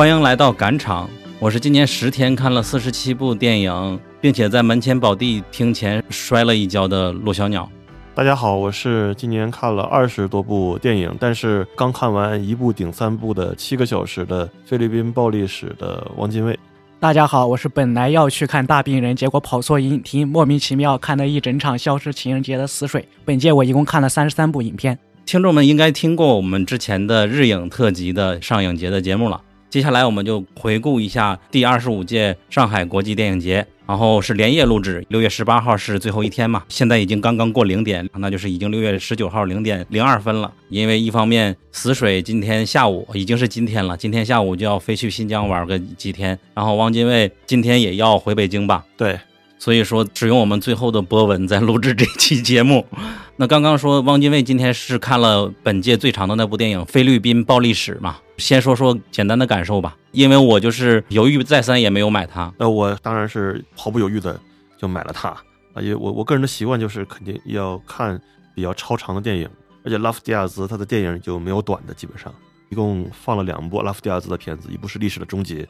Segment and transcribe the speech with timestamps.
[0.00, 7.70] 欢迎来到赶场，我是今年十天看了四十七部电影，并且在门前宝地厅前摔了一跤的陆小鸟。
[8.14, 16.58] 大家好，我是今年看了二十多部电影，但是刚看完一部顶三部的七个小时的菲律宾暴力史的王金卫。
[16.98, 23.06] 大家好，我是本来要去看大病人，结果跑错影厅，莫名其妙看了一整场《消失情人节》的死水。
[23.26, 24.98] 本届我一共看了三十三部影片。
[25.26, 29.38] 听众们应该听过我们之前的日影特辑的上影节的节目了。
[29.70, 33.66] 接下来我们就回顾一下第二十五届上海国际电影节。
[33.86, 40.52] 然后是连夜录制，六月十八号是最后一天嘛，现在已经刚刚过零点，那就是已经六月十九号零点零二分了。
[40.68, 48.84] 因为一方面死水今天下午已经是今天了，今天下午就要飞去新疆玩个几天，然后汪精卫今天也要回北京吧？
[48.96, 49.18] 对。
[49.60, 52.86] 所以说，只用我们最后的波纹在录制这期节目。
[53.36, 58.16] 那刚刚说汪精卫今天是看了本届最长的那部电影《菲律宾暴力史》嘛？
[58.38, 62.50] 先说说简单的感受吧，因为我就是犹豫再三也没有买它。
[62.56, 64.40] 那我当然是毫不犹豫的
[64.78, 68.18] 就买了它啊，因为我我个人的习惯就是肯定要看
[68.54, 69.46] 比较超长的电影，
[69.84, 72.34] 而且拉夫迪亚兹他的电影就没有短的，基本上
[72.70, 75.62] 一共放了两部拉夫迪亚兹的片子，一部是《历史的终结》，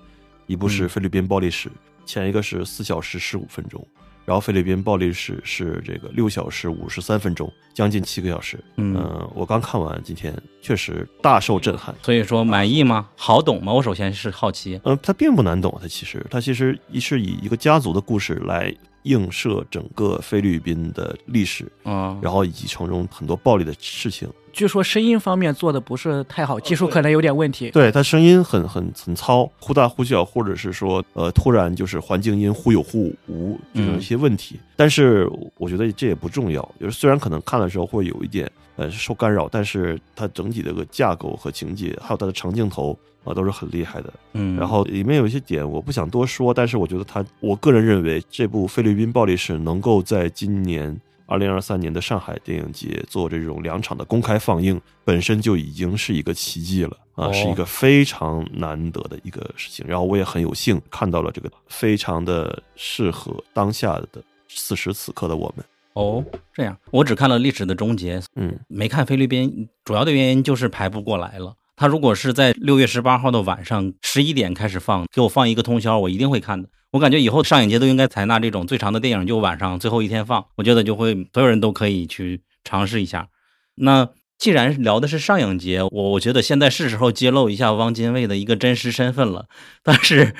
[0.46, 1.68] 一部是《菲律宾暴力史》。
[2.10, 3.87] 前一个是四小时十五分钟，
[4.25, 8.59] 然后菲律宾暴力史是这个六小时五十三分钟，将近七个小时。
[8.76, 11.94] 嗯，我刚看完，今天确实大受震撼。
[12.03, 13.09] 所以说满意吗？
[13.16, 13.72] 好懂吗？
[13.72, 14.81] 我首先是好奇。
[14.84, 18.75] 嗯，它并不难懂，它其实它其实一是以一个家族的故事来
[19.05, 24.28] 映射整个菲律宾的历史啊，然后以及从中很多暴力的事情。
[24.53, 27.71] 据说声音方面做的不是太好，技术可能有点问题。
[27.71, 34.59] 对它声音很很很糙，忽大忽小，或者是说呃突然就是环境音忽有忽无就有一些问题。
[34.75, 44.12] 但是我觉得这也不重要，就是虽然可能看的时候会有一点呃受干扰，但是它整体的个架构和情节，还有它的长镜头啊都是很厉害的。
[44.32, 51.00] 嗯，然后里面有一些点我不想多说，但是我觉得他，我个人认为这部菲律宾暴力史能够在今年。
[51.26, 59.87] 二零二三年的上海电影节做这种两场的公开放映，本身就已经是一个奇迹了啊，是一个非常难得的一个事情。
[59.87, 65.64] 然后我也很有幸看到了这个非常的适合当下的此时此刻的我们。
[65.92, 71.54] 哦，这样，我只看了《历史的终结》，嗯，没看菲律宾，主要的原因就是排不过来了。
[71.80, 76.68] 他如果是在六月十八号的晚上十一点开始放，给我放一个通宵，我一定会看的。
[76.91, 83.28] 我感觉以后上影节都应该采纳这种最长的电影就晚上最后一天放，我觉得就会所有人都可以去尝试一下。
[83.76, 89.46] 那既然聊的是上影节，我我觉得现在是时候揭露一下汪精卫的一个真实身份了。
[89.82, 90.34] 但是，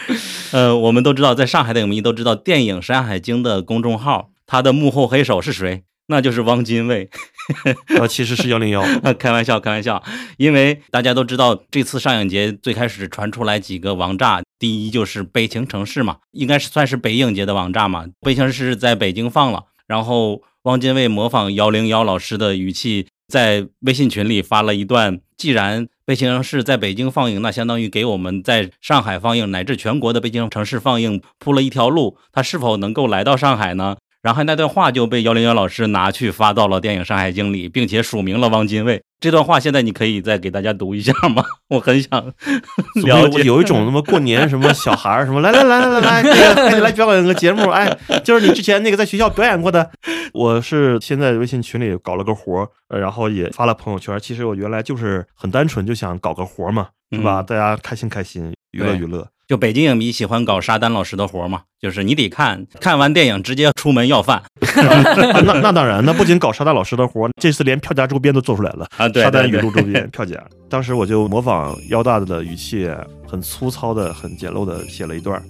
[0.53, 5.85] 呃，我们都知道，在上海的影迷都知道电影《山海经》的公众号，它的幕后黑手是谁？
[6.11, 7.09] 那就是汪精卫。
[7.99, 8.83] 啊，其实是幺零幺，
[9.19, 10.03] 开玩笑，开玩笑。
[10.37, 33.97] 因为大家都知道，这次上影节最开始传出来几个王炸，第一就是《悲情城市》嘛，应该是算是北影节的王炸嘛，《悲情城市》在北京放了，然后汪精卫模仿幺零幺老师的语气，在微信群里发了一段：既然《悲情城市》在北京放映，那相当于给我们在上海放映乃至全国的《悲情城市》放映铺了一条路，他是否能够来到上海呢？
[34.23, 39.03] 然后那段话就被幺零幺老师拿去发到了电影《上海经》里，并且署名了汪精卫。
[39.19, 41.43] 这段话现在你可以再给大家读一下吗？
[41.69, 42.25] 我很想
[43.05, 43.43] 了解。
[43.43, 49.91] 有一种什么过年什么小孩儿什么来来来来来 来，来表演个节目，哎，就是你之前那个在学校表演过的。
[50.33, 52.69] 我是现在微信群里搞了个活儿
[52.99, 54.19] 然后也发了朋友圈。
[54.21, 57.43] 其实我原来就是很单纯，就想搞个活儿嘛，是吧？
[57.43, 59.27] 大家开心开心，娱乐娱乐。
[59.51, 64.41] 就北京影迷喜欢搞沙丹老师的活嘛，就是你得看看完电影直接出门要饭。
[65.43, 69.09] 那那当然，那不仅搞沙丹老师的活，这次连票价周边都做出来了啊！
[69.09, 70.41] 对，沙丹语录周边票价。
[70.69, 72.89] 当时我就模仿腰大的语气，
[73.27, 75.43] 很粗糙的、很简陋的写了一段。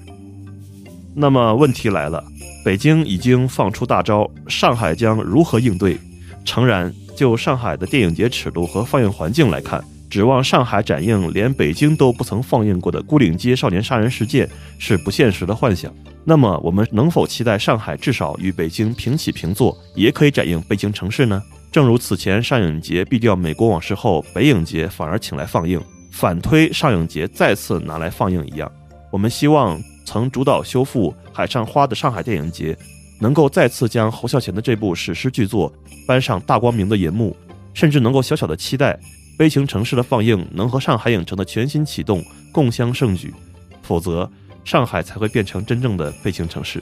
[1.15, 2.25] 那么问题来了，
[2.65, 5.99] 北京已经放出大招，上海将如何应对？
[6.47, 9.85] 诚然，就上海的电影节尺度和放映环境来看。
[10.11, 14.45] 指望上海展映连北京都不曾放映过的《孤岭街少年杀人事件》
[14.77, 15.95] 是不现实的幻想。
[16.25, 21.41] 那么，我们能否期待上海至少与北京平起平坐，也可以展映《北京城市》呢？
[21.71, 25.81] 正如此前上影节毙掉《美国往事》后，北影节反而请来放映，
[26.11, 28.71] 反推上影节再次拿来放映一样。
[29.13, 32.77] 我们希望曾主导修复《海上花》的上海电影节，
[33.21, 35.73] 能够再次将侯孝贤的这部史诗巨作
[36.05, 37.37] 搬上大光明的银幕，
[37.73, 38.99] 甚至能够小小的期待。
[39.41, 42.23] 悲情城市的放映能和上海影城的全新启动
[42.53, 43.33] 共襄盛举，
[43.81, 44.31] 否则
[44.67, 46.79] 上海才会变成真正的悲情城市。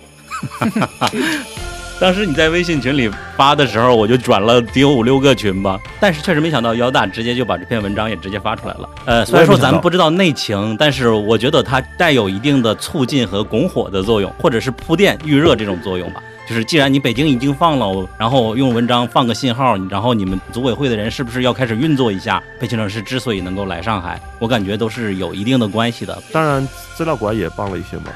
[2.01, 5.79] 当时你在微信群里发的时候，我就转了得有五六个群吧。
[6.01, 8.91] 但是确实没想到姚大直接就把这篇文章也直接发出来了。
[9.05, 16.21] 呃，虽然说咱们不知道内情，但是我觉得它带有一定的促进和拱火的作用，或者是铺垫预热这种作用吧。
[16.49, 22.43] 就是既然你北京已经放了，然后用文章放个信号，然后你们组委会的人是不是要开始运作一下？
[22.59, 26.23] 北京城市之所以能够来上海，我感觉都是有一定的关系的。
[26.33, 26.67] 当然，
[26.97, 28.06] 资料馆也帮了一些忙。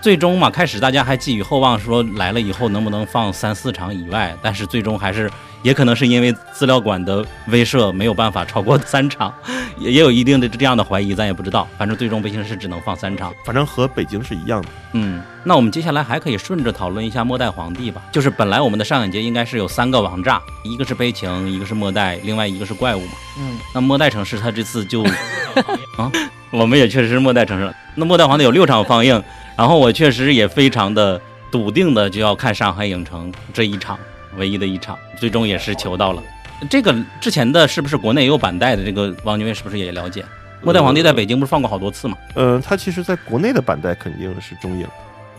[0.00, 5.28] 最终嘛，开始大家还寄予厚望，说来了以后能不能放三四场以外，但是最终还是，
[5.62, 9.34] 也可能是因为资料馆的威慑没有办法超过三场，
[9.78, 11.66] 也也有一定的这样的怀疑，咱也不知道。
[11.76, 14.68] 反正最终北京市只能放三场，反正和北京是一样的。
[14.92, 18.00] 嗯，那我们接下来还可以顺着讨论一下末代皇帝吧。
[18.12, 23.12] 就是本来我们的上影节应该是有三个王炸，一个是悲情，一个是末代，另外一个是怪物嘛。
[23.40, 25.02] 嗯，那末代城市它这次就
[25.98, 26.12] 啊，
[26.50, 27.74] 我们也确实是末代城市了。
[27.96, 29.20] 那末代皇帝有六场放映。
[29.56, 31.20] 然后我确实也非常的
[31.50, 33.98] 笃定的就要看上海影城这一场
[34.36, 36.22] 唯一的一场，最终也是求到了。
[36.70, 38.84] 这个之前的是不是国内也有版带的？
[38.84, 40.24] 这个王军威是不是也了解？
[40.62, 42.16] 末代皇帝在北京不是放过好多次吗？
[42.34, 44.86] 嗯，他其实在国内的版带肯定是中影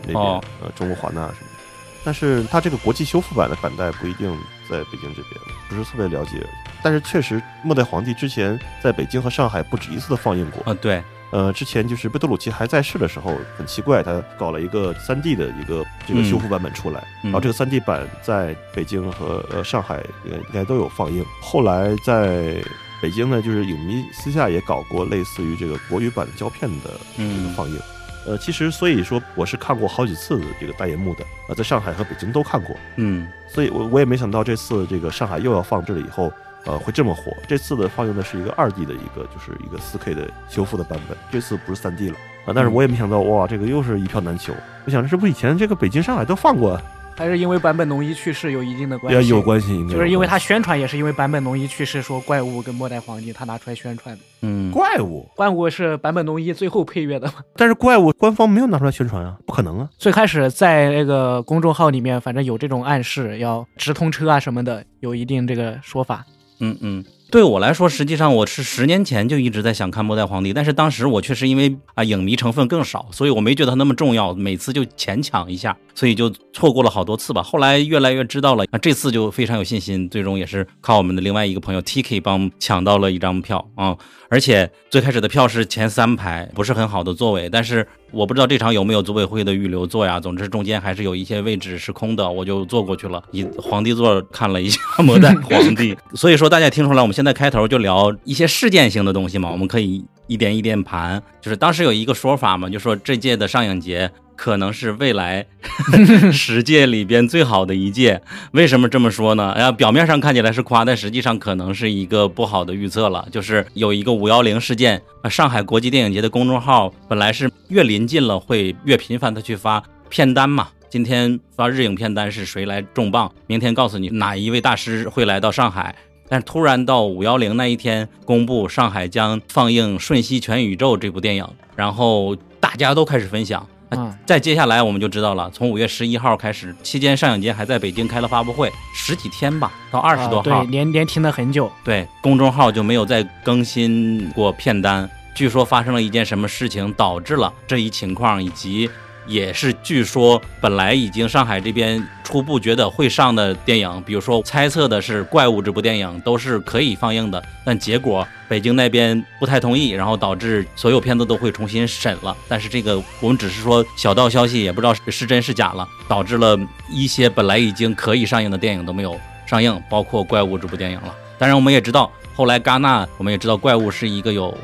[0.06, 0.22] 那边，
[0.62, 1.58] 呃，中国华纳什么的。
[2.04, 4.30] 但是他这个国际修复版的版带不一定
[4.70, 5.34] 在北京这边，
[5.68, 6.46] 不是特别了解。
[6.82, 10.72] 但是确实，末代皇帝之前在北京和上海不止一次的放映过。
[10.72, 11.02] 啊，对。
[11.30, 21.22] 呃，之前就是贝多鲁奇还在世的时候，很奇怪，他搞了一个三 D 的一个这个修复版本出来，然后这个三 D 版在北京和呃上海应该都有放映。
[21.42, 22.62] 后来在
[23.02, 27.78] 北京呢，就是影迷私下也搞过类似于这个国语版胶片的这个放映。
[28.26, 32.74] 呃，其实所以说我是看过好几次这个大银幕的，呃，在上海和北京都看过。
[32.96, 36.32] 嗯，所以我我也没想到这次这个上海又要放这了以后。
[36.68, 37.32] 呃，会这么火？
[37.46, 41.16] 这次的放映的是一个二 D 的一个，就是一个四 K 的修复的版本。
[41.32, 42.52] 这次不是三 D 了啊！
[42.54, 44.52] 但是我也没想到，哇，这个又是一票难求。
[44.84, 46.78] 我想，这不以前这个北京、上海都放过？
[47.16, 49.28] 还是因为坂本龙一去世有一定的关系？
[49.28, 54.22] 有关系，就是因为他宣传也是因为坂本龙一去世，说怪物跟末代皇帝他拿出来宣传的。
[54.42, 57.34] 嗯，怪物，怪物是坂本龙一最后配乐的嘛？
[57.56, 59.88] 但是怪物官方没有拿出来宣传啊，不可能啊！
[59.96, 66.24] 最开始在那个公众号里面，反正有这种暗示，要直通车啊什么的，有一定这个说法。
[66.60, 67.04] 嗯嗯。
[67.30, 77.42] 对我来说，实际上我是十年前就一直在想看《末代皇帝》，但是当时我确实因为啊影迷成分更少，所以我没觉得它那么重要，每次就浅抢一下，所以就错过了好多次吧。
[77.42, 83.94] 后来越来越知道了，那这次就非常有信心，最终也是靠我们的另外一个朋友 T K 帮抢到了一张票啊。
[84.30, 90.18] 而且最开始的票是前三排，不是很好的座位，但是我不知道这场有没有组委会的预留座呀。
[90.18, 95.94] 总之中间还是有一些位置是空的，我就坐过去了，以皇帝座看了一下《末代 皇帝》。
[96.14, 101.22] 所以说大家听出来，我们现在开头就聊一些事件性的东西嘛，我们可以一点一点盘。
[101.40, 104.10] 就是当时有一个说法嘛，就说这届的上影节。
[104.38, 105.44] 可能是未来
[106.32, 109.50] 十届里边最好的一届，为什么这么说呢？
[109.50, 113.26] 哎呀，表面上看起来是夸，但实际上可能是一个不好的预测了。
[113.32, 120.68] 就是有一个五幺零事件，上海国际电影节的公众号本来是越临近了会越频繁的去发片单嘛。
[120.88, 123.28] 今天发日影片单是谁来重磅？
[123.48, 125.92] 明天告诉你哪一位大师会来到上海。
[126.28, 133.66] 但突然到五幺零那一天公布上海将放映《瞬息全宇宙》这部电影，然后大家都开始分享。
[133.90, 135.50] 嗯，再接下来我们就知道了。
[135.50, 141.70] 从五月十一号开始，期间上影节还在北京开了发布会，十几天吧，到二十多号，对，连连停了很久。
[141.82, 145.08] 对，公众号就没有再更新过片单。
[145.34, 148.90] 据说发生了一件什么事情，导致了这一情况，以及。
[149.28, 162.36] 也是，据说本来已经上海这边初步觉得会上的电影，比如说猜测的是《怪物》这部电影都是可以放映的，但结果北京那边不太同意，然后导致所有片子都会重新审了。
[162.48, 166.58] 但是这个我们只是说小道消息，也不知道是真是假了，导致了
[166.90, 171.14] 一些本来已经可以上映的电影都没有上映，包括《怪物》这部电影了。
[171.38, 172.10] 当然，我们也知道。
[172.38, 174.56] 后来，戛纳我们也知道，怪物是一个有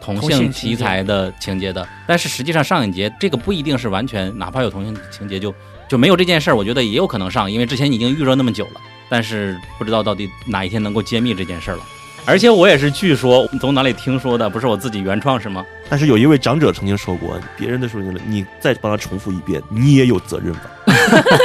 [0.00, 5.54] 同性题材的情节的，但是实际上上影节这个不一定是完全，哪怕有同性情节就
[5.88, 11.84] 就没有这件事儿，我觉得也有可能上，因为之前已经预热那么久了，但是不知道到底哪一天能够揭秘这件事儿了。
[12.26, 15.64] 而且我也是据说从哪里听说的，不是我自己原创是吗？
[15.88, 20.62] 但是有一位长者曾经说过，别人的说你了，你再帮他重复一遍，你也有责任吧。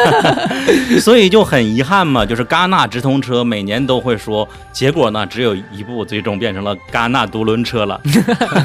[1.00, 8.00] 所以就很遗憾嘛，就是戛纳直通车每年都会说，结果呢只有一部，最终变成了戛纳独轮车了。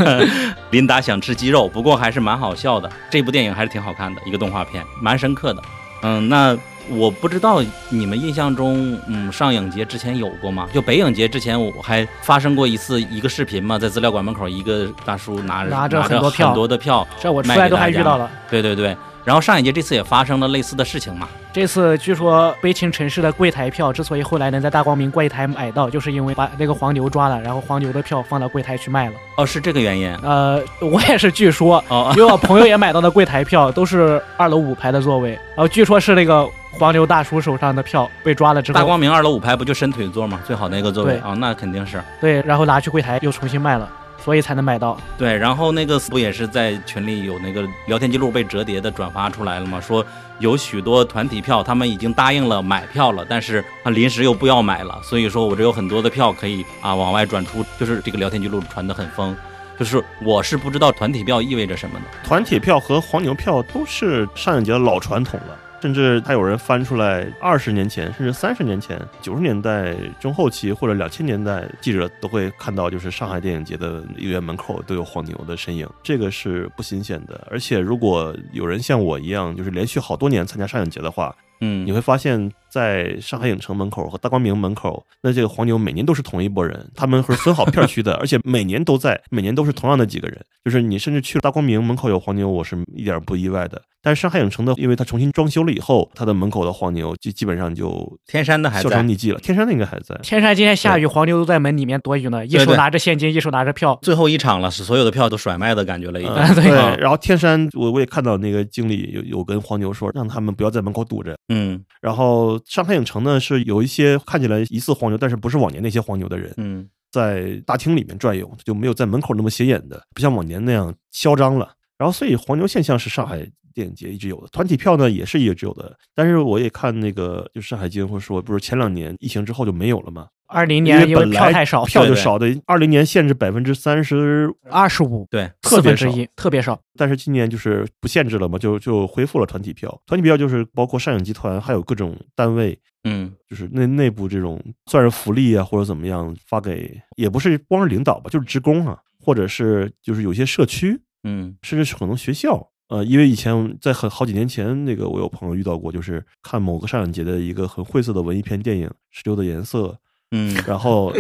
[0.71, 2.91] 琳达想吃鸡肉，不过还是蛮好笑的。
[3.11, 5.63] 这部电影还是挺好看的，一个动画片，蛮深刻的。
[6.03, 6.57] 嗯，那。
[6.93, 10.67] 我不知道你们印象中，嗯，上影节之前有过吗？
[10.75, 18.29] 就北影节之前，我还发生过一次一个视频嘛，在资料馆门口，一个大叔拿着拿着很多票，很多的票，这我出来都还遇到了。
[18.51, 21.29] 对对对，然后上一届这次也发生了类似的事情嘛？
[21.53, 29.15] 这次据说悲情城市的柜台票之所以后来能在大光明柜台买到，就是因为把那个黄牛抓了，然后黄牛的票放到柜台去卖了。
[29.37, 30.15] 哦，是这个原因。
[30.23, 40.41] 呃，我也是据说，哦，因为我朋友也买到的柜台票都是二楼五排的座位，然后据说是那个黄牛大叔手上的票被抓了之后，大光明二楼五排不就伸腿座吗？
[40.47, 43.91] 最好那个座位对啊、那肯定是对，然后拿去柜台又重新卖了，
[44.25, 44.99] 所以才能买到。
[45.19, 45.37] 对。
[45.37, 49.81] 然后那个不也是在群里有那个聊天记录被折叠的转发出来了吗？
[49.81, 50.05] 说
[50.39, 59.37] 有许多团体票，他们已经答应了买票了，但是啊临时又不要买了，所以说我这有很多的票可以啊往外转出，就是这个聊天记录传得很疯。
[59.79, 62.05] 就是我是不知道团体票意味着什么的。
[62.23, 77.47] 团体票和黄牛票都是上影节的老传统了，甚至还有人翻出来二十年前，甚至三十年前，九十年代中后期或者两千年代，记者都会看到，就是上海电影节的影院门口都有黄牛的身影，这个是不新鲜的。
[77.51, 90.41] 而且如果有人像我一样，就是连续好多年参加上影节的话，嗯你，会发现在上海影城门口和大光明门口，那这个黄牛每年都是同一波人，他们是分好片区的， 而且每年都在，每年都是同样的几个人。
[90.65, 93.81] 就是你甚至去了大光明门口有黄牛，我是一点不意外的。
[94.03, 99.07] 但是上海影城的，因为它重新装修了以后，它的门口的黄牛基基本上就天山的还在销声。
[99.07, 99.39] 匿迹了。
[99.41, 100.19] 天山的应该还在。
[100.23, 103.99] 天山今天下雨，黄牛都在门里面躲雨呢，一手拿着现金，一手拿着票。
[104.01, 106.33] 最后一场了，是所有的票都甩卖的感觉了，已经。
[106.33, 111.37] 嗯 对啊然后天山，我我也看到那个经理有有跟黄牛说，让他们不要在门口堵着。
[111.51, 121.75] 嗯然后上海影城呢是有一些看起来疑似黄牛，但是不是往年那些黄牛的人，嗯在大厅里面转悠，就没有在门口那么显眼的，不像往年那样嚣张了。
[121.99, 125.95] 然后，所以黄牛现象是上海电影节一直有的，团体票呢也是一直有的。
[126.15, 130.29] 但是我也看那个，就上海金会说，不是前两年疫情之后就没有了吗？
[130.51, 136.81] 二零年因为本票太少，票就少的，二零年限制百分之三十，二十五对，四特别少分之一，特别少。
[136.97, 140.03] 但是今年就是不限制了嘛，就就恢复了团体票。
[140.07, 152.69] 团体票就是包括上影集团，还有各种单位，嗯就是内内部这种算是福利啊，或者怎么样发给，也不是光是领导吧，就是职工啊，或者是就是有些社区，嗯甚至是可能学校。
[152.89, 159.87] 呃，因为以前在很好几年前，那个我有朋友遇到过，就是看某个上影节的一个很晦涩的文艺片电影《石榴的颜色》，
[160.31, 161.13] 嗯然后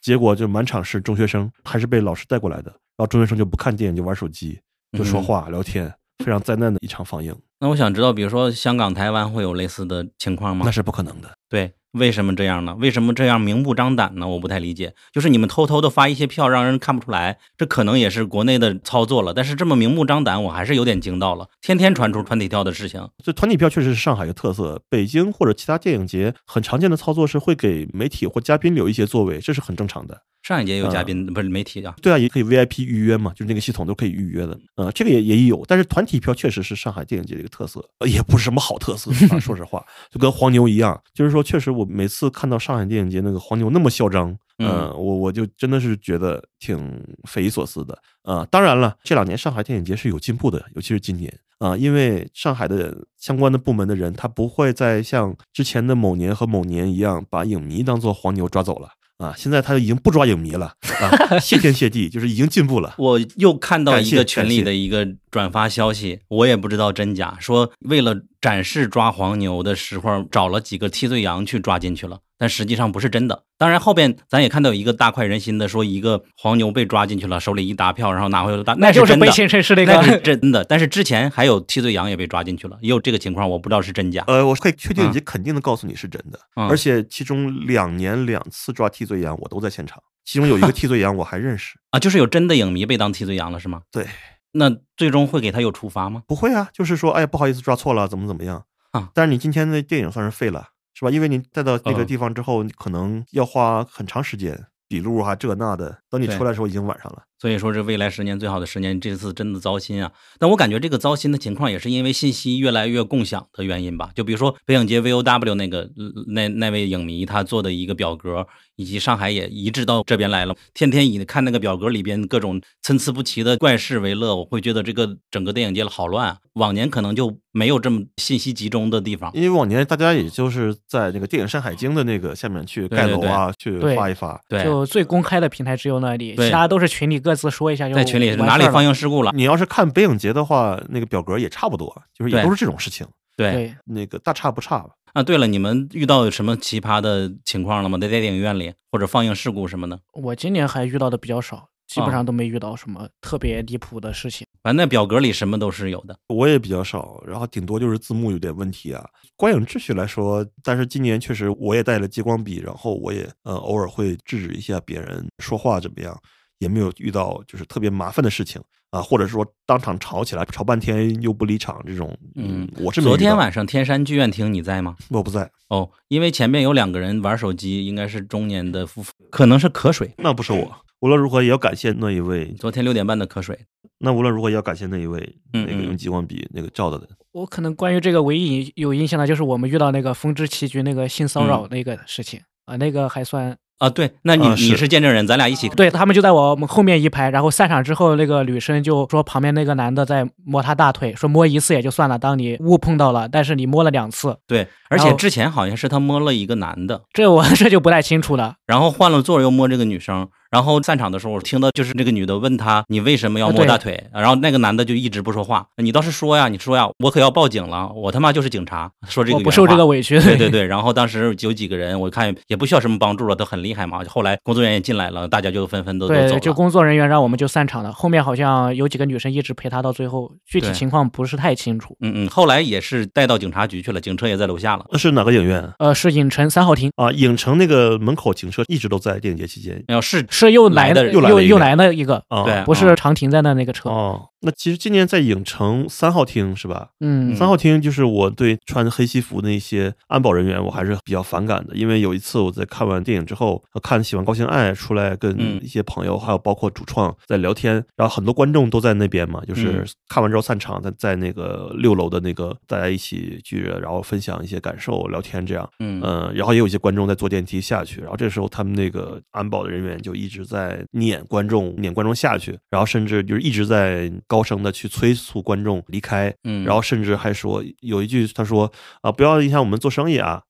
[0.00, 4.60] 结果就满场是中学生，还是被老师带过来的，然后中学生就不看电影，就玩手机，
[4.96, 5.92] 就说话、聊天，
[6.24, 10.70] 非常灾难的一场放映，那我想知道，比如说香港、台湾会有类似的情况吗那？
[10.72, 11.30] 是不可能的。
[11.48, 12.76] 对，为什么这样呢？
[12.78, 14.28] 为什么这样明目张胆呢？
[14.28, 14.94] 我不太理解。
[15.12, 19.34] 就是你们偷偷的发一些票，让人看不出来，这可能也是国内的操作了。
[19.34, 21.48] 但是这么明目张胆，我还是有点惊到了。
[21.60, 30.22] 天天传出团体票的事情，这团体票确实是上海的特色，北京或者其他电影节很常见的操作是会给媒体或嘉宾留一些座位，这是很正常的。
[30.42, 31.94] 上一届有嘉宾，不是媒体啊。
[32.00, 34.58] 对啊，也可以 VIP 预约嘛，就是那个系统都可以预约的。
[34.76, 39.38] 呃，这个也也有，但是团体票确实是上海电影节的一个特色，呃也不是什么好特色啊。
[39.38, 47.98] 说实话， 就跟黄牛一样，就是说，确实我每次看到上海电影节那个黄牛那么嚣张，呃，嗯我我就真的是觉得挺匪夷所思的。
[48.22, 58.88] 啊、当然了，这两年上海电影节是有进步的，尤其是今年啊、因为上海的相关的部门的人，他不会再像之前的某年和某年一样，把影迷当做黄牛抓走了。
[59.20, 61.36] 啊，现在他已经不抓影迷了啊！
[61.38, 62.94] 谢天谢地，就是已经进步了。
[62.98, 73.44] 我又看到一个群里的一个转发消息，我也不知道真假，说为了展示抓黄牛的时候，找了几个替罪羊去抓进去了，但实际上不是真的。
[73.58, 80.64] 当然后边咱也看到有一个大快人心的，说一个黄牛被抓进去了，手里一沓票，然后拿回了大，那就是真的悲情城市那那是个，真的。
[80.64, 84.24] 但是之前还有替罪羊也被抓进去了，也有这个情况，我不知道是真假。
[84.26, 90.02] 呃，我可以确定以及肯定的告诉你是真的，嗯而且其中两年两次抓替罪羊，我都在现场。
[90.24, 93.82] 其中有一个 替罪羊我还认识，啊，就是有真的影迷被当替罪羊了，是吗？
[93.92, 94.06] 对，
[94.52, 96.22] 那最终会给他有处罚吗？
[96.26, 99.10] 不会啊，就是说，哎，不好意思，抓错了，怎么怎么样啊？
[99.12, 101.10] 但是你今天的电影算是废了，是吧？
[101.10, 107.22] 因为你带到那个嗯地方之后，你可能要花很长时间笔录啊，这那的，等你出来的时候已经晚上了。
[107.38, 110.12] 所以说，这未来十年最好的十年，这次真的糟心啊！
[110.38, 114.10] 但我感觉这个糟心的情况也是因为信息越来越共享的原因吧。
[114.14, 126.36] 就比如说北影节 VOW 那个呃那那位影迷他做的一个表格，以及上海也移植到这边来了，天天以看那个表格里边各种参差不齐的怪事为乐，我会觉得这个整个电影界好乱啊。
[126.54, 129.30] 往年可能就没有这么信息集中的地方。
[129.32, 134.38] 因为往年大家也就是在那个电影《山海经》的那个下面去盖对对楼啊，去对发一发。
[134.46, 139.30] 对，就最公开的平台只有那里，其他都是群里各自说一下就在群里哪里放映事故了？
[139.34, 144.90] 你要是看北影节的话，那个表格也差不多，就是也都是这种事情，对对，那个大差不差吧。
[145.12, 147.98] 啊，对了，你们遇到有什么奇葩的情况了吗？
[147.98, 149.98] 在电影院里或者放映事故什么的？
[150.12, 154.46] 我今年还遇到的比较少，基本啊上都没遇到什么特别离谱的事情。
[154.62, 156.18] 反正那表格里什么都是有的。
[156.28, 159.04] 我也比较少，然后顶多就是字幕有点问题啊。
[159.36, 166.14] 观影秩序来说，但是今年确实我也带了激光笔，然后我也呃偶尔会制止一下别人说话怎么样，
[166.58, 174.96] 也没有遇到就是特别麻烦的事情啊，或者说当场吵起来，吵半天又不离场这种，嗯，我是昨天晚上天山剧院厅你在吗？
[175.10, 180.12] 我不在，哦，因为前面有两个人玩手机，应该是中年的夫妇，可能是瞌睡。
[180.18, 180.76] 那不是我。
[181.00, 183.58] 无论如何也要感谢那一位，昨天六点半的瞌睡。
[184.02, 185.20] 那无论如何也要感谢那一位，
[185.52, 187.08] 嗯那个嗯用激光笔那个照的人。
[187.32, 195.66] 我可能关于这个唯一有印象的，就是我们遇到那个风之棋局那个性骚扰那个事情啊、那个还算啊，对，那你、啊是你是见证人，咱俩一起。
[195.70, 208.56] 对他们就在我们后面一排，然后散场之后，那个女生就说旁边那个男的在摸她大腿，说摸一次也就算了，当你误碰到了，但是你摸了两次，对，而且之前好像是他摸了一个男的，这我 这就不太清楚了。
[208.66, 220.18] 然后换了座又摸这个女生，然后散场的时候我听到就是那个女的问他你为什么要摸大腿，然后那个男的就一直不说话，你倒是说呀，你说呀，我可要报警了，我他妈就是警察，说这个我不受这个委屈。
[220.20, 224.02] 对对对，然后当时有几个人，我看也不需要什么帮助了，都很厉害嘛。
[224.08, 226.40] 后来工作人员也进来了，大家就纷纷都对，了。
[226.40, 227.92] 就工作人员让我们就散场了。
[227.92, 231.96] 后面好像有几个女生一直陪他到最后，具体情况不是太清楚。
[232.00, 234.79] 嗯嗯，后来也是带到警察局去了，警车也在楼下了。
[234.90, 237.10] 那是哪个影院呃，是影城三号厅，啊？
[237.12, 239.82] 影城那个门口警车一直都在电影节期间。
[239.88, 243.88] 要是是又来来的又又又来了一个来了一个，啊，对不是常停在那那个车。
[243.90, 246.88] 哦，那其实今年在影城三号厅是吧？
[247.00, 251.74] 嗯，三号厅就是我对穿黑西服的那些安保人员，我还是比较反感的。
[251.74, 265.68] 因为有一次我在看完电影之后，呃看《喜欢高兴爱》出来，跟嗯一些朋友，还有包括主创在聊天，然后很多观众都在那边嘛，就是嗯看完之后散场，在在那个六楼的那个大家一起聚着，然后分享一些感受、聊天这样。
[265.78, 278.70] 嗯嗯，然后也有一些观众在坐电梯下去，然后这时候他们那个安保的人员就一直在撵观众，撵观众下去，然后甚至就是一直在高声的去催促观众离开，嗯，然后甚至还说有一句他说
[279.02, 280.42] 啊不要影响我们做生意啊，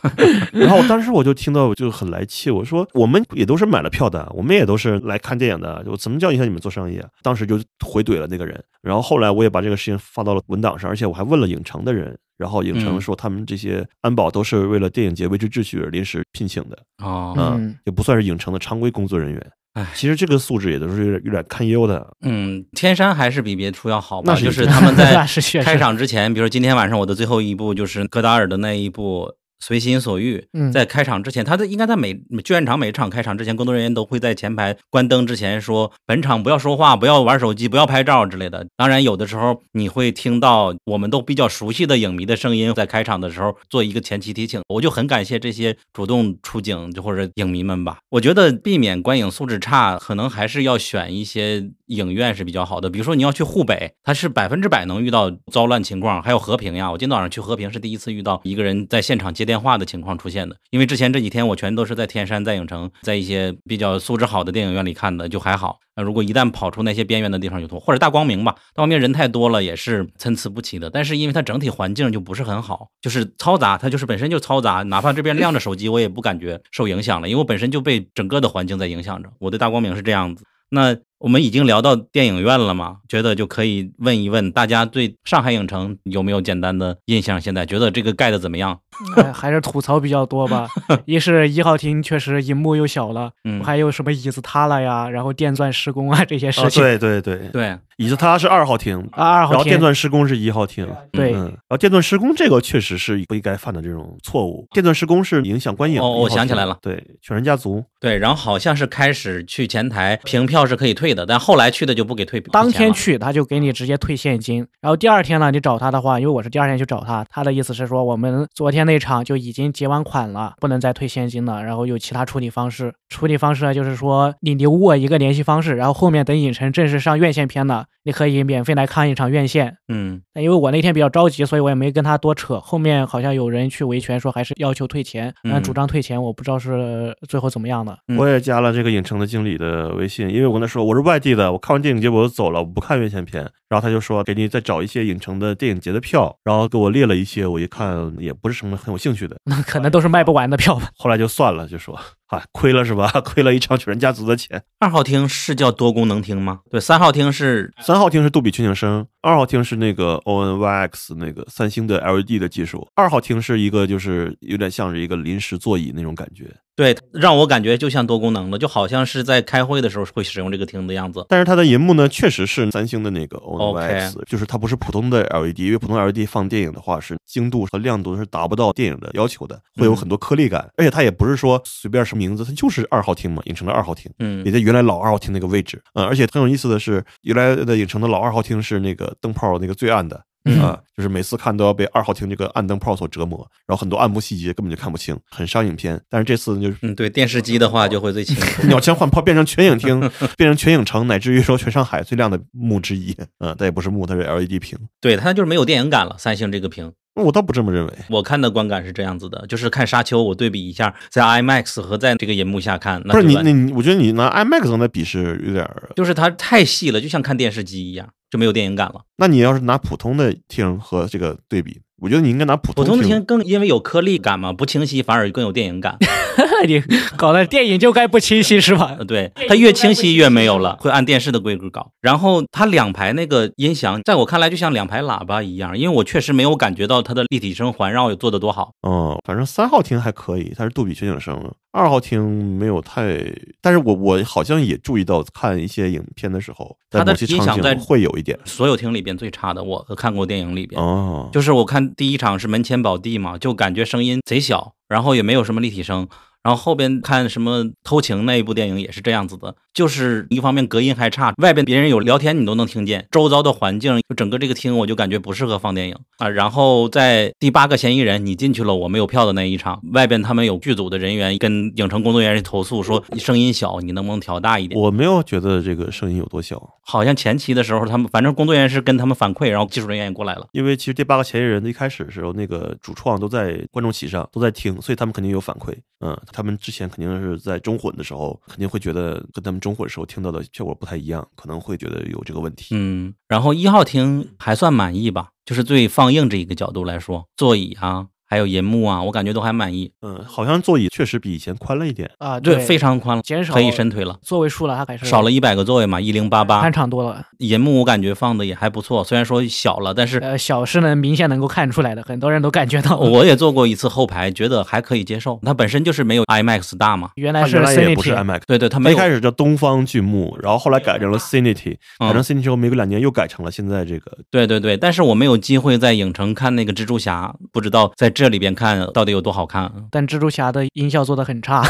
[0.52, 7.08] 然后当时我就听到就很来气，我说我们也都是买了票的，我们也都是来看电影的，我怎么叫影响你们做生意啊？
[7.22, 12.16] 当时就回怼了那个人，然后后来我也把这个事情发到了文档上，而且我还问了影城的人。
[12.38, 19.50] 然后影城嗯说，他们这些安保都是为了电影节维持秩序而临时聘请的，啊，嗯也不算是影城的常规工作人员。
[19.74, 22.06] 哎其实这个素质也都是有点有点堪忧的。
[22.22, 24.32] 嗯，天山还是比别处要好吧？
[24.32, 25.26] 那是就是他们在
[25.62, 29.30] 开场之前，比如说今天晚上我的最后一部就是戈达尔的那一部。
[29.58, 32.14] 随心所欲嗯，在开场之前，他的应该在每
[32.44, 44.60] 剧院场每场开场之前，工作人员都会在前排关灯之前说：“本场不要说话，不要玩手机，不要拍照之类的。”当然，有的时候你会听到我们都比较熟悉的影迷的声音，在开场的时候做一个前期提醒。
[44.68, 47.98] 我就很感谢这些主动出警就或者影迷们吧。
[48.10, 52.90] 我觉得避免观影素质差，可能还是要选一些影院是比较好的。
[52.90, 56.90] 比如说你要去沪北，它是百分之百能遇到糟乱情况，还有和平呀。
[56.90, 65.78] 我今天早上去和平是第一次遇到一个人在现场接电话的情况出现的，因为之前这几天我全都是在天山、在影城，在一些比较素质好的电影院里看的，就还好。
[65.94, 70.90] 那如果一旦跑出那些边缘的地方就多，或者大光明吧，大光明人太多了也是参差不齐的。
[70.90, 79.30] 但是因为它整体环境就不是很好，就是嘈杂，它就是本身就嘈杂，哪怕这边亮着手机，我也不感觉受影响了，因为我本身就被整个的环境在影响着。
[79.38, 80.44] 我对大光明是这样子。
[80.68, 87.40] 那我们已经聊到电影院了嘛，觉得就可以问一问大家对上海影城有没有简单的印象？
[87.40, 88.78] 现在觉得这个盖的怎么样？
[89.16, 90.68] 哎还是吐槽比较多吧。
[91.04, 96.82] 一是一号厅确实荧幕又小了，嗯，还有什么椅子塌了呀，然后电钻施工啊这些事啊，情。
[96.82, 100.86] 对对对， 对，椅子塌是二号厅，啊，二号然后电钻施工是一号厅。
[101.12, 104.66] 对嗯，然后电钻施工这个确实是不应该犯的这种错误。
[104.70, 106.00] 电钻施工是影响观影。
[106.00, 107.84] 哦我想起来了对，犬人家族。
[108.00, 112.40] 对，然后好像是开始去前台凭票是可以退的，但后来去的就不给退。
[112.52, 122.92] 当天去他就给你直接退现金，然后第二天呢，你找他的话，因为我是第二天去找他，他的意思是说我们昨天那场就已经结完款了，不能再退现金了，然后有其他处理方式。
[123.08, 129.76] 处理方式呢，就是说你留我一个联系方式，然后后面等影城正式上院线片了，你可以免费来看一场院线。
[129.88, 132.60] 嗯但因为我那天比较着急，所以我也没跟他多扯。
[132.60, 137.96] 后面好像有人去维权，说还是要求退钱，嗯嗯，主张退钱，我不知道是最后怎么样的。
[138.08, 143.50] 嗯我也加了这个影城的经理的微信，因为我跟他说我我是外地的，我看完电影节我就走了，我不看院线片。
[143.68, 150.88] 然后他就说给你再找一些影城的电影节的票，然后给我列了一些，我一看也不是什么很有兴趣的，那可能都是卖不完的票吧。
[150.96, 151.98] 后来就算了，就说
[152.28, 153.10] 嗨，亏了是吧？
[153.24, 154.62] 亏了一场犬人家族的钱。
[154.78, 156.60] 二号厅是叫多功能厅吗？
[156.70, 166.44] 对，三号厅是三号厅是杜比全景声，二号厅是那个 ONYX 那个三星的 LED 的技术，二号厅是一个就是有点像是一个临时座椅那种感觉。
[166.76, 171.24] 对，让我感觉就像多功能的，就好像是在开会的时候会使用这个厅的样子。
[171.26, 184.44] 但是它的银幕呢，确实是三星的那个 ONYX，就是它不是普通的 LED，因为普通 LED 放电影的话是精度和亮度是达不到电影的要求的，会有很多颗粒感，而且它也不是说随便什么名字，它就是二号厅嘛，影城的二号厅，嗯。
[184.44, 190.22] 也在原来老二号厅那个位置，嗯，而且很有意思的是，原来的影城的老二号厅是那个灯泡那个最暗的。
[190.46, 196.00] 嗯啊，就是每次看都要被二号厅这个暗灯泡所折磨，然后很多暗部细节根本就看不清，很伤影片。
[196.08, 198.62] 但是这次就是嗯，对，电视机的话就会最清楚。
[198.68, 200.00] 鸟枪换炮变成全影厅，
[200.36, 203.14] 变成全影城，乃至于说全上海最亮的幕之一。
[203.40, 204.78] 嗯，但也不是幕，它是 LED 屏。
[205.00, 206.16] 对，它就是没有电影感了。
[206.18, 207.92] 三星这个屏，我倒不这么认为。
[208.08, 215.90] 我看的观感是这样子的，就是看沙丘，我对比一下，在 IMAX 和在这个银幕下看，那不是你，你，我觉得你拿 IMAX 跟它比是有点儿。
[215.96, 219.02] 就是它太细了，就像看电视机一样，就没有电影感了。
[219.16, 225.96] 那你要是拿普通的听和这个对比，我觉得你应该拿普通普通的厅厅更因为有颗粒感嘛，不清晰反而更有电影感。
[226.66, 226.82] 你
[227.16, 229.04] 搞的电影就该不清晰是吧呃，？
[229.04, 231.90] 对，它越清晰越没有了，会按电视的规格搞。
[232.00, 238.70] 然后它两排那个音响，在我看来就像两排喇叭一样，因为我确实没有感觉到它的立体声环绕有做的多好。
[238.86, 241.36] 嗯，反正三号厅还可以，它是杜比全景声。
[241.72, 243.18] 二号厅没有太，
[243.60, 248.38] 但是我我好像也注意到看一些影片的时候，它的音响在会有一点。
[248.46, 250.80] 所有厅里边最差的，我看过电影里边。
[250.80, 256.08] 哦，就是我看第一场是门前宝地嘛，就感觉声音贼小，然后也没有什么立体声。
[256.46, 266.26] 然后后边看什么偷情那一部电影也是这样子的，就是一方面隔音还差，外边别人有聊天你都能听见，周遭的环境就整个这个厅我就感觉不适合放电影啊。
[266.30, 274.80] 然后在第八个嫌疑人你进去了我没有票的那一场，外边他们有剧组的人员跟影城工作人员投诉说声音小，你能不能调大一点？
[274.80, 280.46] 我没有觉得这个声音有多小，好像前期的时候他们反正工作人员是跟他们反馈，然后技术人员也过来了。
[280.52, 285.74] 因为其实第八个嫌疑人的一开始的时候，那个主创都在观众席上都在听，所以他们肯定有反馈。
[286.00, 292.68] 嗯，他们之前肯定是在中混的时候，肯定会觉得跟他们中火的时候听到的效果不太一样，可能会觉得有这个问题。
[292.70, 299.90] 嗯，然后一号厅还算满意吧，就是对放映这一个角度来说，座椅啊，还有银幕啊，我感觉都还满意。
[300.02, 302.10] 嗯，好像座椅确实比以前宽了一点。
[302.18, 306.72] 啊，对，非常宽了，减少可以伸腿了，座位数了，它还是少了一百个座位嘛，一零八八宽。
[306.72, 307.24] 敞多了。
[307.38, 312.96] 银幕我感觉放的也还不错，虽然说小了，但是呃，小是能明显能够看出来的，很多人都感觉到。
[312.98, 315.38] 我也坐过一次后排，觉得还可以接受。
[315.42, 318.96] 它本身就是没有 IMAX 大嘛，原来是也不是 Cinity，IMAX，对对，它它没有。
[318.96, 324.18] 一开始叫东方巨幕，然后后来改成了 Cinity，改成嗯 Cinity 之后，没过两年又改成了现在这个。
[324.30, 329.70] 对对对，但是我没有机会在影城看那个蜘蛛侠，不知道在这里边看到底有多好看。
[329.90, 331.62] 但蜘蛛侠的音效做的很差。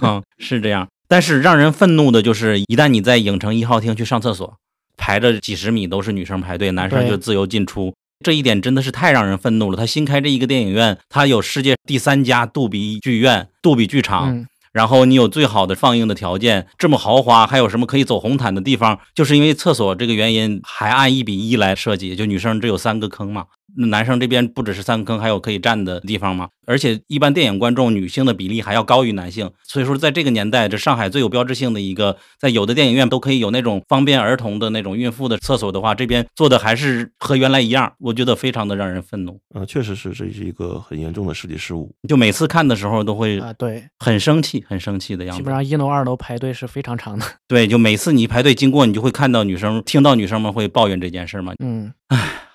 [0.00, 0.88] 嗯， 是这样。
[1.06, 4.56] 但是让人愤怒的就是，一旦你在影城一号厅去上厕所，
[4.96, 7.92] 排着几十米都是女生排队，男生就自由进出。
[8.24, 9.76] 这一点真的是太让人愤怒了。
[9.76, 18.98] 他新开这一个电影院，它有世界第三家杜比剧院、杜比剧场，嗯，然后你有最好的放映的条件，这么豪华，还有什么可以走红毯的地方？
[19.14, 26.48] 就是因为厕所这个原因，还按一比一来设计，就女生只有三个坑嘛，男生这边不只是三个坑，还有可以站的地方吗。
[26.66, 39.40] 而且一般电影观众女性的比例还要高于男性，所以说在这个年代，这上海最有标志性的一个，在有的电影院都可以有那种方便儿童的那种孕妇的厕所的话，这边做的还是和原来一样，我觉得非常的让人愤怒。
[39.52, 41.92] 啊，确实是这是一个很严重的设计失误。
[42.08, 45.42] 就每次看的时候都会啊，对，很生气，很生气的样子。
[45.42, 47.26] 基本上一楼、二楼排队是非常长的。
[47.48, 51.52] 对，就每次你排队经过，你就会看到女生，听到女生们会抱怨这件事嘛。
[51.58, 51.92] 嗯，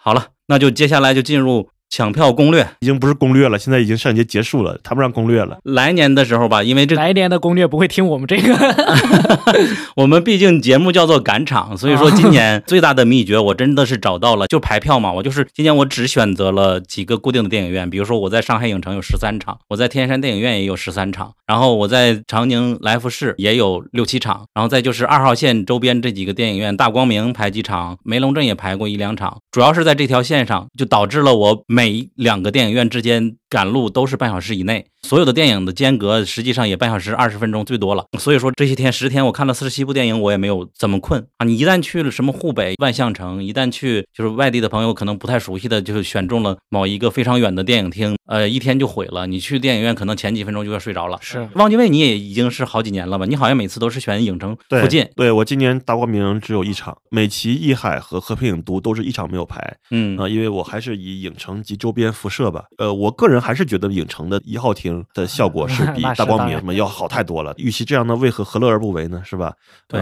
[0.06, 2.68] 好了，那就接下来就进入抢票攻略。
[2.82, 5.58] 已经不是攻略了，现在已经上影节结束了，谈不上攻略了。
[5.64, 8.54] 来年的时候吧，因为这来年的攻略不会听我们这个。
[9.96, 15.14] 我们毕竟节目叫做赶场，所以说今年最大的秘诀我真的是找到了，就排票嘛。
[15.14, 34.88] 我就是今年我只选择了几个固定的电影院，比如说我在上海影城有十三场，我在天山电影院也有十三场，然后我在长宁来福士也有六七场，然后再就是二号线周边这几个电影院，大光明排几场，梅龙镇也排过一两场，主要是在这条线上，就导致了我每每两个电影院之间赶路都是半小时以内。
[35.06, 41.46] 所有的电影的间隔实际上也半小时二十分钟最多了，所以说这些天十天我看了四十七部电影，我也没有怎么困啊。
[41.46, 49.28] 你一旦去了什么沪北万象城，一旦去就是外地的朋友可能不太熟悉的，就是选中了某一个非常远的电影厅，呃，一天就毁了。
[49.28, 51.20] 你去电影院可能前几分钟就要睡着了。
[51.22, 53.28] 是汪精卫你也已经是好几年了吧？
[53.28, 62.64] 你好像每次都是选影城附近，对我今年大光明只有一场，美琪艺海和和平影都都是一场没有排嗯啊、因为我还是以影城及周边辐射吧。
[62.80, 67.54] 呃，我个人还是觉得影城的一号厅明的效果 是比大光明什么要好太多了。
[67.58, 69.22] 与其这样呢，为何何乐而不为呢？
[69.26, 69.54] 是吧？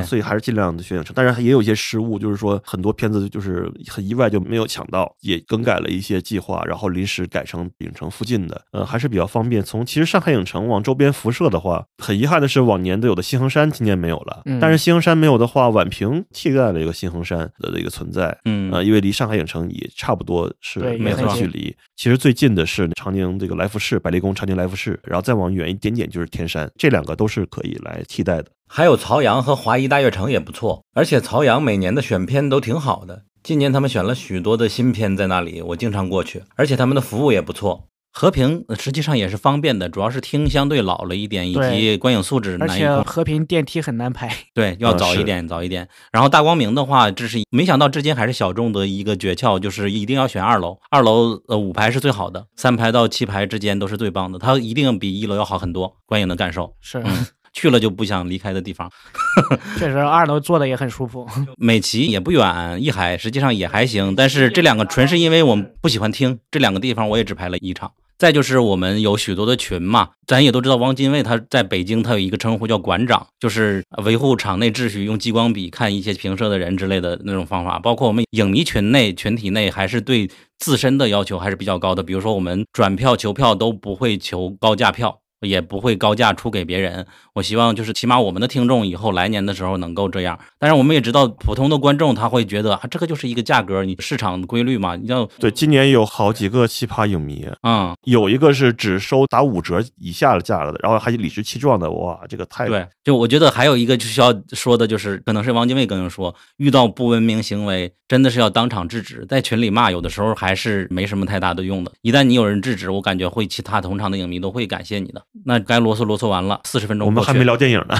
[0.03, 1.13] 所以还是尽量的选影城。
[1.13, 9.63] 当然也有一些失误，就是说很多片子就是很意外就没有抢到，也更改了一些计划，然后临时改成影城附近的，呃，还是比较方便。
[9.63, 14.41] 从其实上海影城往周边辐射的话，很遗憾的是往年都有的新恒山今年没有了。
[14.45, 18.35] 嗯但是新恒山没有的话，宛平替代了一个新恒山的一个存在。
[18.45, 21.75] 嗯呃，因为离上海影城也差不多是没也很近错距离。
[21.95, 28.45] 其实最近的是长宁这个来福士，百丽宫长宁来福士，然后再往远一点点就是天山，这两个都是可以来替代的。
[28.67, 33.23] 还有曹阳和华谊大悦城也不错，而且曹阳每年的选片都挺好的。
[33.43, 37.89] 今年他们选了许多的新片在那里，我经常过去，而且他们的服务也不错。
[38.15, 43.03] 和平呃实际上也是方便的，主要是厅相对老了一点，以及观影素质而且难以。
[43.03, 44.31] 和平电梯很难排。
[44.53, 45.89] 对，要早一点，早一点。
[46.11, 50.79] 然后大光明的话，这是没想到至今还是小众的一个诀窍，就是一定要选二楼。
[50.91, 56.75] 二楼呃五排是最好的，三排到七排之间都是最棒的，它一定比一楼要好很多，观影的感受。
[56.81, 58.89] 是，嗯去了就不想离开的地方。
[59.77, 61.27] 确实二楼坐的也很舒服。
[61.57, 67.91] 美琪也不远，艺海实际上也还行，但是这两个纯是因为我们不喜欢听，这两个地方我也只排了一场。
[68.17, 77.79] 再就是我们有许多的群嘛，咱也都知道汪精卫他在北京他有一个称呼叫馆长，就是维护场内秩序，用激光笔看一些评射的人之类的那种方法。
[77.79, 82.01] 包括我们影迷群内群体内，还是对自身的要求还是比较高的。
[82.01, 85.19] 比如说我们转票求票都不会求高价票。
[85.43, 87.05] 也不会高价出给别人。
[87.33, 90.39] 我希望就是起码我们的听众以后来年的时候能够这样。
[90.59, 111.91] 但是我们也知道，普通的观众他会觉得啊，这个就是一个价格，你市场规律嘛，你要对，今年有好几个奇葩影迷，嗯，有一个是只收打五折以下的价格的，然后还理直气壮的，哇，这个太对，就我觉得还有一个就需要说的就是，可能是汪精卫跟人说，遇到不文明行为真的是要当场制止，在群里骂有的时候还是没什么太大的用的。
[112.01, 115.21] 一旦你有人制止，我感觉会其他同场的影迷都会感谢你的。
[115.45, 117.95] 那该啰嗦啰嗦完了，四十分钟我们还没聊电影呢。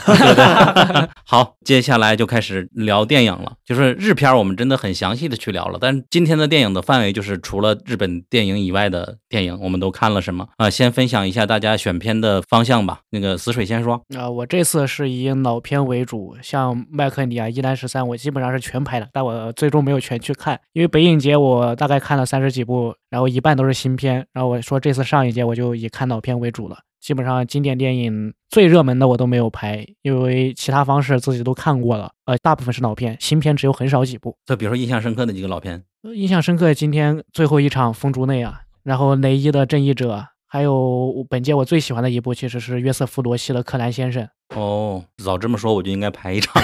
[1.26, 3.54] 好，接下来就开始聊电影了。
[3.66, 5.78] 就是日片，我们真的很详细的去聊了。
[5.82, 13.00] 但是今天的电影的范围就是除了日本电影以外的电影，我们都看了什么啊、先分享一下大家选片的方向吧。
[13.10, 26.78] 那个死水先说，啊、我这次是以老片为主，像麦克尼啊、一兰十三，我基本上是全排的，但我最终没有全去看，因为北影节我大概看了三十几部，然后一半都是新片，然后我说这次上一届我就以看老片为主了。
[27.04, 34.38] 基本上经典电影最热门的我都没有拍，因为其他方式自己都看过了，呃，大部分是老片，新片只有很少几部。
[34.46, 40.16] 就比如说印象深刻的几个老片，呃印象深刻，今天最后一场《风烛内》啊，然后雷伊的《正义者》，
[40.48, 44.24] 还有本届我最喜欢的一部其实是约瑟夫·罗西的《克兰先生》。
[44.56, 46.62] 哦，早这么说我就应该排一场。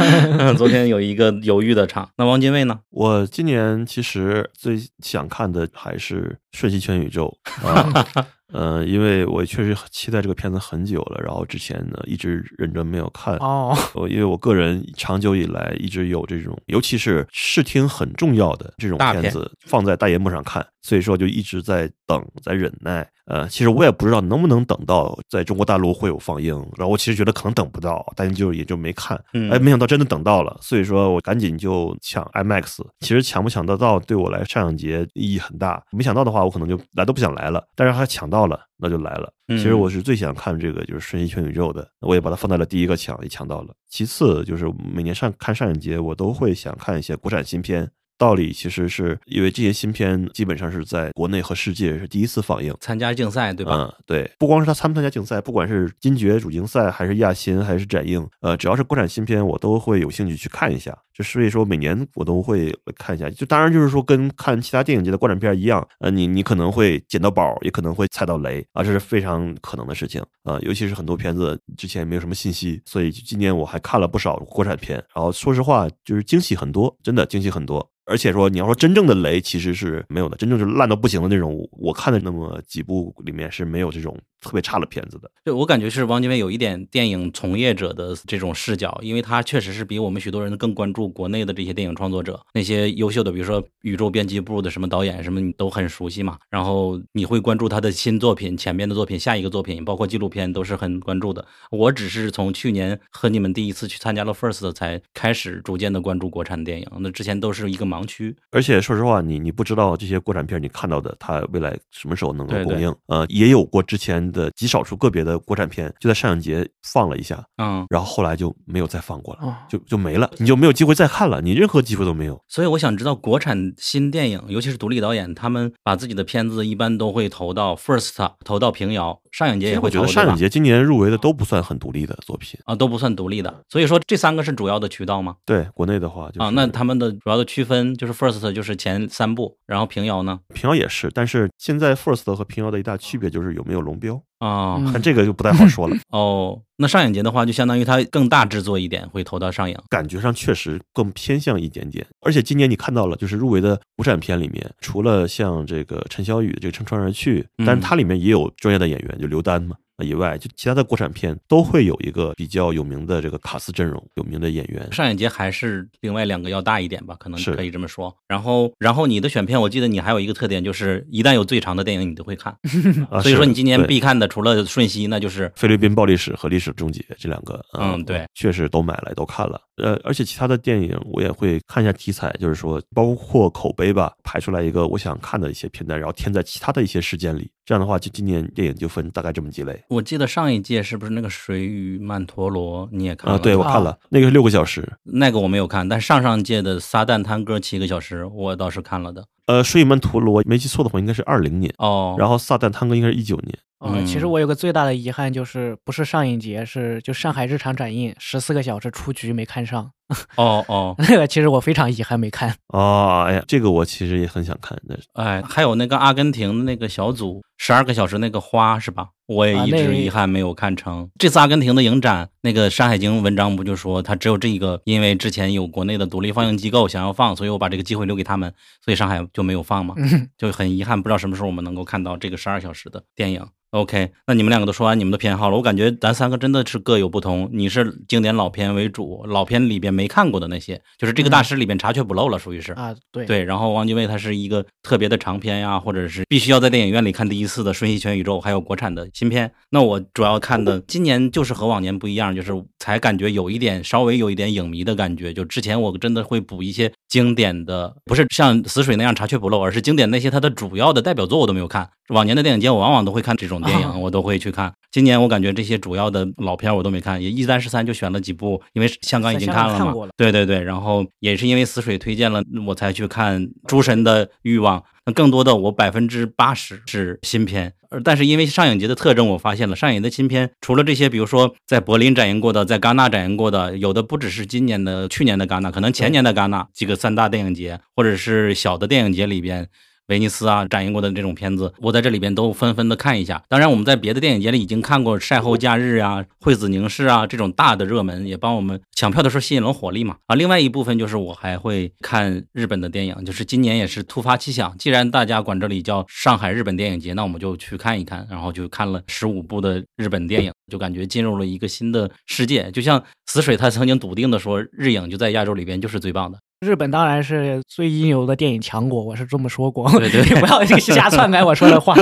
[0.56, 2.80] 昨天有一个犹豫的场，那汪精卫呢？
[2.90, 13.34] 我今年其实最想看的还是《瞬息全宇宙》 啊，呃，因为我确实期待这个片子很久了，然后之前呢一直忍着没有看。
[13.38, 13.76] 哦，
[14.08, 23.08] 因为我个人长久以来一直有这种，尤其是视听很重要的这种片子放在大荧幕上看，所以说就一直在等，在忍耐。
[23.26, 29.18] 呃，其实我也不知道能不能等到在中国大陆会有放映，然后我其实觉得可能等不到，但就也就没看。
[29.32, 32.84] 嗯哎，没想到真的等到了，所以说我赶紧就抢 IMAX。
[33.00, 37.64] 其实抢不抢得到对我来上影节意义很大，没想到的话，我可能就来都不想来了。
[37.74, 39.32] 但是还抢到了，那就来了。
[39.48, 43.74] 嗯其实我是最想看这个就是《瞬息全宇宙》的，我也把它放在了第一个抢，也抢到了。
[43.88, 47.90] 其次就是每年上看上影节，我都会想看一些国产新片。
[48.22, 53.74] 道理其实是因为这些新片基本上是在国内和世界是第一次放映，参加竞赛对吧？
[53.74, 60.96] 嗯，对，不光是他参不参加竞赛，不管是金爵主竞赛还是亚新还是展映，呃，只要是国产新片，我都会有兴趣去看一下。
[61.12, 63.28] 就所以说，每年我都会看一下。
[63.28, 77.86] 就当然就是说，跟看其他电影节的国产片一样，呃，你你可能会捡到宝，也可能会踩到雷啊，这是非常可能的事情啊、尤其是很多片子之前没有什么信息，所以今年我还看了不少国产片，然后说实话，就是惊喜很多，真的惊喜很多。
[78.12, 81.66] 而且说，你要说真正的雷其实是没有的，真正是烂到不行的那种。
[81.72, 85.30] 我看的那么几部里面是没有这种特别差的片子的。
[85.44, 96.38] 对我感觉是汪精卫有一点电影从业者的这种视角，因为他确实是比我们许多人更关注国内的这些电影创作者，那些优秀的，比如说宇宙编辑部的什么导演什么，你都很熟悉嘛。
[96.50, 101.44] 然后你会关注他的新作品、前面的作品、下一个作品，包括纪录片都是很关注的。
[101.70, 108.36] 我只是从去年和你们第一次去参加了 First 才开始逐渐的关注国产电影，那之前都是一个盲区。
[108.50, 112.94] 而且说实话，你你不知道这些国产片你看到的，它未来什么时候能够公映？
[113.06, 122.40] 呃，也有过之前的极少数个别的国产片，就在上影节放了一下，嗯，然后后来就没有再放过了，哦就就没了，你就没有机会再看了，你任何机会都没有。
[122.48, 132.58] 所以我想知道国产新电影，尤其是独立导演，他们把自己的片子一般都会投到 First，投到平遥，上影节也会投，我觉得上影节今年入围的都不算很独立的作品。
[132.64, 133.62] 啊都不算独立的。
[133.68, 135.36] 所以说这三个是主要的渠道吗？
[135.44, 140.40] 对国内的话，就是、啊，那他们的主要的区分就是 First 就是前三部，然后平遥呢？
[140.54, 145.96] 平遥也是，但是现在 First 和平遥的一大区别就是有没有龙标，哦、嗯但这个就不太好说了。
[146.10, 149.76] 哦，那上影节的话，就相当于它更大制作一点，会投到上影。
[149.88, 159.76] 感觉上确实更偏向一点点，而且今年你看到了，就是入围的国产片里面，除了像这个陈小雨的这个《乘船而去》，嗯但是它里面也有专业的演员，就刘丹嘛。
[159.98, 164.92] 以外，就其他的国产片都会有一个比较有名的这个卡斯阵容，有名的演员。
[164.92, 168.14] 上影节还是另外两个要大一点吧，可能是可以这么说。
[168.26, 172.52] 然后，然后你的选片，我记得你还有一个特点，就是一旦有最长的电影，你都会看。
[173.10, 179.60] 啊所以说，你今年必看的除了《瞬息》，那就是菲律宾暴力史和历史终结这两个，嗯对，确实都买了都看了。
[179.82, 187.50] 呃，而且其他的电影我也会看一下题材，就是说包括口碑吧，排出来一个我想看的一些片段，然后填在其他的一些时间里。
[187.64, 189.82] 这样的话，就今年电影就分大概这么几类。
[189.88, 193.38] 我记得上一届是不是那个《水与曼陀罗》你也看啊、了？
[193.40, 194.88] 对我看了，那个是六个小时。
[195.02, 199.24] 那个我没有看，但上上届的《撒旦探戈》七个小时，我倒是看了的。
[199.46, 203.58] 呃，《睡曼陀罗》没记错的话，应该是二零年，哦，然后《撒旦探戈》应该是一九年。
[203.78, 209.90] 呃，其实嗯我有个最大的遗憾就是不是上影节，是就上海日常展映十四个小时出局没看上，
[210.36, 212.54] 哦哦，那个其实我非常遗憾没看。
[212.68, 219.08] 哦，哎呀，这个我其实也很想看，但是哎，还有那个阿根廷的那个小组十二个小时那个花是吧？
[219.26, 221.08] 我也一直遗憾没有看成。
[221.18, 228.52] 这次阿根廷的影展，那个《山海经》文章不就说他只有这一个，因为之前有国内的独立放映机构想要放，所以我把这个机会留给他们，
[228.84, 229.94] 所以上海就没有放嘛，
[230.36, 233.46] 就很遗憾，不知道什么时候我们能够看到这个十二小时的电影。
[233.72, 237.48] OK，那你们两个都说完你们的偏好了，我感觉咱三个真的是各有不同。
[237.54, 242.72] 你是经典老片为主，老片里边没看过的那些，就是这个大师里边查缺补漏了，属于是。
[242.74, 249.50] 啊，对，对，然后王家卫他是一个特别的长片呀，或者是必须要在电影院里看第一次的《瞬息全宇宙》，还有国产的新片。
[249.70, 255.32] 那我主要看的今年就是和往年不一样，就是才感觉有一点稍微有一点影迷的感觉。
[255.32, 261.88] 就之前我真的会补一些经典的，不是像死水那样查缺补漏，而是经典那些它的主要的代表作我都没有看。
[262.08, 264.72] 往年的电影节我往往都会看这种电啊影，我都会去看。
[264.90, 269.94] 今年我感觉这些主要的老片我都没看，也一三十三就选了几部，因为香港已经看了嘛。
[270.16, 274.78] 对对对，然后也是因为死水推荐了，我才去看《诸神的欲望》。
[275.04, 289.68] 那更多的我百分之八十是新片，而但是因为上影节的特征，我发现了上影的新片，除了这些，比如说在柏林展映过的，在戛纳展映过的，有的不只是今年的、去年的戛纳，可能前年的戛纳几个三大电影节，或者是小的电影节里边。
[290.12, 293.42] 威尼斯啊，展映过的这种片子，我在这里边都纷纷的看一下。
[293.48, 300.16] 当然，我们在别的电影节里已经看过《晒后假日》啊、《惠子凝视》啊这种大的热门，也帮我们抢票的时候吸引了火力嘛。
[300.26, 308.26] 啊，另外一部分就是我还会看日本的电影，就是今年也是突发奇想，既然大家管这里叫上海日本电影节，那我们就去看一看。
[308.30, 312.70] 然后就看了十五部的日本电影，就感觉进入了一个新的世界。
[312.70, 316.38] 就像死水他曾经笃定的说，日影就在亚洲里边就是最棒的。
[316.62, 319.90] 日本当然是最一流的电影强国，我是这么说过。
[319.98, 321.92] 对对你 不要瞎篡改我说的话。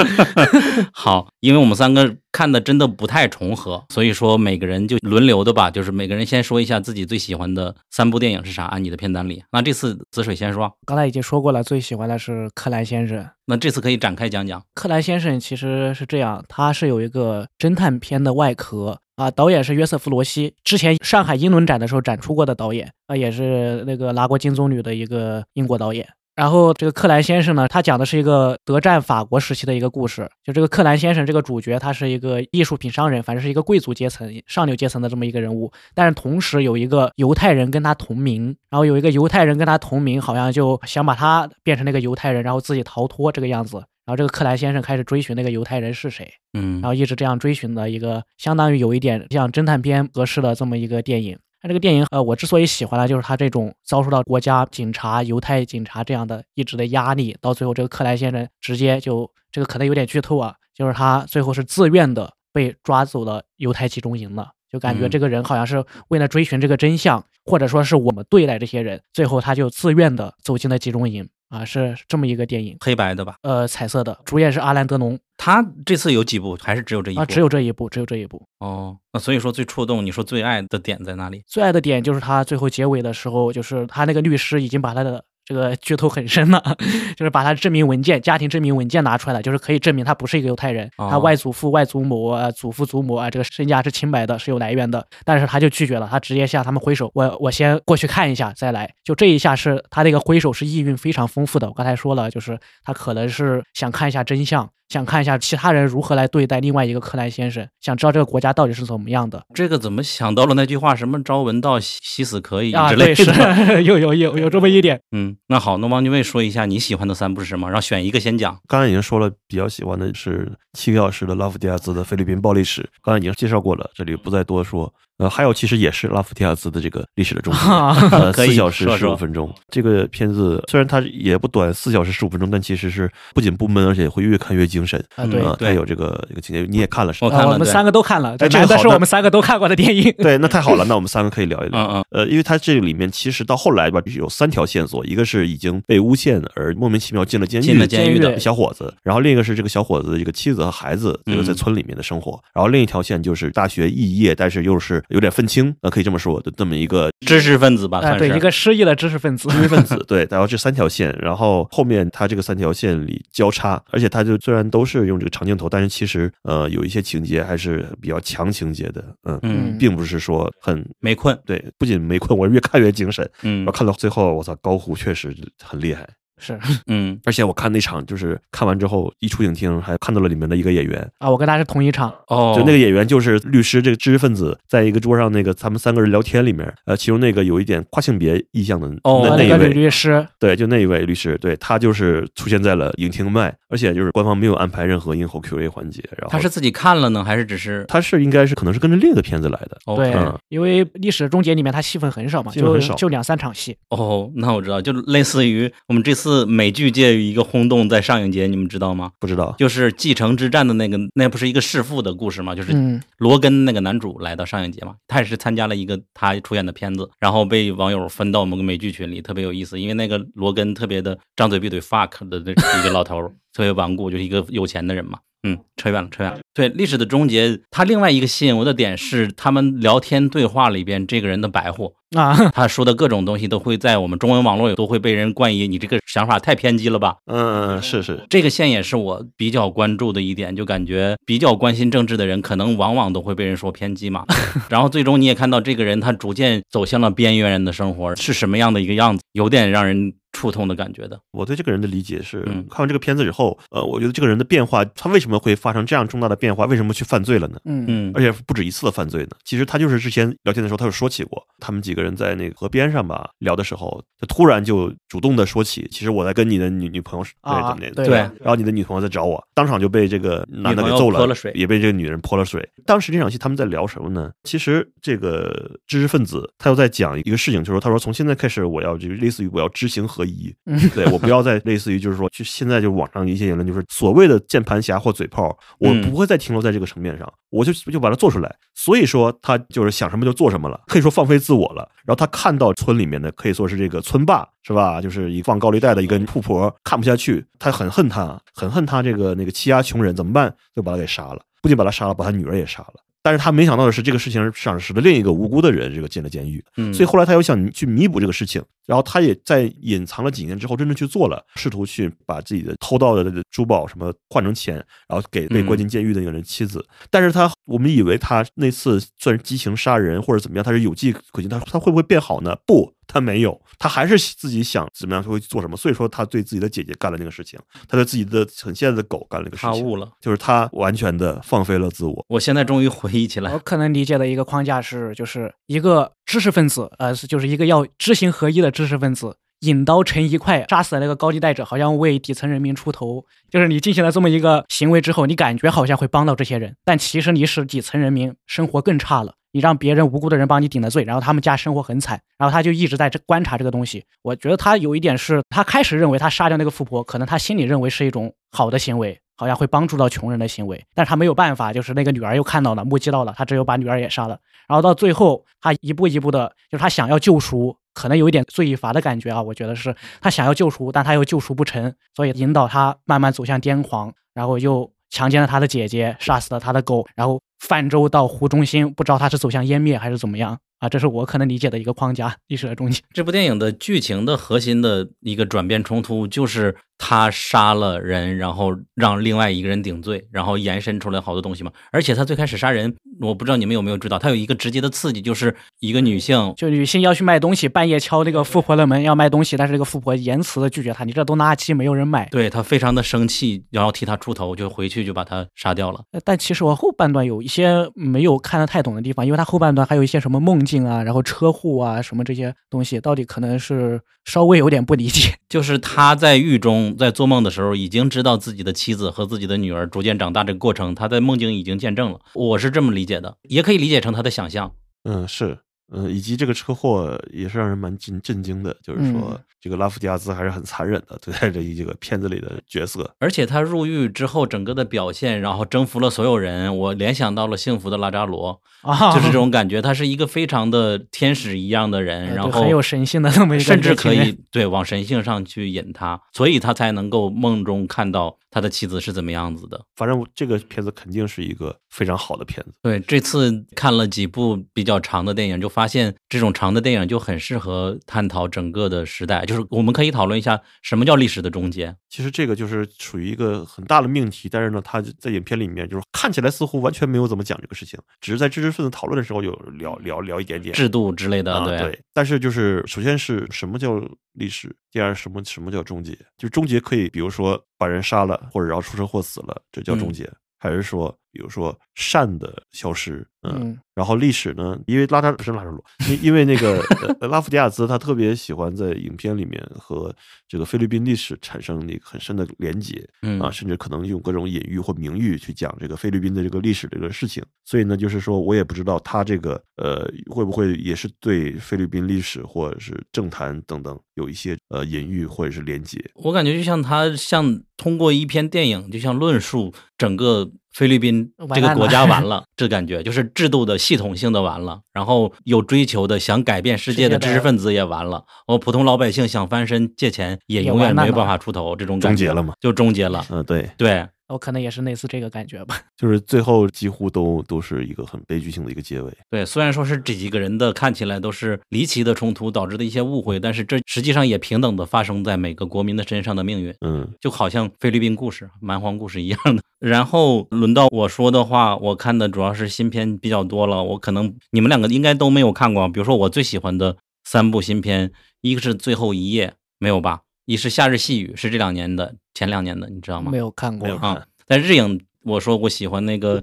[0.93, 9.43] 好，因为我们三个看的真的不太重合，所以说每个人就轮流的吧，就是每个人先说一下自己最喜欢的三部电影是啥，按你的片单里。
[9.51, 13.27] 那这次紫水先说，刚才已经说过了，最喜欢的是柯南先生。
[13.47, 14.63] 那这次可以展开讲讲。
[14.75, 26.09] 柯南先生其实是这样，他是有一个侦探片的外壳啊，导演是约瑟夫·罗西，之前上海英伦展的时候展出过的导演啊，也是那个拿过金棕榈的一个英国导演。
[26.35, 30.27] 然后这个克兰先生呢，他讲的是一个德战法国时期的一个故事。
[30.43, 35.71] 就这个克兰先生这个主角，他是一个艺术品商人，反正是一个贵族阶层、上流阶层的这么一个人物。
[35.95, 43.85] 但是同时有一个犹太人跟他同名，然后有一个犹太人跟他同名，好像就想把他变成那个犹太人，然后自己逃脱这个样子。
[44.11, 51.39] 然后这个克莱先生开始追寻那个犹太人是谁，嗯然后一直这样追寻的一个相当于有一点像侦探片格式的这么一个电影。
[51.63, 64.51] 那这个电影，呃，我之所以喜欢呢，就是他这种遭受到国家警察、犹太警察这样的一直的压力，到最后这个克莱先生直接就这个可能有点剧透啊，就是他最后是自愿的被抓走了犹太集中营了。
[64.69, 72.77] 就感觉嗯这个人好像是为了追寻这个真相，或者说是我们对待这些人，最后他就自愿的走进了集中营啊，是这么一个电影。
[72.81, 73.37] 黑白的吧？
[73.43, 77.21] 呃，彩色的，主演是阿兰·德农他这次有几部，还是只有这一部？
[77.21, 78.47] 啊，只有这一部，只有这一部。
[78.61, 78.97] 哦。
[79.13, 81.43] 那所以说最触动你说最爱的点在哪里？
[81.47, 86.63] 最爱的点就是他最后结尾的时候，就是他那个律师已经把他的这个剧透很深了，
[87.19, 95.05] 就是把他证明文件、家庭证明文件拿出来了，就是可以证明他不是一个犹太人，哦他外祖父、外祖母、呃祖父、祖母啊，这个身家是清白的，是有来源的。
[95.25, 98.89] 但是他就拒绝了，他直接向他们挥手，我我先过去看一下再来。
[99.03, 101.67] 就这一下是他那个挥手是意蕴非常丰富的。
[101.67, 104.71] 我刚才说了，就是他可能是想看一下真相。
[104.91, 110.97] 想看一下其他人如何来对待另外一个柯南先生，想知道这个国家到底是怎么样的这个怎么想到了那句话？
[110.97, 112.91] 什么朝闻道，夕死可以啊？
[112.91, 113.55] 之类对， 的。
[113.67, 115.01] 是有有有有这么一点。
[115.13, 117.69] 嗯，那好，那王俊卫说一下你喜欢的三部是什么？
[117.69, 118.59] 然后选一个先讲。
[118.67, 124.93] 刚才已经说了，比较喜欢的是七个小时的拉夫迪亚兹的菲律宾暴力史，刚才已经介绍过了，这里不再多说。
[125.21, 129.53] 呃，还有其实也是拉夫提亚兹的这个历史的终结，四小时十五分钟。
[129.71, 134.99] 这个片子虽然它也不短，四小时十五分钟，但其实是不仅不闷，而且会越看越精神。
[135.17, 137.27] 啊，对，呃，对它有这个这个情节，你也看了是吧？
[137.27, 140.11] 我看了啊我们三个都看了，哎这个好那难得是我们三个都看过的电影。
[140.17, 141.79] 对，那太好了，那我们三个可以聊一聊。
[141.79, 158.29] 嗯嗯呃，因为它这个里面其实到后来吧，有三条线索，一个是已经被诬陷而莫名其妙进了监狱进了监狱的的小伙子，然后另一个是这个小伙子的这个妻子和孩子，这个在嗯村里面的生活，然后另一条线就是大学肄业，但是又是有点愤青，呃，可以这么说的这么一个知识分子吧，啊，算是。
[158.29, 159.49] 对，一个失意的知识分子。
[159.49, 171.39] 知识分子，对， 然后这三条线，然后后面他这个三条线里交叉，而且他就虽然都是用这个长镜头，但是其实呃有一些情节还是比较强情节的，嗯，嗯，并不是说很没困。
[171.45, 176.09] 对，不仅没困，我越看越精神，嗯然后看到最后，我操，高虎确实很厉害。
[176.41, 176.59] 是。
[176.89, 177.19] 嗯。
[177.25, 182.13] 而且我看那场，就是看完之后一出影厅，还看到了里面的一个演员，啊，我跟他是同一场。
[182.29, 197.85] 哦，就那个演员就是律师这个知识分子，在一个桌上那个他们三个人聊天里面，呃，其中那个有一点跨性别意向的哦那那一那个女位，律师，对，就那一位律师，对他就是出现在了影厅外，而且就是官方没有安排任何映后 Q&A 环节，然后他是自己看了呢，还是只是？
[197.89, 202.95] 他是应该是可能是跟着另一个片子来的，对嗯，因为历史终结里面他戏份很少嘛，就很少。
[202.95, 203.77] 就两三场戏。
[203.91, 209.13] 哦，那我知道，就类似于我们这次美剧界有一个轰动在上影节，你们知道吗？
[209.19, 212.55] 不知道，就是继承之战的那个，那不是一个弑父的故事吗？
[212.55, 219.81] 就是嗯，罗根那个男主来到上影节嘛，他也是参加了一个他出演的片子，然后被网友分到某个美剧群里，特别有意思。
[219.81, 225.19] 因为那个罗根特别的张嘴闭嘴 fuck 的那一个老头儿，特别顽固，就是一个有钱的人嘛。
[225.43, 226.39] 嗯，扯远了，扯远了。
[226.53, 237.17] 对，历史的终结，他另外一个吸引我的点是，他们聊天对话里边这个人的白话，啊， 他说的各种东西都会在我们中文网络都会被人冠以你这个想法太偏激了吧？
[237.25, 244.27] 嗯嗯，是是，这个线也是我比较关注的一点，就感觉比较关心政治的人，可能往往都会被人说偏激嘛。
[244.69, 251.21] 然后最终你也看到这个人，他逐渐走向了边缘人的生活，是什么样的一个样子，有点让人触痛的感觉的。
[251.33, 256.67] 我对这个人的理解是，嗯看完这个片子以后，呃，我觉得这个人的变化，他为什么会发生这样重大的变化？
[256.67, 257.61] 为什么去犯罪了呢？
[257.65, 259.31] 嗯嗯而且不止一次的犯罪呢。
[259.45, 272.67] 其实他就是之前聊天的时候，他有说起过，他们几个人在那个河边上吧聊的时候，就突然就主动的说起，其实我在跟你的女女朋友是对啊怎么的，对对然后你的女朋友在找我，当场就被这个男的给揍泼了水也被这个女人泼了水。
[272.87, 274.31] 当时这场戏他们在聊什么呢？
[274.45, 288.55] 其实这个知识分子他又在讲一个事情，就是说他说从现在开始我要这个类似于我要知行合一，嗯对我不要再类似于就是说，就现在就网上一些言论，就是所谓的键盘侠或嘴炮，我嗯不会再停留在这个层面上，我就就把它做出来。
[288.75, 291.89] 所以说他就是想什么就做什么了，可以说放飞自我了。
[292.05, 300.55] 然后他看到村里面的可以说是这个村霸是吧，就是一放高利贷的一个富婆，看不下去，他很恨他，很恨他这个那个欺压穷人，怎么办？
[300.75, 302.95] 就把他给杀了，不仅把他杀了，把他女儿也杀了。
[303.23, 314.77] 但是他没想到的是，这个事情上使得另一个无辜的人这个进了监狱，嗯，所以后来他又想去弥补这个事情，然后他也在隐藏了几年之后，真正去做了，试图去把自己的偷到的这个珠宝什么换成钱，
[315.09, 316.85] 然后给被关进监狱的那个人妻子。
[317.11, 322.57] 但是他我们以为他那次算是激情杀人或者怎么样，他是有迹可循，他他会不会变好呢？
[322.67, 325.77] 不，他没有，他还是自己想怎么样会做什么。
[325.77, 327.59] 所以说他对自己的姐姐干了那个事情，
[327.89, 330.09] 他对自己的很现在的狗干了那个事情，他悟了。
[330.21, 332.25] 就是他完全的放飞了自我。
[332.29, 343.25] 我现在终于回忆起来我，可能理解的一个框架是，就是一个知识分子，呃，是就是一个要知行合一的知识分子，引刀成一块，杀死了那个高利贷者，好像为底层人民出头。
[343.51, 349.35] 就是你进行了这么一个行为之后，你感觉好像会帮到这些人，但其实你使底层人民生活更差了。
[349.53, 354.05] 你让别人无辜的人帮你顶了罪，然后他们家生活很惨，然后他就一直在这观察这个东西。
[354.23, 364.39] 我觉得他有一点是，他开始认为他杀掉那个富婆，可能他心里认为是一种好的行为，好像会帮助到穷人的行为，但是他没有办法，就是那个女儿又看到了，目击到了，他只有把女儿也杀了。
[364.69, 369.43] 然后到最后，他一步一步的，就是他想要救赎，可能有一点罪与罚的感觉啊。
[369.43, 380.59] 我觉得是他想要救赎，但他又救赎不成，所以引导他慢慢走向癫狂，然后又强奸了他的姐姐，杀死了他的狗，然后泛舟到湖中心，不知道他是走向湮灭还是怎么样。
[380.81, 383.01] 啊，这是我可能理解的一个框架，历史的终结。
[383.13, 391.71] 这部电影的剧情的核心的一个转变冲突，就是他杀了人，然后让另外一个人顶罪，然后延伸出来好多东西嘛。
[391.93, 402.27] 而且他最开始杀人，我不知道你们有没有知道，他有一个直接的刺激，就是一个女性，就女性要去卖东西，半夜敲这个富婆的门要卖东西，但是这个富婆严词的拒绝他，你这都垃圾没有人买。
[402.31, 406.01] 对他非常的生气，然后替他出头，就回去就把他杀掉了。
[406.13, 415.35] 呃但其实我后半段有一些没有看得太懂的地方，因为他后半段还有一些什么梦境啊，然后车祸啊什么这些东西，到底可能是稍微有点不理解。
[415.51, 422.21] 就是他在狱中在做梦的时候，已经知道自己的妻子和自己的女儿逐渐长大这个过程，他在梦境已经见证了。
[422.35, 424.73] 我是这么理解的，也可以理解成他的想象。
[425.03, 425.59] 嗯，是，
[425.93, 433.15] 嗯，以及这个车祸也是让人蛮震震惊的，就是说、嗯这个拉夫迪亚兹还是很残忍的对待 这一这个片子里的角色。
[433.19, 439.83] 而且他入狱之后整个的表现，然后征服了所有人，我联想到了《幸福的拉扎罗 啊》，就是这种感觉。
[439.83, 449.81] 他是一个非常的天使一样的人，呃然后很有神性的那么一个甚至可以对往神性上去引他，所以他才能够梦中看到他的妻子是怎么样子的。
[449.97, 452.73] 反正我这个片子肯定是一个非常好的片子。
[452.83, 459.45] 对，这次看了几部比较长的电影，就发现这种长的电影就很适合探讨整个的时代。
[459.45, 461.95] 就是我们可以讨论一下什么叫历史的终结。
[462.09, 472.01] 其实这个就是属于一个很大的命题，但是呢，他在影片里面就是看起来似乎完全没有怎么讲这个事情，只是在知识分子讨论的时候有聊聊聊一点点制度之类的，啊，对，对。
[472.13, 476.13] 但是就是首先是什么叫历史，第二什么什么叫终结？
[476.37, 480.31] 就是终结可以，比如说把人杀了，或者然后出车祸死了，这叫终嗯结。
[480.59, 486.81] 还是说，比如说善的消失，嗯，嗯然后历史呢，因为拉扎不是拉扎罗，因因为那个
[487.21, 490.15] 呃拉夫迪亚兹他特别喜欢在影片里面和
[490.49, 497.45] 这个菲律宾历史产生那个很深的连结，嗯啊，甚至可能用各种隐喻或名誉去讲这个菲律宾的这个历史这个事情。
[497.65, 506.03] 所以呢，就是说我也不知道他这个呃会不会也是对菲律宾历史或者是政坛等等有一些呃隐喻或者是连结。
[506.15, 523.25] 我感觉就像他像通过一篇电影，就像论述整个菲律宾这个国完了家完 了，这感觉就是制度的系统性的完了，然后有追求的想改变世界的知识分子也完了，我普通老百姓想翻身借钱也也永远没有办法出头，这种感觉终结了嘛，就终结了。
[523.31, 525.79] 嗯、对，对，我可能也是类似这个感觉吧。
[525.97, 529.13] 就是最后几乎都都是一个很悲剧性的一个结尾。
[529.29, 536.75] 对，虽然说是这几个人的看起来都是离奇的冲突导致的一些误会，但是这实际上也平等的发生在每个国民的身上的命运。
[536.81, 539.63] 嗯，就好像菲律宾故事、蛮荒故事一样的。
[539.81, 543.83] 然后轮到我说的话，我看的主要是新片比较多了。
[543.83, 545.89] 我可能你们两个应该都没有看过。
[545.89, 548.13] 比如说我最喜欢的三部新片，
[548.43, 550.21] 一个是《最后一夜》，没有吧？
[550.51, 553.39] 一是《夏日细雨》，是这两年的，前两年的，你知道吗没？
[553.39, 556.43] 有看过，啊，但日影，我说我喜欢那个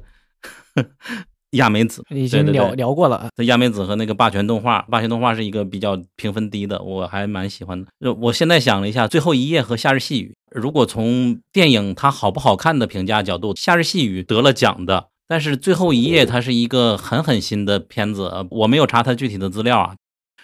[1.51, 3.27] 亚美子，已经聊对对对聊过了。
[3.35, 7.87] 这亚美子和那个霸权动画，霸权动画是一个比较评分低的，我还蛮喜欢的。
[7.99, 19.95] 呃我现在想了一下，《最后一页》和《夏日细雨》，如果从电影它好不好看的评价角度，《夏日细雨》得了奖的，但是《最后一页》它是一个很狠心的片子，呃我没有查它具体的资料啊。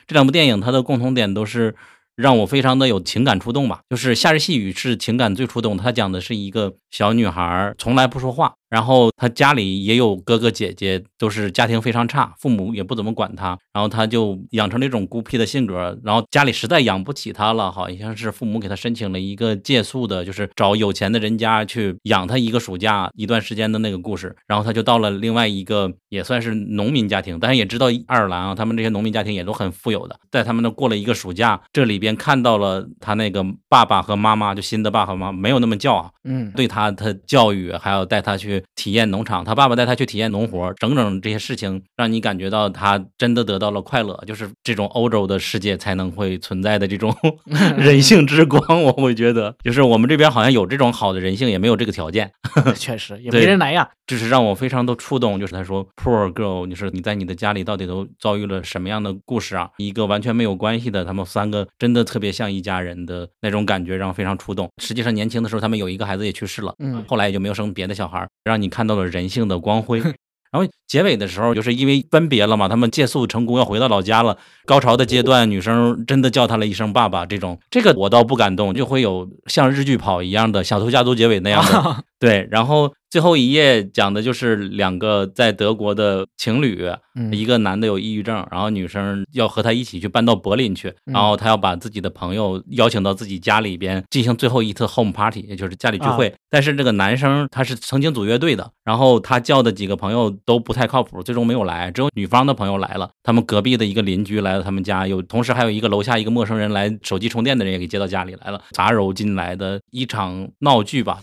[0.05, 1.77] 这两部电影它的共同点都是
[2.15, 3.81] 让我非常的有情感触动吧。
[3.89, 47.15] 就是《夏日细雨》是情感最触动，它讲的是一个小女孩从来不说话，然后他家里也有哥哥姐姐，都是家庭非常差，父母也不怎么管他，然后他就养成了一种孤僻的性格，然后家里实在养不起他了，好像是父母给他申请了一个借宿的，就是找有钱的人家去养他一个暑假一段时间的那个故事，然后他就到了另外一个也算是农民家庭，但是也知道爱尔兰啊，他们这些农民家庭也都很富有的，在他们那过了一个暑假，这里边看到了他那个爸爸和妈妈，就新的爸爸和妈妈没有那么叫啊，嗯，对他的教育，还有带他去体验农场，他爸爸带他去体验农活，整整这些事情，让你感觉到他真的得到了快乐，就是这种欧洲的世界才能会存在的这种
[47.77, 48.83] 人性之光。
[48.83, 52.31] 我会觉得，就是我们这边好像有这种好的人性，也没有这个条件，
[52.75, 53.89] 确实也没人来呀。
[54.05, 55.39] 就是让我非常的触动。
[55.39, 59.69] 就是他说，Poor girl，你是你在你的家里到底都遭遇了什么样的故事啊？
[59.77, 64.69] 一个完全没有关系的，他们三个真的特别像一家人的那种感觉，让我非常触动。
[64.81, 66.75] 实际上年轻的时候，他们有一个孩子也去世了。
[66.79, 70.01] 嗯，后来也就没有生别的小孩儿，让你看到了人性的光辉。
[70.53, 74.37] 然后结尾的时候，就是因为分别了嘛，他们借宿成功要回到老家了。
[74.65, 82.03] 高潮的阶段，女生真的叫他了一声爸爸，这种这个我倒不感动，就会有像日剧跑一样的小偷家族结尾那样的。
[82.19, 96.29] 对，然后最后一页讲的就是两个在德国的情侣，嗯一个男的有抑郁症，然后女生要和他一起去搬到柏林去，嗯然后他要把自己的朋友邀请到自己家里边进行最后一次 home party，也就是家里聚会。
[96.29, 103.11] 啊但是这个男生他是曾经组乐队的，然后他叫的几个朋友都不太靠谱，最终没有来，只有女方的朋友来了。
[103.21, 111.21] 他们隔壁的一个邻居来了他们家，有同时还有一个楼下一个陌生人来手机充电的人也给接到家里来了，杂糅进来的一场闹剧吧。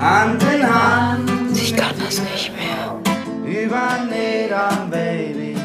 [0.00, 1.28] Hand in Hand.
[1.56, 2.94] Ich kann das nicht mehr.
[3.44, 5.56] Über Nedern, Baby.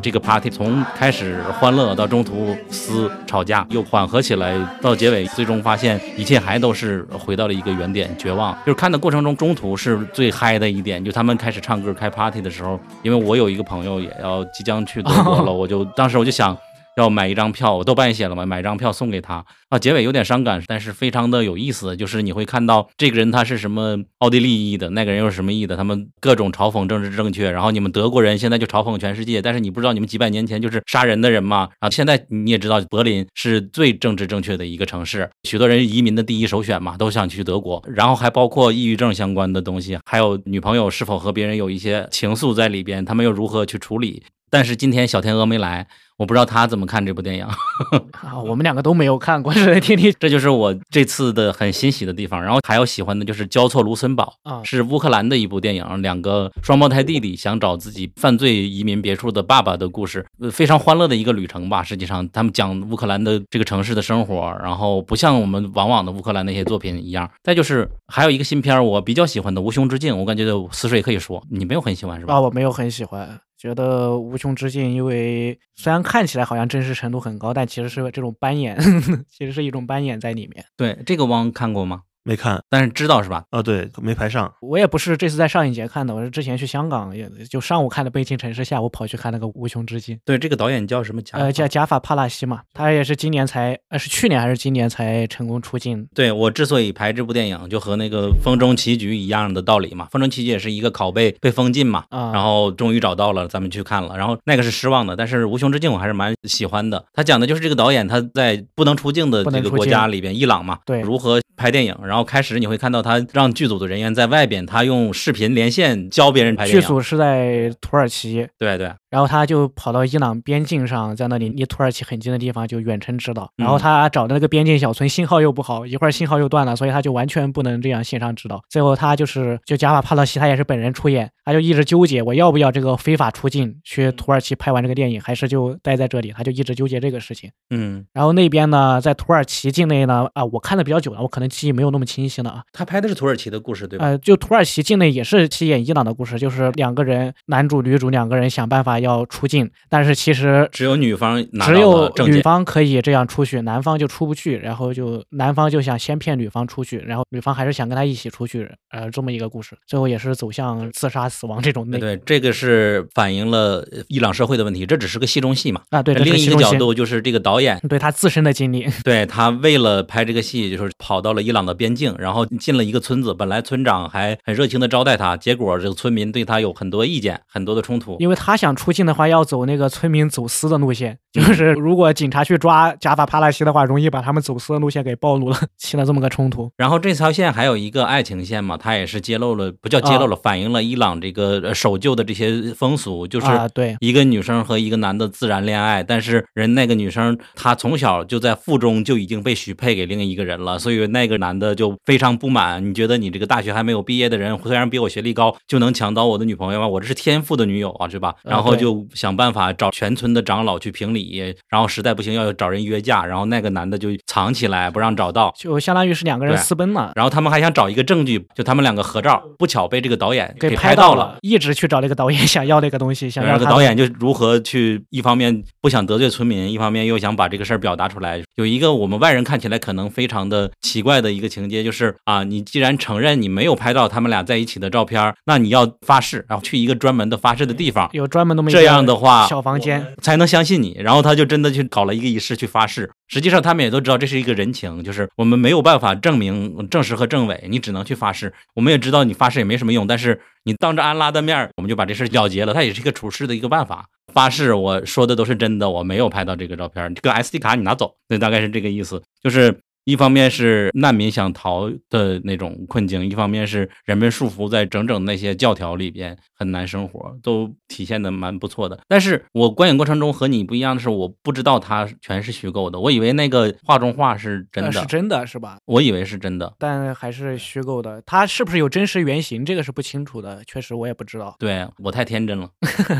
[0.00, 8.56] 这个 party 从开始欢乐到中途撕吵架，又缓和起来，到结尾最终发现一切还都是回到了一个原点，绝望。
[8.64, 16.56] 就是看的过程中，中途是最嗨的一点，就他们开始唱歌开 party 的时候，因为我有一个朋友也要即将去德国了， 我就当时我就想。
[16.96, 19.78] 要买一张票，我豆瓣也写了嘛，买一张票送给他啊。
[19.78, 31.68] 结尾有点伤感，但是非常的有意思，就是你会看到这个人他是什么奥地利裔的，那个人又是什么裔的，他们各种嘲讽政治正确，然后你们德国人现在就嘲讽全世界，但是你不知道你们几百年前就是杀人的人嘛。
[31.80, 44.22] 然后现在你也知道，柏林是最政治正确的一个城市，许多人移民的第一首选嘛，都想去德国，然后还包括抑郁症相关的东西，还有女朋友是否和别人有一些情愫在里边，他们又如何去处理。
[44.50, 47.44] 但是今天小天鹅没来，我不知道他怎么看这部电影。
[48.22, 52.42] 啊，我们两个都没有看过，是听听这就是我这次的很欣喜的地方。
[52.42, 61.82] 然后还有喜欢的就是《交错卢森堡》，啊是乌克兰的一部电影，两个双胞胎弟弟想找自己犯罪移民别处的爸爸的故事，呃非常欢乐的一个旅程吧。
[61.82, 67.28] 实际上，他们讲乌克兰的这个城市的生活，然后不像我们往往的乌克兰那些作品一样。
[67.42, 72.34] 再就是还有一个新片儿，我比较喜欢的《无穷之境》，我感觉死水可以说你没有很喜欢是吧？
[72.34, 78.78] 啊，我没有很喜欢，觉得《无穷之境》因为虽然看起来好像真实程度很高，但其实是这种扮演，
[79.26, 80.62] 其实是一种扮演在里面。
[80.76, 82.02] 对，这个汪看过吗？
[82.24, 83.44] 没看但是知道是吧？
[83.50, 84.52] 啊，对，没排上。
[84.60, 90.16] 我也不是这次在上一节看的，我是之前去香港，也就上午看的《悲情城市》，下午跑去看那个《无穷之境》。
[90.24, 91.20] 对，这个导演叫什么？
[91.32, 96.08] 呃，叫贾法·帕拉西嘛，他也是今年才，呃，是去年还是今年才成功出镜。
[96.14, 100.06] 对我之所以排这部电影，就和那个《风中棋局》一样的道理嘛。
[100.08, 107.04] 《风中棋局》也是一个拷贝被封禁嘛，啊然后终于找到了，咱们去看了，然后那个是失望的，但是《无穷之境》我还是蛮喜欢的。
[107.12, 111.94] 他讲的就是这个导演他在不能出境的这个国家里边，伊朗嘛，对如何拍电影。
[112.04, 116.80] 然后开始你会看到他让剧组的人员在外边，他用视频连线教别人拍电影。
[116.80, 123.50] 剧组是在土耳其，对对，然后他就跑到伊朗边境上，在那里离土耳其很近的地方就远程指导。
[123.56, 128.60] 然后嗯他找的那个边境小村信号又不好，一会儿信号又断了，所以他就完全不能这样线上指导。
[128.68, 137.50] 最后他就是就贾法帕勒西，他也是本人出演，他就一直纠结我要不要这个非法出境去土耳其拍完这个电影，还是就待在这里，他就一直纠结这个事情。
[137.70, 142.62] 嗯，然后那边呢，在土耳其境内呢，啊，我看的比较久了，我可能记忆没有那么清晰了啊。
[142.72, 144.04] 他拍的是土耳其的故事，对吧？
[144.04, 152.44] 呃，就土耳其境内也是起演伊朗的故事，就是两个人，男主女主两个人想办法要出境，但是其实只有女方只有女。
[152.44, 165.80] 方可以这样出去，男方就出不去，然后就男方就想先骗女方出去，然后女方还是想跟他一起出去，呃，这么一个故事，最后也是走向自杀死亡这种内对，这个是反映了伊朗社会的问题，这只是个戏中戏嘛。
[165.88, 173.34] 啊，对，另一个角度就是这个导演，对他自身的经历，对他为了拍这个戏，就是跑到了伊朗的边境，然后进了一个村子。
[173.34, 178.16] 本来村长还很热情的招待他，结果这个村民对他有很多意见，很多的冲突。
[178.18, 186.70] 因为他想出境的话，要走那个村民走私的路线，就嗯是如果警察去抓贾法帕拉西的话，容易把他们走私的路线给暴露了， 起了这么个冲突。
[186.76, 202.84] 然后这条线还有一个爱情线嘛，他也是揭露了，不叫揭露了，反映了伊朗这个呃守旧的这些风俗，就是啊，对，一个女生和一个男的自然恋爱，但是人那个女生她从小就在腹中就已经被许配给另一个人了，所以那个男的就非常不满。
[202.84, 206.86] 你觉得你这个大学还没有毕业的人，虽然比我学历高，就能抢到我的女朋友吗？
[206.86, 208.28] 我这是天赋的女友啊，是吧？
[208.44, 215.52] 啊然后就想办法找全村的长老去评理，然后实在不行要找人约架，然后那个男的就藏起来不让找到。
[215.58, 217.12] 就相当于是两个人私奔了。
[217.16, 221.36] 然后他们还想找一个证据，就他们两个合照，不巧被这个导演给给拍到到了。
[221.42, 228.42] 一直去找那个导演 想要那个东西，想然后这个让导演就如何去一方面不想得罪村民，一方面又想把这个事儿表达出来。
[228.56, 240.96] 有一个我们外人看起来可能非常的奇怪的一个情节，就是啊，你既然承认你没有拍到他们俩在一起的照片，那你要发誓，然后去一个专门的发誓的地方，有专门那么一这样的话小房间，才能相信你。
[241.00, 243.10] 然后他就真的去搞了一个仪式去发誓。
[243.28, 248.52] 实际上他们也都知道这是一个人情，就是我们没有办法证明证实和证伪，你只能去发誓。
[248.74, 252.74] 我们也知道你发誓也没什么用，但是你当着安拉的面，我们就把这事了结了。
[252.74, 254.06] 它也是一个处事的一个办法。
[254.32, 259.22] 发誓我说的都是真的，我没有拍到这个照片，这个 SD 卡你拿走，对，大概是这个意思。
[259.42, 269.00] 就是一方面是难民想逃的那种困境，一方面是人们束缚在整整那些教条里边很难生活，都体现的蛮不错的。
[269.08, 275.78] 但是我观影过程中和你不一样的是，我不知道它全是虚构的，我以为那个画中画是真的，呃是真的是吧？
[275.86, 276.74] 我以为是真的。
[276.78, 281.54] 但还是虚构的，它是不是有真实原型，这个是不清楚的，确实我也不知道。
[281.58, 282.68] 对我太天真了。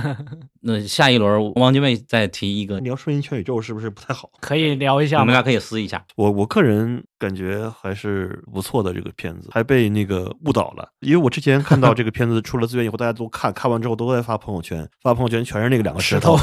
[0.61, 4.31] 那下一轮汪精卫再提一个，你要顺应全宇宙是不是不太好？
[4.41, 5.23] 可以聊一下吗？
[5.23, 6.05] 我们俩可以撕一下。
[6.17, 10.87] 我我个人人感觉还是不错的这个片子，还被那个误导了。
[11.01, 16.37] 因为我之前看到这个片子出了资源以后，大家都看看完之后都在发朋友圈，发朋友圈全是那个两个石头，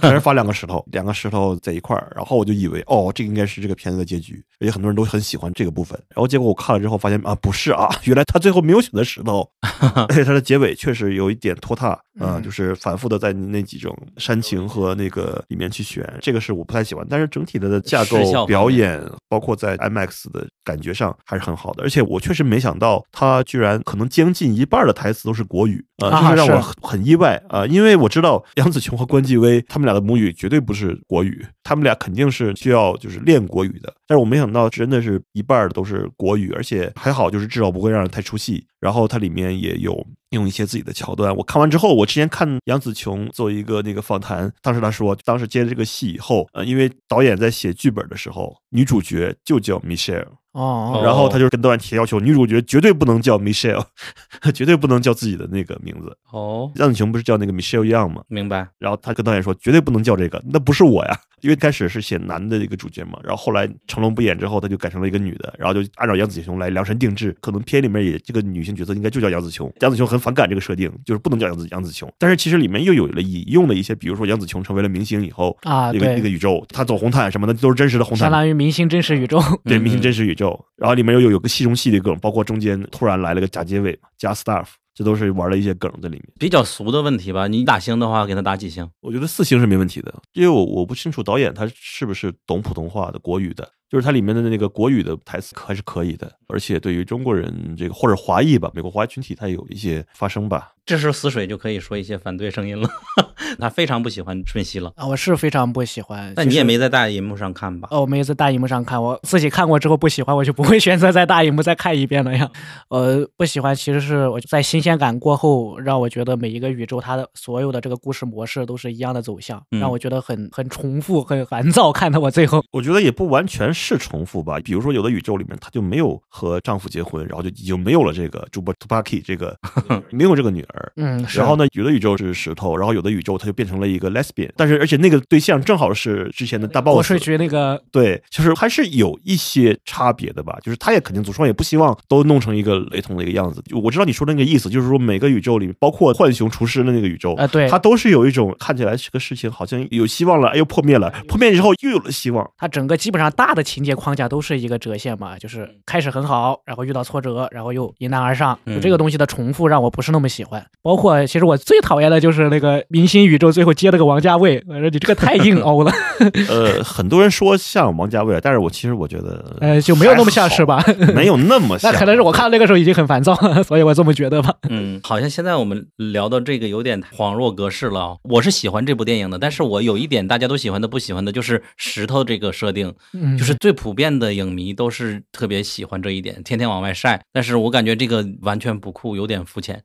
[0.00, 5.98] 全是发两个石头，两个石头在一块儿，然后我就以为哦，这个应该是这个片子的结局，而且很多人都很喜欢这个部分。
[6.08, 9.46] 然后结果我看了之后发现啊，不是啊，原来他最后没有选择石头，
[10.08, 17.06] 而且他的结尾确实有一点拖沓啊、嗯就是反复的在那几种煽情和那个里面去选，这个是我不太喜欢。
[17.08, 21.82] 但是整体的架构表演，包括在 IMAX 的感觉上还是很好的。
[21.82, 33.94] 而且我确实没想到他居然可能将近一半的台词都是国语啊、就是让我很很意外啊、因为我知道杨紫琼和关继威他们俩的母语绝对不是国语，他们俩肯定是需要就是练国语的。
[34.04, 38.66] 但是我没想到真的是一半儿都是国语，而且还好，就是至少不会让人太出戏。
[38.80, 41.32] 然后它里面也有用一些自己的桥段。
[41.36, 53.84] 我看完之后，我之前看杨紫琼做一个那个访谈，当时她说，当时接了这个戏以后，呃，因为导演在写剧本的时候，女主角就叫 Michelle，哦，然后他就跟导演提要求，女主角绝对不能叫 Michelle，
[54.52, 56.16] 绝对不能叫自己的那个名字。
[56.32, 58.22] 哦，杨紫琼不是叫那个 Michelle Young 吗？
[58.28, 58.66] 明白。
[58.78, 75.56] 然后他跟导演说，绝对不能叫这个，那不是我呀，因为开始是写男的一个主角嘛，然后后来成龙不演之后，他就改成了一个女的，然后就按照杨紫琼来量身定制，可能片里面也这个女性角色应该就叫杨紫琼，杨紫琼很反感这个设定，就是不能叫杨紫杨紫琼，但是其实里面又有了引用了一些，比如说杨紫琼成为了明星以后。
[75.62, 79.38] 啊，那个那个，宇宙，她走红毯什么的都是真实的红毯，相当于明星真实宇宙。
[79.64, 80.39] 对，嗯明星真实宇宙。
[80.76, 86.28] 然后里面又有有个戏中戏的梗，包括中间突然来了个假结尾嘛，加 staff，这都是玩了一些梗在里面。
[86.38, 88.88] 比较俗的问题吧，你打星的话，给他打几星？
[89.00, 100.72] 我觉得四星是没问题的，因为我我不清楚导演他是不是懂普通话的国语的，就是它里面的那个国语的台词还是可以的，而且对于中国人这个或者华裔吧，美国华裔群体，它有一些发声吧。
[100.86, 102.88] 这时候死水就可以说一些反对声音了。
[103.58, 106.32] 他非常不喜欢瞬息了，啊，我是非常不喜欢。
[106.36, 107.88] 那你也没在大荧幕上看吧？
[107.90, 112.48] 哦，我没在大荧幕上看，我自己看过之后不喜欢，我就不会选择在大荧幕再看一遍了呀。
[112.88, 121.92] 呃，不喜欢其实是我在新鲜感过后，让我觉得每一个宇宙它的所有的这个故事模式都是一样的走向，嗯让我觉得很很重复，很烦躁。
[121.92, 129.56] 看到我最后，我觉得也不完全是重复吧，比如说有的宇宙里面，她就没有和丈夫结婚，然后就已经没有了这个朱波图巴 k 这个
[130.10, 130.92] 没有这个女儿。
[130.96, 140.58] 嗯，然后呢，有的宇宙是石头，然后有的宇宙它就变成了一个 lesbian，但是而且那个对象正好是之前的大 boss，税局那个对，就是还是有一些差别的吧。
[140.62, 143.62] 就是她也肯定，祖双也不希望都弄成一个雷同的一个样子。
[143.66, 152.50] 就我知道你说的那个意思，就是说每个宇宙里，包括浣熊厨师的那个宇宙，呃对它都是有一种看起来这个事情好像有希望了，哎又破灭了，破灭之后又有了希望。
[152.56, 160.66] 它整个基本上大的情节框架都是一个折线嘛，就是开始很好，然后遇到挫折，然后又迎难而上，就这个东西的重复让我不是那么喜欢。
[160.82, 165.92] 包括其实我最讨厌的就是那个明星宇宙最后接了个王家卫，我说你这个太硬凹了，
[166.50, 170.84] 呃，很多人说像王家卫，但是我其实我觉得，呃，就没有那么像是吧？
[171.14, 171.92] 没有那么像。
[171.92, 174.52] 那可能是我看到那个时候已经很烦躁了，所以我这么觉得吧。
[174.68, 178.16] 嗯，好像现在我们聊到这个有点恍若隔世了啊。
[178.24, 187.22] 我是喜欢这部电影的，但是我有一点大家都喜欢的不喜欢的就是石头这个设定，嗯，就是最普遍的影迷都是特别喜欢这一点，天天往外晒。
[187.30, 189.84] 但是我感觉这个完全不酷，有点肤浅。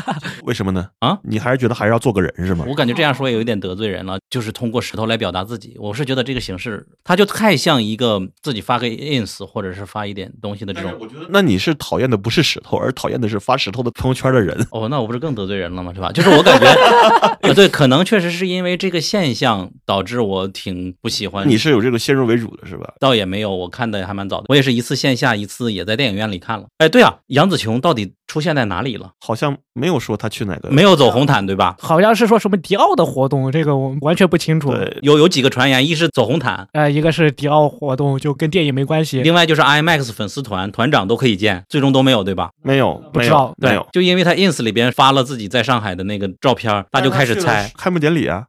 [0.44, 0.88] 为什么呢？
[1.00, 2.64] 啊，你还是觉得还是要做个人是吗？
[2.68, 5.76] 我感觉这样说也有一点得罪人了，就是通过石头来表达自己。
[5.78, 10.94] 我是觉得这个形式，它就太像一个自己发个 ins 或者是发一点东西的这种。
[11.00, 14.56] 我觉得那你是讨厌的不是石头，而讨厌的是发石头的朋友圈的人。
[14.70, 15.92] 哦，那我不是更得罪人了吗？
[15.94, 16.10] 是吧？
[16.12, 16.66] 就是我感觉，
[17.42, 21.48] 呃，对，可能确实是因为这个现象导致我挺不喜欢。
[21.48, 22.94] 你是有这个先入为主的是吧？
[23.00, 24.44] 倒也没有，我看的还蛮早的。
[24.48, 26.66] 我也是一次线下，一次也在电影院里看了。
[26.78, 29.10] 哎，对啊，杨紫琼到底出现在哪里了？
[29.20, 31.76] 好像没有说他去哪个，没有走红毯，对吧？
[31.78, 34.72] 好像是说什么迪奥的活动，这个我们完全不清楚。
[34.72, 39.20] 对，有有几个传言，一是走红毯，呃，一个是迪奥活动，就跟电影没关系。
[39.20, 42.48] 另外就是 IMAX 粉丝团团长都可以见，最终都没有，对吧？
[42.62, 43.86] 没有，不知道有，没有。
[43.92, 47.70] 就因为他 ins 里边发了自己在上海的那个照片，大家就开始猜。
[47.76, 48.44] 开幕典礼啊，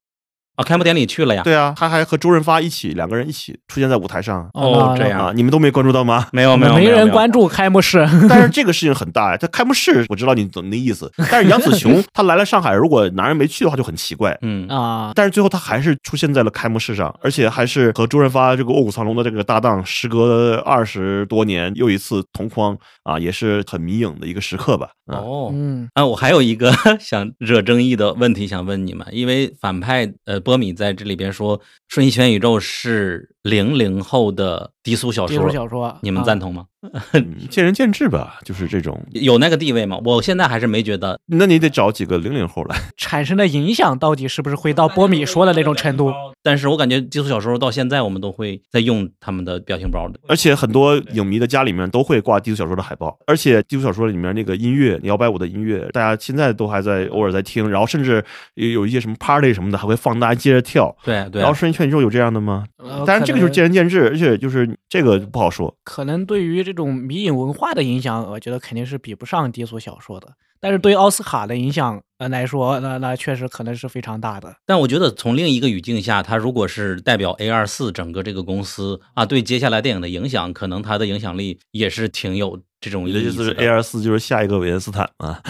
[0.55, 1.41] 啊，开幕典礼去了呀？
[1.43, 6.27] 对啊，他还和周润发一起两个人一起出现在舞台上哦，这样啊，你们都没关注到吗？
[6.33, 14.37] 没有没有没人关注开幕式， 但是这个事情很大呀，他开幕式我知道你懂你的意思， 但是杨紫琼她来了上海，如果男人没去的话就很奇怪。
[14.41, 24.89] 嗯啊，但是最后她还是出现在了开幕式上，而且还是和周润发这个卧虎藏龙的这个搭档，时隔二十多年又一次同框啊，也是很迷影的一个时刻吧。
[25.07, 25.49] 啊，哦。
[25.51, 36.65] 嗯啊，我还有一个想惹争议的问题想问你们，因为反派呃波米在这里边说《瞬息全宇宙》是零零后的低俗小说低，俗小说，你们啊赞同吗？
[37.13, 39.01] 嗯见仁见智吧，就是这种。
[39.11, 39.97] 有那个地位吗？
[40.03, 41.17] 我现在还是没觉得。
[41.27, 42.75] 那你得找几个零零后来。
[42.97, 46.11] 产生的影响到底是不是会到波米说的那种程度？
[46.43, 50.19] 但是我感觉低俗小说到现在我们都会在用他们的表情包的。
[50.27, 58.21] 而且很多影迷的家里面都会挂低俗小说的海报，而且低俗小说里面那个音乐摇摆舞的音乐，大家现在都还在偶尔在听，然后甚至
[58.55, 60.93] 有有一些什么 party 什么的，还会放大家接着跳。
[61.05, 62.65] 对对然后《瞬息全宇宙》有这样的吗？
[62.77, 65.75] 呃当然，这个就是见仁见智，而且就是这个不好说。
[65.83, 70.29] 可能对于这种迷影文化的影响，我觉得肯定是比不上低俗小说的。
[70.63, 74.55] 但是对于奥斯卡的影响呃来说，那那确实可能是非常大的。
[74.65, 85.41] 但我觉得从另一个语境下，它如果是代表 A 二四整个这个公司啊，对接下来电影的影响，可能它的影响力也是挺有这种意思你的意思是 A 二四就是下一个维恩斯坦啊？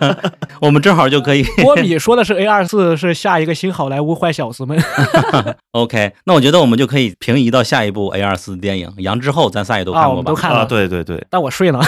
[0.60, 4.78] 我们正好就可以 波比说的是 A 二四是下一个新好莱坞坏小子们。
[5.72, 6.12] OK。
[6.24, 10.30] 那我觉得我们就可以平移到下一部 A 二四的电影《杨之后》，咱仨也都看过吧？
[10.30, 11.80] 啊都看了啊，对对对，但我睡了。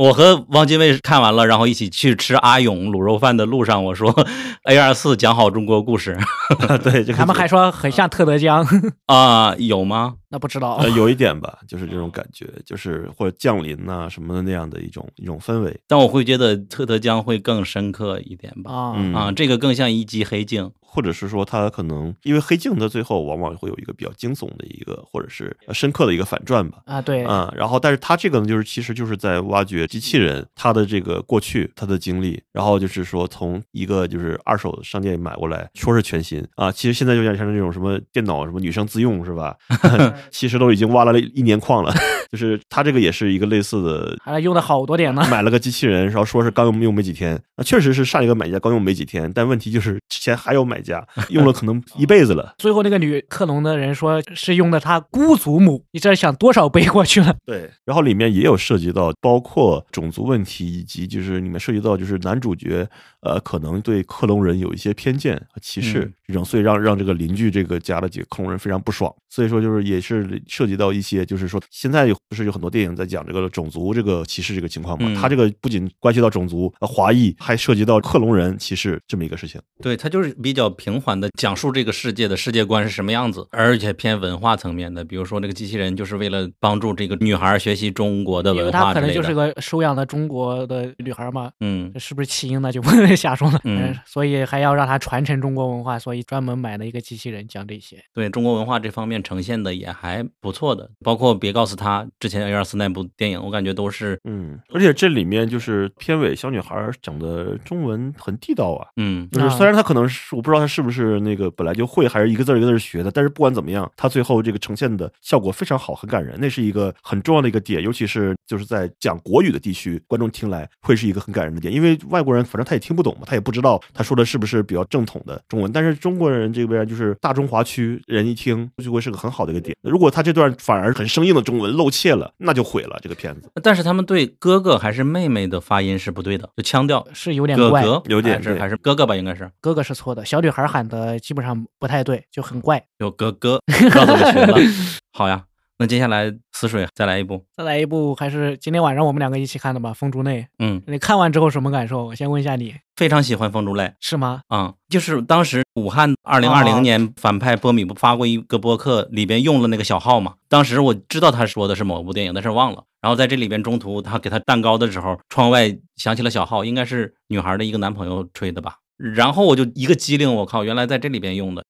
[0.00, 4.10] 我和汪精卫看完了，然后一起去吃阿勇卤肉饭的路上，我说
[4.64, 6.16] A 二四讲好中国故事
[6.82, 8.66] 对，这个他们还说很像特德·江，
[9.04, 10.14] 啊，有吗？
[10.30, 10.88] 那不知道呃。
[10.90, 15.78] 有一点吧， 就是这种感觉，就是或者降临呐、什么的那样的一种一种氛围。
[15.86, 18.72] 但我会觉得特德江会更深刻一点吧。
[18.72, 20.70] 啊，嗯啊，这个更像一集黑镜。
[20.92, 26.78] 或者是说他可能因为黑镜的最后往往会有一个比较惊悚的一个或者是深刻的一个反转吧。
[26.84, 39.54] 啊，对，啊、然后但是他这个呢，就是其实就是在挖掘机器人他的这个过去，他的经历，然后就是说从一个就是二手的商店买过来，说是全新啊，其实现在有点像这种什么电脑什么女生自用是吧？
[40.30, 41.92] 其实都已经挖了一年矿了，
[42.30, 45.26] 就是他这个也是一个类似的还用的好多点呢。
[45.30, 52.54] 买了个机器人，然后说是刚用用没几天，那确实是上一个买家刚用没几天，但问题就是之前还有买家用了可能 一辈子了。
[52.58, 57.34] 最后那个女克隆的人说是用的他姑祖母，你这想多少背过去了？
[57.44, 62.86] 对，然后里面也有涉及到包括种族问题，以及就是里面涉及到就是男主角
[63.20, 66.12] 呃可能对克隆人有一些偏见和歧视嗯
[66.44, 69.12] 所以让让这个邻居这个家的几个克隆人非常不爽。
[69.28, 79.60] 所以说就是也是涉及到一些就是说现在有不是有很多电影在讲这个种族这个歧视这个情况嘛，嗯它这个不仅关系到种族呃华裔，还涉及到克隆人歧视这么一个事情。
[79.82, 85.04] 对，他就是比较平缓的讲述这个世界的世界观是什么样子，而且偏文化层面的。
[85.04, 89.14] 比如说，那个机器人就是为了帮助这个女孩学习中国的因为文她可能化之类的。
[89.14, 92.70] 就是个收养的中国的女孩嘛，嗯这是不是弃婴呢？
[92.70, 93.60] 就不能瞎说了。
[93.64, 98.02] 嗯呃所以还要让她传承中国文化，所以专门买了一个机器人讲这些。
[98.14, 129.76] 对中国文化这方面呈现的也还不错的，包括别告诉他之前 A 二四那部电影，我感觉都是嗯，而且这里面就是片尾小女孩讲的中文很地道啊，嗯啊就是虽然她可能是我不知道她是不是那个本来就会，还是一个字儿一个字儿学的，但是不管怎么样，她最后这个呈现的效果非常好，很感人，那是一个很重要的一个点，尤其是就是在讲国语的地区，观众听来会是一个很感人的点，因为外国人反正他也听不懂嘛，他也不知道他说的是不是比较正统的中文，但是中国人这边就是大中华区人一听就会是个很好的一个点。
[129.82, 133.50] 如果他这段反而很生硬的中文露怯了，那就毁了这个片子。
[133.62, 137.06] 但是他们对哥哥还是妹妹的发音是不对的， 就腔调。
[137.12, 142.82] 是有点怪，哥哥有点是还是哥哥吧，应该是哥哥是错的，小女孩喊的基本上不太对，就很怪。
[142.98, 144.58] 有哥哥， 不知道怎么学了。
[145.12, 145.44] 好呀，
[145.80, 150.42] 那接下来死水再来一部，再来一部，还是今天晚上我们两个一起看的吧，《风烛内》。
[150.58, 152.04] 嗯，你看完之后什么感受？
[152.04, 153.84] 我先问一下你，非常喜欢《风烛泪》。
[153.98, 154.42] 是吗？
[154.50, 160.34] 嗯、就是当时武汉二零二哦零年反派波米不发过一个播客，里边用了那个小号嘛。
[160.50, 162.84] 当时我知道他说的是某部电影，但是忘了。
[163.00, 168.74] 然后在这里边中途他给他蛋糕的时候，窗外响起了小号，应该是女孩的一个男朋友吹的吧。
[168.98, 171.64] 然后我就一个机灵，我靠，原来在这里边用的。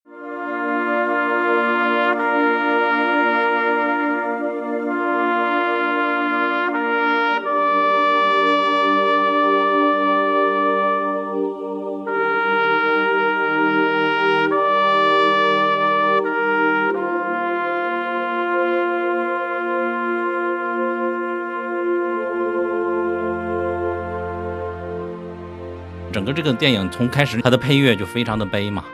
[26.30, 28.84] 个这个电影从开始它的配乐就非常的悲嘛，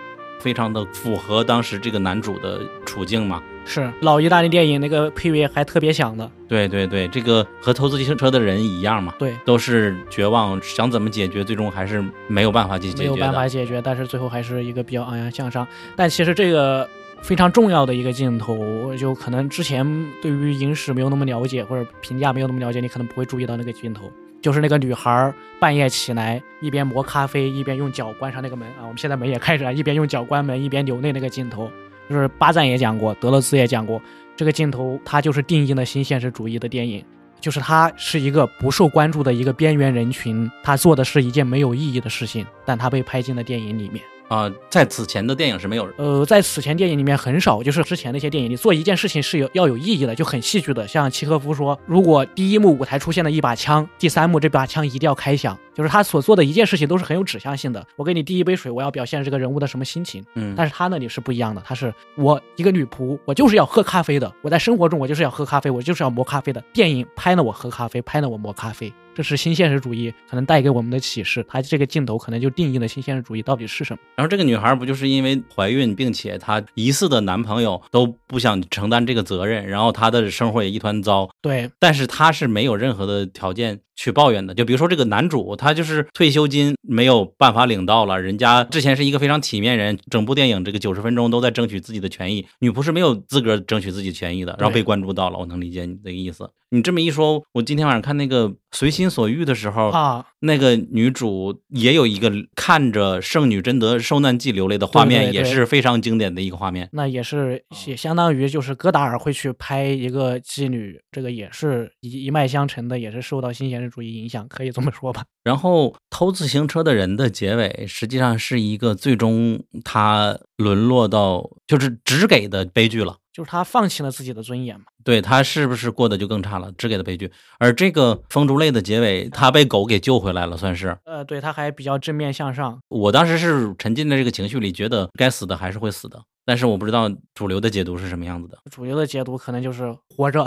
[0.41, 3.43] 非常的符合当时这个男主的处境嘛。
[3.68, 6.30] 是老意大利电影那个配乐还特别响的。
[6.49, 13.03] 对对对，这个和投资自行车的人一样嘛，对，都是绝望，想怎么解决，最终还是没有办法去解决。
[13.03, 15.66] 没有办法解决，但是最后还是一个比较昂扬向上。
[15.97, 16.89] 但其实这个
[17.22, 19.84] 非常重要的一个镜头，就可能之前
[20.22, 24.09] 对于影史没有那么了解，或者评价没有那么了解，你可能不会注意到那个镜头，
[24.47, 28.82] 就是那个女孩半夜起来，一边磨咖啡，一边用脚关上那个门啊。
[28.82, 31.68] 我们现在门也开着，一边用脚关门，一边流泪那个镜头。
[32.09, 34.01] 就是巴赞也讲过，德勒兹也讲过，
[34.36, 37.05] 这个镜头它就是定义了新现实主义的电影，
[37.40, 44.01] 就是它是一个不受关注的一个边缘人群，他做的是一件没有意义的事情，但他被拍进了电影里面。
[44.29, 50.87] 啊、在此前的电影是没有呃，在此前电影里面很少，就是之前那些电影里做一件事情是有要有意义的，就很戏剧的。
[50.89, 57.87] 像契诃夫说，如果第一幕舞台出现了一把枪，第三幕这把枪一定要开响，就是他所做的一件事情都是很有指向性的。
[57.95, 60.24] 我给你递一杯水，我要表现这个人物的什么心情。
[60.35, 64.33] 嗯，但是他那里是不一样的，他是我一个女仆，我就是要喝咖啡的。
[64.43, 66.61] 我在生活中我就是要喝咖啡，我就是要磨咖啡的。
[66.72, 71.43] 电影拍了我喝咖啡，拍了我磨咖啡，这是新现实主义可能带给我们的启示。
[71.49, 73.99] 它这个镜头可能就定义了新现实主义到底是什么。
[74.14, 81.31] 然后这个女孩不就是因为怀孕，并且她疑似的男朋友都不想承担这个责任，然后她的生活也一团糟。
[81.41, 84.55] 对，但是她是没有任何的条件去抱怨的。
[84.55, 95.38] 就比如说这个男主，他就是退休金没有办法领到了，人家之前是一个非常体面人，整部电影这个九十分钟都在争取自己的权益，女仆是没有资格争取自己权益的，然后被关注到了。
[95.38, 96.49] 我能理解你的意思。
[96.70, 106.88] 你这么一说，我今天晚上看那个《随心所欲》的时候，啊，那个女主也有一个看着圣女贞德受难记流泪的画面，对对对也是非常经典的一个画面。
[106.92, 115.24] 那也是也相当于就是戈达尔会去拍一个妓女，这个也是一一脉相承的，也是受到新现实主义影响，可以这么说吧？
[115.45, 123.16] 然后偷自行车的人的结尾，实际上是一个最终他沦落到就是只给的悲剧了。
[123.32, 124.87] 就是他放弃了自己的尊严嘛。
[125.05, 126.72] 对他是不是过得就更差了？
[126.72, 127.30] 只给的悲剧。
[127.59, 130.97] 而这个风烛泪的结尾，他被狗给救回来了，算是。
[131.05, 132.78] 呃，对，他还比较正面向上。
[132.89, 140.43] 我当时是沉浸在这个情绪里，觉得该死的还是会死的，但是我不知道主流的解读是什么样子的主流的解读可能就是活着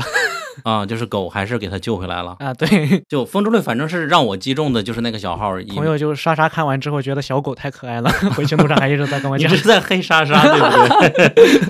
[0.64, 2.36] 啊，就是狗还是给他救回来了。
[2.40, 2.70] 啊，对。
[3.10, 9.64] 就风之泪，反正是让我击中的就是那个小号，朋友就莎莎看完之后觉得小狗太可爱了，回去路上还一直在跟我讲一直。
[9.64, 11.62] 在黑莎莎，对不对？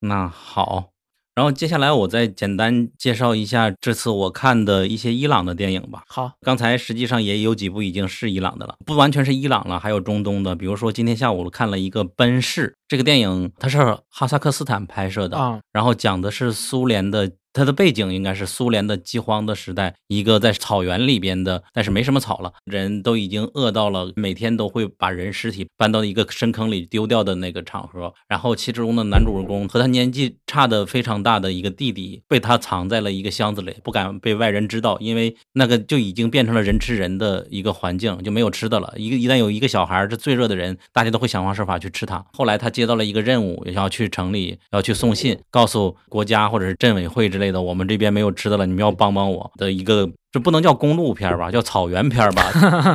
[0.00, 0.90] 那好，
[1.34, 6.02] 然后接下来我再简单介绍一下这次我看的一些伊朗的电影吧。
[6.08, 28.12] 好，刚才实际上也有几部已经是伊朗的了，不完全是伊朗了，还有中东的，比如说今天下午看了一个《奔逝》这个电影，它是哈萨克斯坦拍摄的，啊，然后讲的是苏联的，它的背景应该是苏联的饥荒的时代，一个在草原里边的，但是没什么草了，人都已经饿到了，每天都会把人尸体搬到一个深坑里丢掉的那个场合。
[28.28, 38.92] 然后其中的男主人公和他年纪差的非常大的一个弟弟，被他藏在了一个箱子里，不敢被外人知道，因为那个就已经变成了人吃人的一个环境，就没有吃的了。
[38.98, 42.22] 一个一旦有一个小孩是最热的人，大家都会想方设法去吃他。
[42.34, 50.10] 后来他接到了一个任务，要去城里要去送信，告诉国家或者是镇委会之类我们这边没有吃的了，你们要帮帮我的一个。
[50.36, 52.42] 这不能叫公路片吧， 叫草原片儿吧，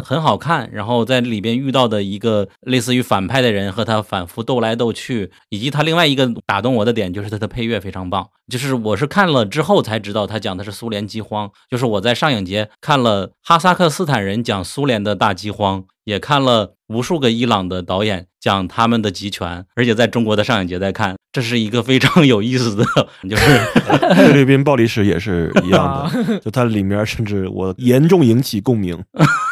[0.06, 0.70] 很好看。
[0.72, 8.28] 然后在里边遇到的一个类似于反派的人和他反复斗来斗去，以及他另外一个打动我的点就是他的配乐非常棒。
[8.48, 22.84] 就是我是看了之后才知道他讲的是苏联饥荒，就是我在上影节看了哈萨克斯坦人讲苏联的大饥荒，也看了无数个伊朗的导演讲他们的集权，而且在中国的上影节在看，这是一个非常有意思的，
[23.30, 23.58] 就是
[24.14, 29.02] 菲律宾暴力史也是一样的， 就它里面甚至是我严重引起共鸣。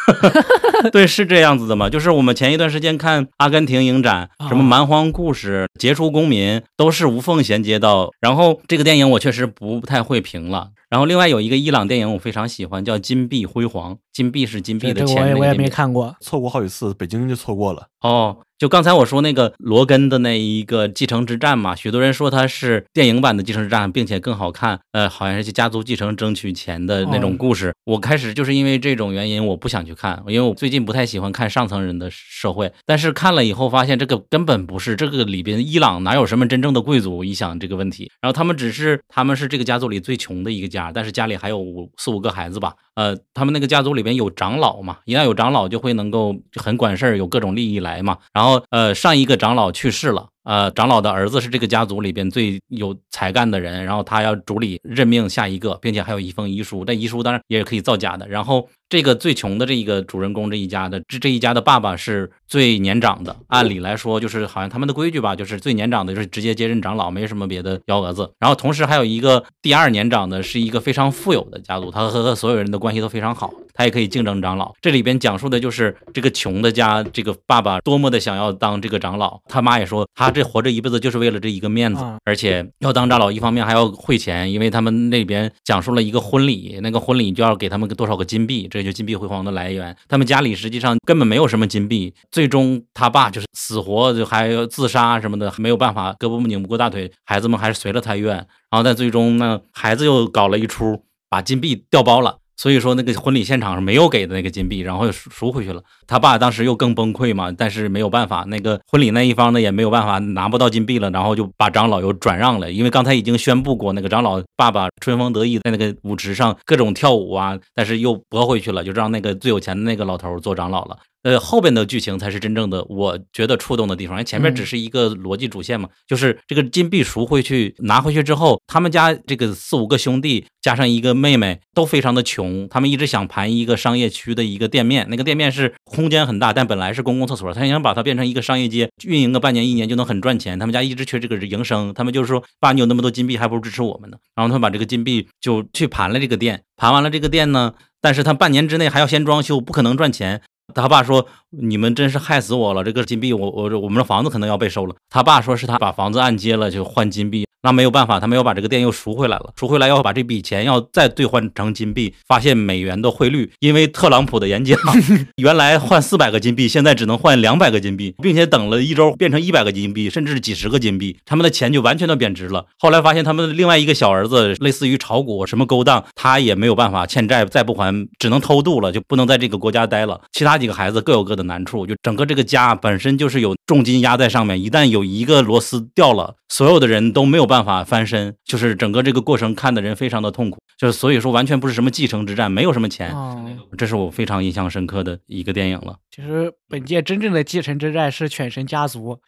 [0.92, 1.88] 对，是这样子的嘛？
[1.90, 8.10] 就是我们前一段时间看阿根廷影展，什么蛮荒故事、杰出公民，都是无缝衔接到。
[8.20, 10.70] 然后这个电影我确实不太会评了。
[10.88, 15.68] 然后另外有一个伊朗电影我非常喜欢，叫《金碧辉煌》，金碧是金币的这个钱我也我也没。
[15.68, 16.16] 看过。
[16.20, 17.86] 错过好几次，北京就错过了。
[18.00, 24.80] 哦，就刚才我说那个罗根的那一个继承之战嘛，许多人说它是电影版的继承之战，并且更好看。
[24.90, 27.72] 呃，好像是去家族继承争取钱的那种哦故事。
[27.84, 32.72] 我开始就是因为这种原因，我不想去去看，因为我最近不太喜欢看上层人的社会。
[32.86, 37.24] 但是看了以后发现，这个根本不是这个里边伊朗哪有什么真正的贵族？
[37.24, 42.74] 一想这个问题，然后他们只是他们是这个家族里最穷的一个家，但是家里还有五四五个孩子吧。
[43.00, 48.18] 呃，他们那个家族里边有长老嘛，一旦有长老就会能够很管事儿，有各种利益来嘛。
[48.34, 56.84] 然后呃，上一个长老去世了，呃，长老的儿子是这个家族里边最有才干的人，然后他要主理任命下一个，并且还有一封遗书。
[56.84, 58.28] 但遗书当然也可以造假的。
[58.28, 68.30] 然后这个最穷的这一个主人公这一家的这这一家的爸爸是最年长的，按理来说就是好像他们的规矩吧，就是最年长的就是直接接任长老，没什么别的幺蛾子。
[68.38, 74.72] 然后同时还有一个第二年长的是一个非常富有的家族，他和和所有人的关系都非常好，他也可以竞争长老。
[74.80, 89.96] 这里边讲述的就是这个穷的家，这个爸爸多么的想要当这个长老，他妈也说他这活着一辈子就是为了这一个面子啊，而且要当长老，一方面还要汇钱，因为他们那边讲述了一个婚礼，那个婚礼就要给他们多少个金币，这就金币辉煌的来源。
[90.08, 98.34] 他们家里实际上根本没有什么金币，最终他爸就是死活就还要自杀什么的，没有办法，胳膊拧不过大腿，孩子们还是随了他愿。
[98.70, 102.39] 然后但最终呢，孩子又搞了一出，把金币调包了。
[102.60, 105.82] 所以说那个婚礼现场是没有给的那个金币，然后又赎回去了。
[106.06, 120.98] 他爸当时又更崩溃嘛，但是没有办法，那个婚礼那一方呢也没有办法拿不到金币了，然后就把长老又转让了，因为刚才已经宣布过，那个长老爸爸春风得意在那个舞池上各种跳舞啊，但是又驳回去了，就让那个最有钱的那个老头做长老了。
[121.22, 140.58] 呃，后边的剧情才是真正的我觉得触动的地方，因为前面只是一个逻辑主线嘛，就是这个金币赎回去拿回去之后，他们家这个四五个兄弟加上一个妹妹都非常的穷，他们一直想盘一个商业区的一个店面，那个店面是空间很大，但本来是公共厕所，他想把它变成一个商业街，运营个半年一年就能很赚钱。
[140.58, 144.16] 他们家一直缺这个营生，他们就是说，爸，你有那么多金币，还不如支持我们呢。
[144.34, 150.40] 然后他们把这个金币就去盘了这个店，盘完了这个店呢，但是他半年之内还要先装修，不可能赚钱。
[150.74, 152.82] 他爸说：“你们真是害死我了！
[152.84, 157.46] 这个金币，我我我们的房子可能要被收了。”他爸说是他把房子按揭了，就换金币。
[157.62, 164.78] 那没有办法，他们要把这个店又赎回来了，赎回来要把这笔钱要再兑换成金币，发现美元的汇率因为特朗普的演讲，
[165.36, 172.64] 原来换四百个金币，现在只能换两百个金币，并且等了一周变成一百个金币，甚至是几十个金币，他们的钱就完全的贬值了。
[172.78, 180.18] 后来发现他们另外一个小儿子类似于炒股什么勾当，他也没有办法欠债，再不还只能偷渡了，就不能在这个国家待了。
[180.32, 193.44] 其他几个孩子各有各的难处，就整个这个家本身就是有重金压在上面，一旦有一个螺丝掉了，所有的人都没有办法翻身，就是整个这个过程看的人非常的痛苦，就是所以说完全不是什么继承之战，没有什么钱，哦，
[193.78, 195.96] 这是我非常印象深刻的一个电影了。
[196.14, 199.18] 其实本届真正的继承之战是犬神家族。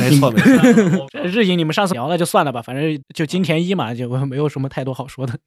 [0.00, 1.06] 没错 没错。
[1.12, 5.38] 这日影你们上次聊了就算了吧，反正就金田一嘛，就没有什么太多好说的。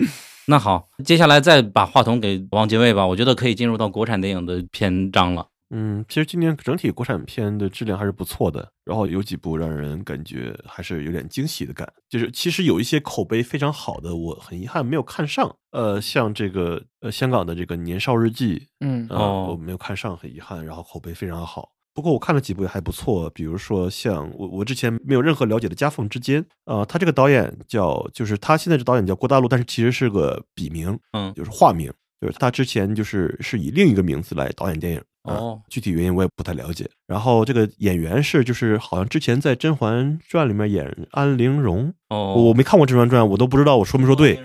[0.50, 5.46] 那好，接下来再把话筒给王杰卫吧，我觉得可以进入到国产电影的篇章了。
[5.70, 15.56] 嗯，其实今年整体国产片的质量还是不错的，然后有几部让人感觉还是有点惊喜的感，就是其实有一些口碑非常好的，我很遗憾没有看上。
[15.70, 20.66] 呃，像这个呃香港的这个《年少日记》，嗯呃，哦我没有看上，很遗憾。
[20.66, 35.02] 然后口碑非常好，不过我看了几部也还不错，比如说像我我之前没有任何了解的《夹缝之间》啊、他这个导演叫就是他现在这导演叫郭大陆，但是其实是个笔名，嗯就是化名，就是他之前就是是以另一个名字来导演电影。
[35.24, 36.90] 啊哦具体原因我也不太了解。
[37.06, 44.40] 然后这个演员是就是好像之前在《甄嬛传》里面演安陵容，哦，我没看过《甄嬛传》，我都不知道我说没说对。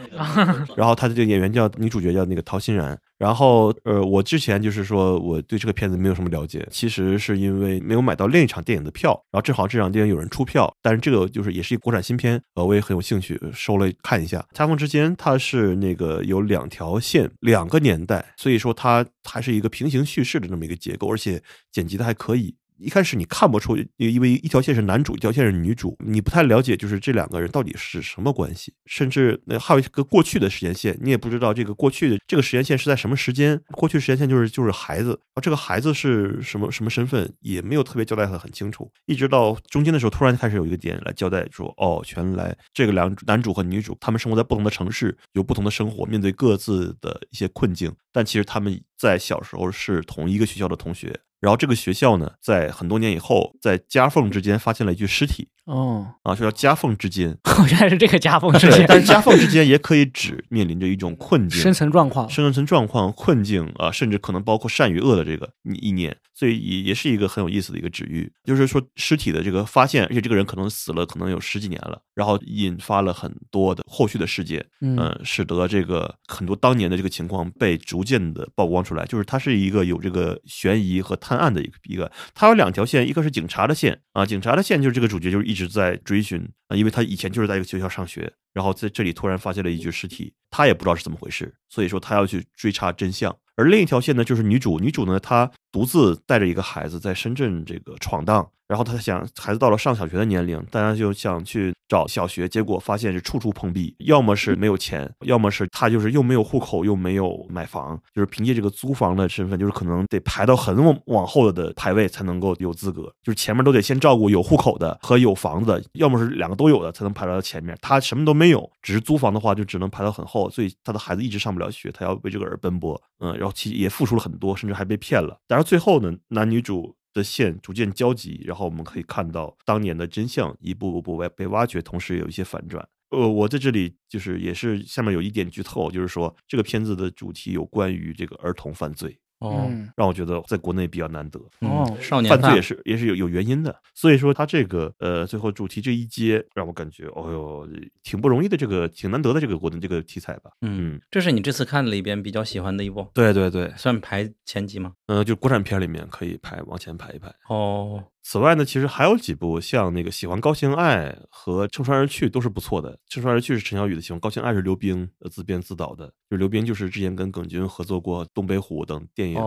[0.77, 2.99] 然后他的这个演员叫女主角叫那个陶欣然。
[3.19, 14.39] 然后呃，我之前就是说我对这个片子没有什么了解，其实是因为没有买到另一场电影的票，然后正好这场电影有人出票，但是这个就是也是一国产新片，呃，我也很有兴趣收了看一下。
[14.57, 22.57] 《夹缝之间》它是那个有两条线，两个年代，所以说它还是一个平行叙事的这么一个结构，而且剪辑的还可以。
[22.79, 51.21] 一开始你看不出，因为一条线是男主，一条线是女主，你不太了解，就是这两个人到底是什么关系，甚至那还有一个过去的时间线，你也不知道这个过去的这个时间线是在什么时间，过去时间线就是就是孩子，然后这个孩子是什么什么身份，也没有特别交代的很清楚，一直到中间的时候，突然开始有一个点来交代说，哦，原来这个两男主和女主他们生活在不同的城市，有不同的生活，面对各自的一些困境，但其实他们在小时候是同一个学校的同学。
[51.45, 55.51] 然后这个学校呢，在很多年以后，在夹缝之间发现了一具尸体。
[55.65, 57.37] 哦，啊，就叫夹缝之间。
[57.71, 62.29] 原来是这个夹缝之，间，但是夹缝之间也可以指面临着一种困境、生存状况。
[62.29, 65.49] 生存状况、困境啊，甚至可能包括善与恶的这个
[65.81, 68.31] 意念，所以也也是一个很有意思的一个指喻。
[68.45, 79.07] 就是说，尸体的这个发现，而且这个人可能死了，可能有十几年了，然后引发了很多的后续的事件，嗯呃，使得这个很多当年的这个情况被逐渐的曝光出来。
[79.07, 86.45] 就是它是一个有这个悬疑和探案的一个一个，它有两条线，一个是警察的线啊，警察的线就是这个主角就是一一直在追寻
[86.77, 93.35] 因为他以前就是在一个学校上学，然后在这里突然发现了一具尸体，他也不知道是怎么回事，所以说他要去追查真相。
[93.57, 126.97] 而另一条线呢，就是女主，女主呢，她独自带着一个孩子在深圳这个闯荡，然后她想孩子到了上小学的年龄，大家就想去找小学，结果发现是处处碰壁，要么是没有钱，要么是她就是又没有户口，又没有买房，就是凭借这个租房的身份，就是可能得排到很往往后的排位才能够有资格，就是前面都得先照顾有户口的和有房子的，要么是两个都都有的才能排到前面，他什么都没有，只是租房的话就只能排到很后，所以他的孩子一直上不了学，他要为这个而奔波，嗯，然后其也付出了很多，甚至还被骗了，但是最后呢，男女主。
[127.15, 132.85] 的线逐渐交集，然后我们可以看到当年的真相一步步被被挖掘，同时有一些反转。
[133.11, 139.91] 呃，我在这里就是也是下面有一点剧透，就是说这个片子的主题有关于这个儿童犯罪，哦，嗯。
[139.97, 141.39] 让我觉得在国内比较难得。
[141.61, 141.85] 哦。
[141.89, 147.69] 嗯少年犯罪也是也是有有原因的，所以说他这个呃最后主题这一接让我感觉，哦哟，
[148.03, 150.51] 挺不容易的，这个挺难得的这个国内这个题材吧。
[150.63, 154.93] 嗯嗯，这是你这次看里边比较喜欢的一部，对对对，算排前几吗？
[155.07, 157.33] 嗯，就国产片里面可以排往前排一排。
[157.49, 162.95] 哦，此外呢，其实还有几部像那个《喜欢高兴爱》和《乘船而去》都是不错的。
[163.07, 169.39] 《乘船而去》是陈小宇的，《喜欢高兴爱》是刘冰自编自导的，就刘冰就是之前跟耿军合作过《东北虎》等电影，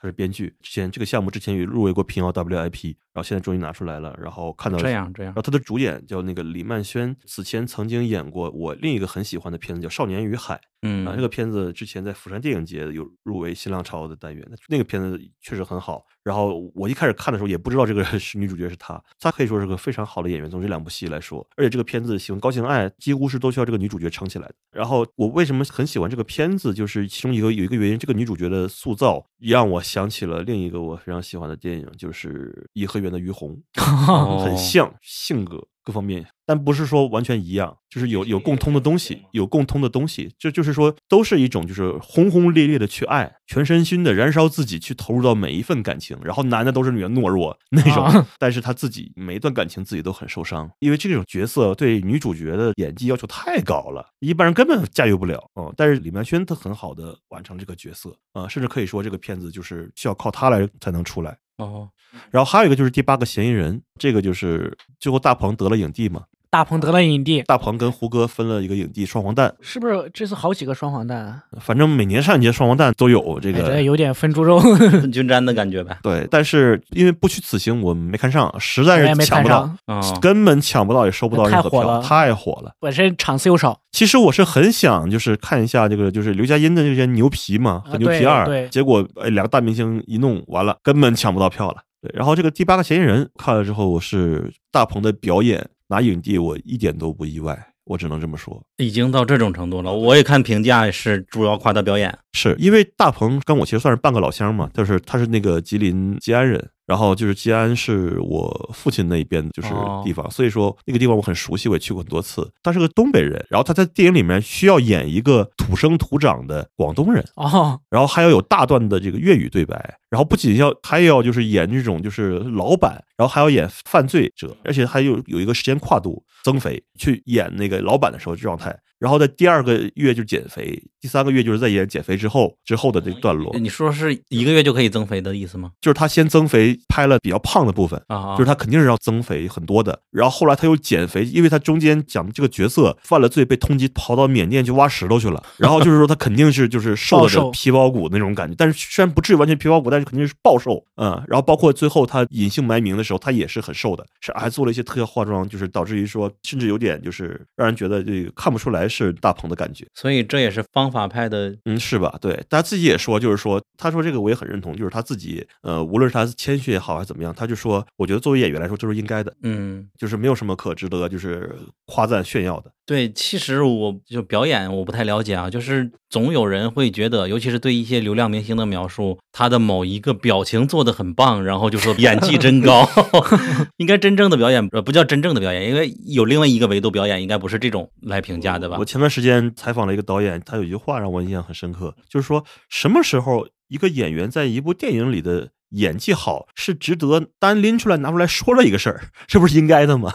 [0.00, 0.54] 他是编剧。
[0.62, 10.56] 之前这个项目之前也入围过平遥 WIP，然后现在终于拿出来了，然后看到这样这样然后他的主演叫那个李曼轩，此前曾经演过我另一个很喜欢的片子叫《少年与海》。
[10.82, 16.06] 嗯啊，这个片子之前在釜山电影节有入围新浪潮的单元，那那个片子确实很好。
[16.22, 24.54] 然后我一开始看的时候也不知道这个是女主角是她，她可以说是个非常好的演员，从这两部戏来说，而且这个片子喜欢高兴爱几乎是都需要这个女主角撑起来的。
[24.72, 33.60] 然后我为什么很喜欢这个片子，就是其中一个有一个原因，这个女主角的塑造让我想起了另一个我非常喜欢的电影，就是《颐和园的于红》。
[34.08, 48.26] 哦很像性格各方面，但不是说完全一样，就是有有共通的东西，有共通的东西，这就是说都是一种就是轰轰烈烈的去爱，全身心的燃烧自己去投入到每一份感情，然后男的都是女的懦弱那种，啊。
[48.40, 61.38] 但是他自己每一段感情自己都很受伤，因为这种角色对女主角的演技要求太高了，一般人根本驾驭不了嗯、但是李曼轩他很好的完成这个角色啊、甚至可以说这个片子就是需要靠他来才能出来。
[61.58, 61.86] 哦，
[62.30, 71.44] 然后还有一个就是第八个嫌疑人，这个就是最后大鹏得了影帝嘛，大鹏得了影帝，大鹏跟胡歌分了一个影帝双黄蛋，是不是这次好几个双黄蛋啊？
[71.60, 73.62] 反正每年上影节双黄蛋都有这哎，个。
[73.70, 75.96] 这有点分猪肉，分 均沾的感觉呗。
[76.02, 79.72] 对，但是因为不虚此行，我没看上，实在是抢不到，
[80.20, 82.72] 根本抢不到，也收不到任何票，太火了太火了。
[82.80, 91.76] 本身场次又少，其实我是很想就是看一下这个就是刘嘉欣的这些牛皮嘛和牛皮二，对结果哎两个大明星一弄完了，根本抢不到票了。
[92.02, 98.62] 对，然后这个第八个嫌疑人看了之后，我是大鹏的表演拿影帝，我一点都不意外，我只能这么说。
[98.78, 99.92] 已经到这种程度了。
[99.92, 102.16] 我也看评价是主要夸他表演。
[102.32, 112.48] 是因为大鹏跟我其实算是半个老乡嘛，就是他是那个吉林吉安人，然后就是吉安是我父亲那一边就是哦地方，所以说那个地方我很熟悉，我也去过很多次。
[112.62, 135.70] 他是个东北人，然后他在电影里面需要演一个土生土长的广东人，哦，然后还要有大段的这个粤语对白，然后不仅要还要就是演这种就是老板，然后还要演犯罪者，而且还有有一个时间跨度增肥去演那个老板的时候状态，然后在第二个月就减肥，第三个月就是在演减肥之后之后的这个段落，你说是一个月就可以增肥的意思吗？
[135.80, 138.02] 就是他先增肥拍了比较胖的部分。
[138.08, 161.54] 啊，就是他肯定是要增肥很多的，然后后来他又减肥，因为他中间讲这个角色犯了罪，被通缉跑到缅甸去挖石头去了，然后就是说他肯定是就是瘦的瘦皮包骨那种感觉，但是虽然不至于完全皮包骨，但是肯定是暴瘦，嗯，然后包括最后他隐姓埋名的时候，他也是很瘦的，是还做了一些特效化妆，就是导致于说甚至有点就是让人觉得这个看不出来是大鹏的感觉，所以这也是方法派的。
[161.64, 162.16] 嗯，是吧？
[162.20, 171.54] 对，他自己也说，就是说，他说这个我也很认同，就是他自己，呃，无论是他谦虚也好，还是怎么样，他就说，我觉得作为演员来说，这是应该的，嗯，就是没有什么可值得就是
[171.86, 172.70] 夸赞炫耀的。
[172.86, 182.88] 对，其实我就表演我不太了解啊，就是总有人会觉得，尤其是对一些流量明星的描述，他的某一个表情做的很棒，然后就说 演技真高。
[183.78, 188.84] 应该真正的表演呃不叫真正的表演，因为有另外一个维度表演，应该不是这种来评价的吧我？
[188.84, 200.12] 前段时间采访了一个导演，他有一句话让我印象很深刻，就是说什么时候一个演员在一部电影里的演技好，是值得单拎出来拿出来说了一个事儿， 这不是应该的吗？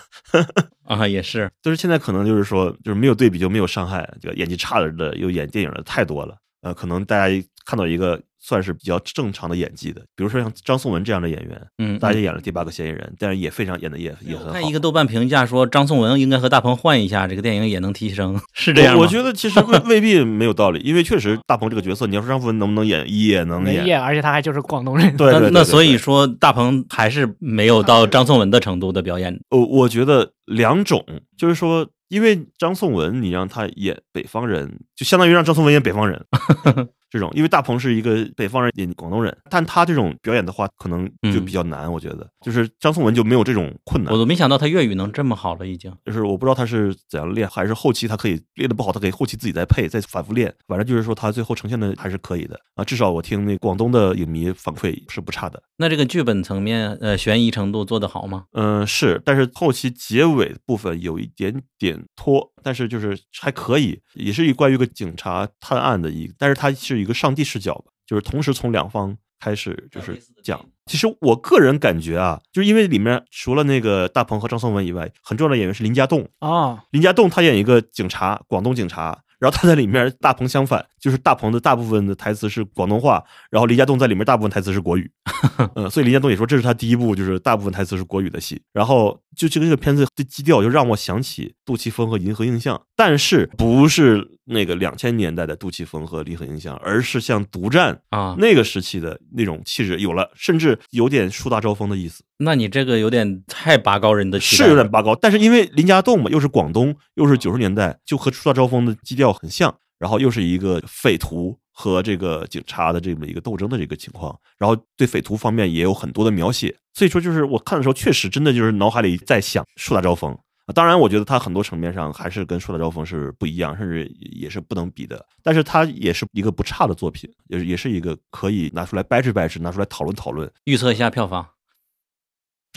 [0.83, 6.35] 啊，也是，就是现在可能就是说，就是没有对比就没有伤害，这个演技差的的又演电影的太多了。
[6.61, 14.51] 呃，可能大家看到一个算是比较正常的演技的，比如说像张颂文这样的演员，嗯，大家演了第八个嫌疑人，但是也非常演的也也很好。
[14.53, 18.99] 看一个豆瓣评价说张颂文应该和大鹏换一下，这个电影也能提升，是这样吗？
[18.99, 23.83] 我我觉得其实未 未必没有道理，因为确实大鹏这个角色，你要说张颂文能不能演，也能演。
[23.83, 25.07] 演，而且他还就是广东人。
[25.17, 29.39] 对对对对那那所以说大鹏还是没有到张颂文的程度的表演。
[29.49, 31.03] 我我觉得两种，
[31.35, 36.23] 就是说，因为张颂文你让他演北方人，就相当于让张颂文演北方人
[37.15, 41.89] 这种，因为大鹏是一个北方人演广东人，但他这种表演的话，可能就比较难。
[41.89, 44.19] 我觉得，就是张颂文就没有这种困难我。
[44.19, 45.89] 都没想到他粤语能这么好了，已经。
[46.03, 50.53] 就是我不知道他是怎样练，还是后期他可以练的不好，他可以后期自己再配，再反复练。
[50.67, 52.83] 反正就是说他最后呈现的还是可以的啊。
[52.83, 55.63] 至少我听那广东的影迷反馈是不差的。
[55.77, 58.45] 那这个剧本层面，呃，悬疑程度做得好吗？
[58.51, 70.59] 嗯，是，但是后期结尾部分有一点点拖，但是就是还可以，也是一关于一个警察探案的一，但是它是一个上帝视角吧，就是同时从两方开始就是讲。
[70.87, 76.27] 其实我个人感觉啊，就是因为里面除了那个大鹏和张颂文以外，很重要的演员是林家栋。
[76.39, 85.11] 啊，林家栋他演一个警察，广东警察，然后他在里面大鹏相反，就是大鹏的大部分的台词是广东话，然后林家栋在里面大部分台词是国语，
[85.75, 102.23] 嗯，所以林家栋也说这是他第一部就是大部分台词是国语的戏，然后就这个这个片子的基调就让我想起杜琪峰和银河映像，但是不是那个两千年代的杜琪峰和银河映像，而是像独占啊，那个时期的那种气质有了，甚至有点树大招风的意思。
[102.39, 120.31] 那你这个有点太拔高人的期待是有点拔高，但是因为林家栋嘛，又是广东，又是九十年代，就和《树大招风》的基调很像，然后又是一个匪徒和这个警察的这么一个斗争的这个情况，然后对匪徒方面也有很多的描写，所以说就是我看的时候，确实真的就是脑海里在想《树大招风》。
[120.67, 125.23] 啊当然，我觉得它很多层面上还是跟《树大招风》是不一样，甚至也是不能比的。
[125.43, 130.51] 但是它也是一个不差的作品，也是也是一个可以拿出来掰扯掰扯，拿出来讨论讨论。
[130.63, 131.47] 预测一下票房，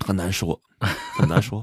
[0.05, 0.61] 很难说，
[1.19, 1.63] 很难说，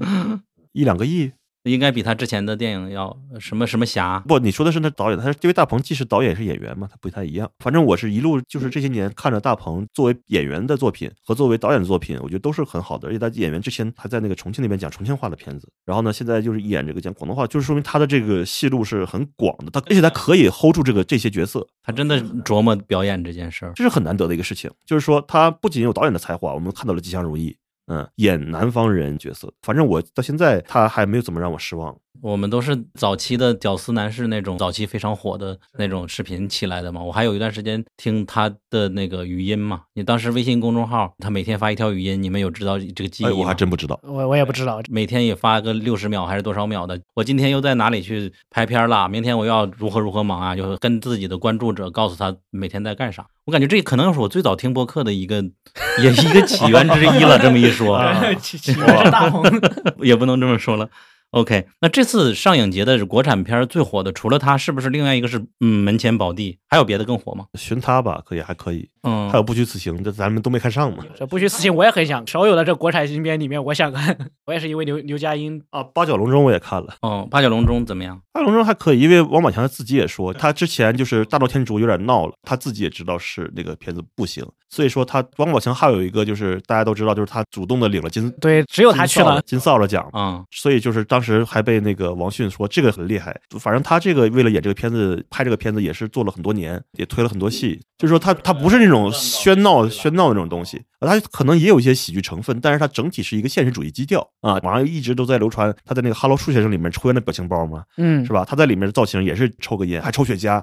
[0.72, 1.30] 一两个亿。
[1.70, 7.50] 应该比他之前的电影要什么什么侠不，你说的是那导演，他是因为大鹏既是导演也是演员嘛，他不太一样。
[7.58, 13.08] 反正我是一路就是这些年看着大鹏作为演员的作品和作为导演的作品，我觉得都是很好的。
[13.08, 19.70] 而且他演员之前还在那个重庆那边讲重庆话的片子，然后呢，现在就是演这个讲广东话，就是说明他的这个戏路是很广的。
[19.70, 23.72] 他而且他可以 hold 住这个这些角色，他真的琢磨表演这件事儿。
[23.74, 24.70] 这是很难得的一个事情。
[24.84, 27.56] 就是说他不仅有导演的才华，我们看到了吉祥如意。
[27.86, 31.96] 嗯，演南方人角色，反正我到现在他还没有怎么让我失望。
[32.22, 37.02] 我们都是早期的屌丝男士那种早期非常火的那种视频起来的嘛。
[37.02, 39.82] 我还有一段时间听他的那个语音嘛。
[39.94, 43.36] 你当时微信公众号他每天发一条语音，你们有知道这个记忆哎，吗？
[43.38, 43.98] 我还真不知道。
[44.02, 47.00] 我我也不知道，每天也发个六十秒还是多少秒的。
[47.14, 49.08] 我今天又在哪里去拍片了？
[49.08, 50.56] 明天我要如何如何忙啊？
[50.56, 53.26] 就跟自己的关注者告诉他每天在干啥。
[53.44, 55.36] 我感觉这可能是我最早听播客的一个，
[56.02, 57.38] 也一个起源之一了。
[57.38, 59.44] 这么一说，啊起 起源是大鹏。
[60.02, 60.88] 也不能这么说了。
[61.36, 66.58] OK，那这次上影节的国产片最火的，除了它，是不是另外一个是嗯门前宝地？
[66.66, 67.44] 还有别的更火吗？
[67.58, 68.88] 寻他吧，可以还可以。
[69.02, 71.04] 嗯，还有不虚此行，这咱们都没看上嘛。
[71.14, 74.16] 这不虚此行我也很想，少有的这国产新片里面，我想看。
[74.46, 78.18] 我也是因为刘刘嘉欣，啊，八角笼中我也看了，嗯，八角笼中怎么样？
[78.32, 89.40] 八角笼中还可以，因为王宝强他自己也说，他之前就是大闹天竺有点闹了，他自己也知道是那个片子不行，所以说他王宝强还有一个就是大家都知道，就是他主动的领了金对，只有他去了。
[89.46, 104.58] 金扫帚奖，啊、所以就是当时还被那个王迅说这个很厉害，反正他这个为了演这个片子拍这个片子也是做了很多年，也推了很多戏，就是说他他不是那种喧闹喧闹的那种东西，啊他可能也有一些喜剧成分，但是他整体是一个现实主义基调啊。
[104.64, 108.44] 网上一直都在流传他在那个《哈喽树先生》里面抽烟的表情包嘛，嗯是，吧？
[108.44, 110.62] 他在里面的造型也是抽个烟，还抽雪茄。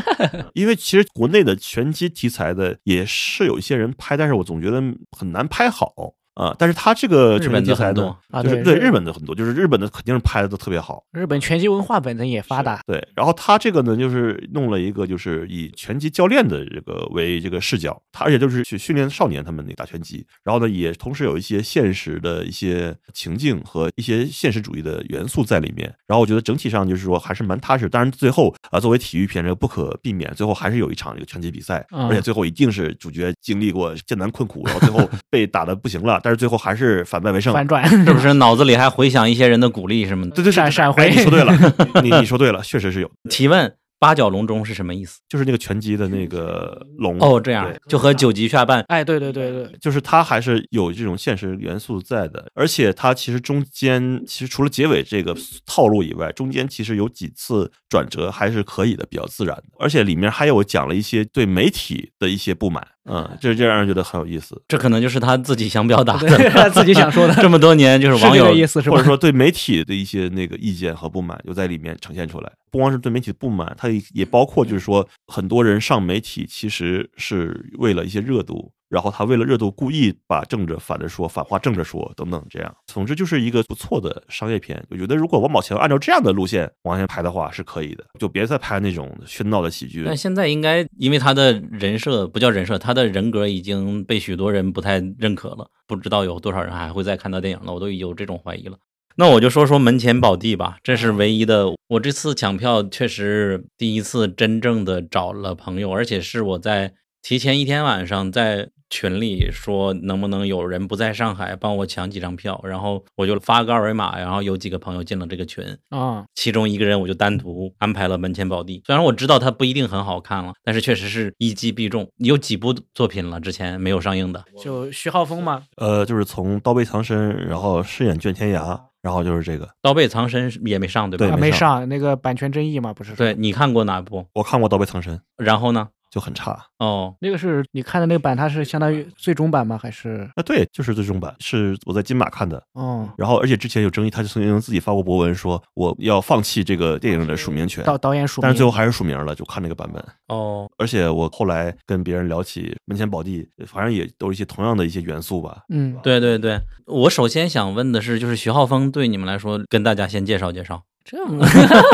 [0.54, 6.14] 因为其实国内的拳击题材的也是有一些人拍，但是我总觉得很难拍好。
[6.34, 6.54] 啊。
[6.58, 11.04] 但是他这个日本题材呢的很多，啊就是对对日日本的很多，就是日本的肯定是拍的都特别好。
[11.12, 12.80] 日本拳击文化本身也发达。
[12.86, 25.92] 对，然后他这个呢，就是弄了一个就是以拳击教练的这个为这个视角，他而且就是去训练少年他们那个打拳击，然后呢也同时有一些现实的一些情境和一些现实主义的元素在里面。
[26.06, 27.88] 然后我觉得整体上就是说还是蛮踏实。
[27.88, 37.52] 当然最后啊，作为体育片，这个不可避免，最后还是有一场这个拳击比赛，嗯而且最后一定是主角经历过艰难困苦，然后最后 被打的不行了，但是最后还是反败为胜。
[37.52, 40.30] 反转，是不是 脑子里还回想一些人的鼓励什么的？
[40.30, 43.10] 对对对，闪闪回哎你说对了，你你说对了，确实是有。
[43.28, 45.18] 提问：八角笼中是什么意思？
[45.28, 55.36] 就是那个拳击的那个龙哦，这样就和九级下半哎，对对对对，就是它还是有这种现实元素在的，而且它其实中间其实除了结尾这个
[55.66, 66.70] 套路以外，中间其实有几次转折还是可以的，比较自然的，而且里面还有讲了一些对媒体的一些不满，嗯，这这让人觉得很有意思，这可能就是他自己想表达的。
[66.70, 69.04] 自己想说的， 这么多年，就是网友的意思是吧或者？
[69.04, 72.52] 说对媒体的一些那个意见和不满，又在里面呈现出来。
[72.70, 82.74] 不光是对媒体的不满，它也也包括就是说，很多人上媒体其实是为了一些热度，然后他为了热度故意把正着反着说，反话正着说等等，这样。
[82.88, 84.84] 总之就是一个不错的商业片。
[84.90, 90.02] 我觉得如果王宝强按照这样的路线往前拍的话是可以的，就别再拍那种喧闹的喜剧。
[90.04, 98.76] 但现在应该因为他的人设不叫人设，他的人格已经被许多人不太认可了，不知道有多少人还会再看他电影了，我都有这种怀疑了。
[99.16, 101.66] 那我就说说门前宝地吧，这是唯一的。
[101.88, 122.06] 我这次抢票确实第一次真正的找了朋友，而且是我在提前一天晚上在群里说能不能有人不在上海帮我抢几张票，然后我就发个二维码，然后有几个朋友进了这个群，啊，其中一个人我就单独安排了《门前宝地》，虽然我知道它不一定很好看了，但是确实是一击必中。
[122.16, 129.66] 有几部作品了之前没有上映的，就徐浩峰嘛，呃，就是从刀背藏身，然后饰演卷天涯，然后就是这个。
[129.80, 131.26] 《刀背藏身》也没上对吧？
[131.26, 133.14] 啊对没没上那个版权争议嘛，不是？
[133.14, 134.26] 对，你看过哪部？
[134.34, 135.88] 我看过刀背藏身，然后呢？
[136.10, 136.58] 就很差。
[136.78, 139.78] 哦，那个是你看的那个版，它是相当于最终版吗？
[139.80, 142.62] 还是啊，对，就是最终版，是我在金马看的。
[142.72, 148.42] 哦，然后，而且之前有争议，他就曾经自己发过博文说我要放弃这个电影的署名权，导导演署名？
[148.42, 150.04] 但是最后还是署名了，就看那个版本。
[150.28, 155.62] 哦，而且我后来跟别人聊起《门前宝地》，反正也都是一些同样的一些元素吧。
[155.68, 160.82] 嗯，对对对，我首先想问的是，就是徐浩峰对你们来说，跟大家先介绍介绍。
[161.04, 161.44] 这么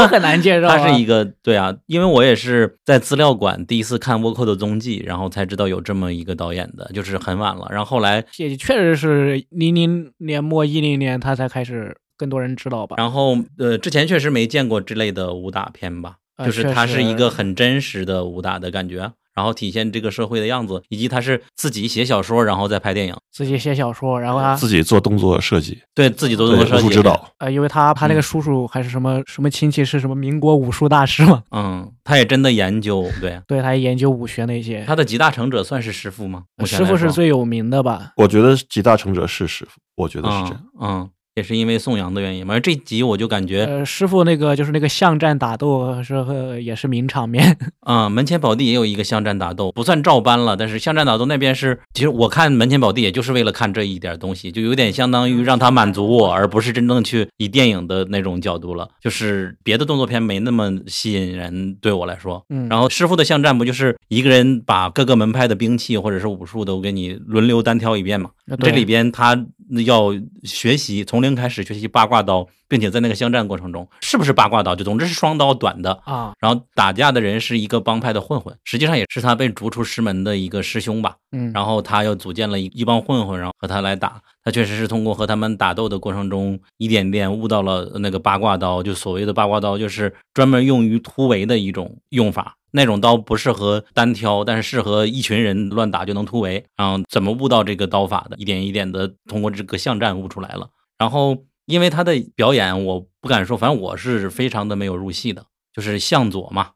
[0.08, 0.76] 很难介绍啊。
[0.78, 7.66] 他是一个对啊，因为我也是在资料馆第一次看倭寇的踪迹，然后才知道有这么一个导演的，就是很晚了。
[7.70, 12.96] 然后后来，也确实是零零年末一零年他才开始更多人知道吧。
[12.98, 27.30] 然后呃，之前确实没见过这类的武打片吧，呃就是它是一个很真实的武打的感觉，然后体现这个社会的样子，以及他是自己写小说，然后再拍电影，自己写小说，然后他自己做动作设计，对自己做动作设计，武术指导。
[27.38, 33.40] 呃，因为他他那个叔叔还是什么什么亲戚是什么民国武术大师嘛，嗯，他也真的研究，对。
[33.46, 34.82] 对他也研究武学那些。
[34.86, 36.44] 他的集大成者算是师傅吗？
[36.64, 38.12] 师傅是最有名的吧？
[38.16, 40.64] 我觉得集大成者是师傅，我觉得是这样。
[40.80, 42.62] 嗯嗯，也是因为宋阳的原因反正。
[42.66, 47.56] 这集我就感觉，呃，师傅那个就是那个巷战打斗是呃也是名场面。
[47.86, 58.88] 嗯，门前宝地也有一个巷战打斗，不算照搬了，但是巷战打斗那边是，其实我看门前宝地也就是为了看这一点东西，就有点相当于让他满足我，而不是真正去以电影的那种角度了。
[59.00, 62.42] 就是别的动作片没那么吸引人，对我来说。
[62.48, 68.30] 嗯，然后师傅的巷战不就是一个人把各个门派的兵器或者是武术都给你轮流单挑一遍嘛？
[68.60, 69.46] 这里边他
[69.84, 70.14] 要
[70.44, 74.74] 学习从零开始学习八卦刀，并且在那个相战过程中，是不是八卦刀？
[74.76, 75.92] 就总之是双刀短的。
[76.04, 81.16] 啊，然后打架的人是一个帮派的混混，实际上也是他被逐出师门的一个师兄吧。
[81.32, 84.20] 嗯，然后他又组建了一一帮混混，然后和他来打。
[84.44, 92.56] 他确实是通过和他们打斗的过程中，一点点悟到了那个八卦刀，就所谓的八卦刀，就是专门用于突围的一种用法。
[92.76, 96.64] 那种刀不适合单挑，但是适合一群人乱打就能突围。
[96.76, 98.36] 然后怎么悟到这个刀法的？
[98.36, 100.68] 一点一点的通过这个巷战悟出来了。
[100.98, 106.68] 然后因为他的表演，我不敢说，反正我是非常的没有入戏的，就是向左嘛。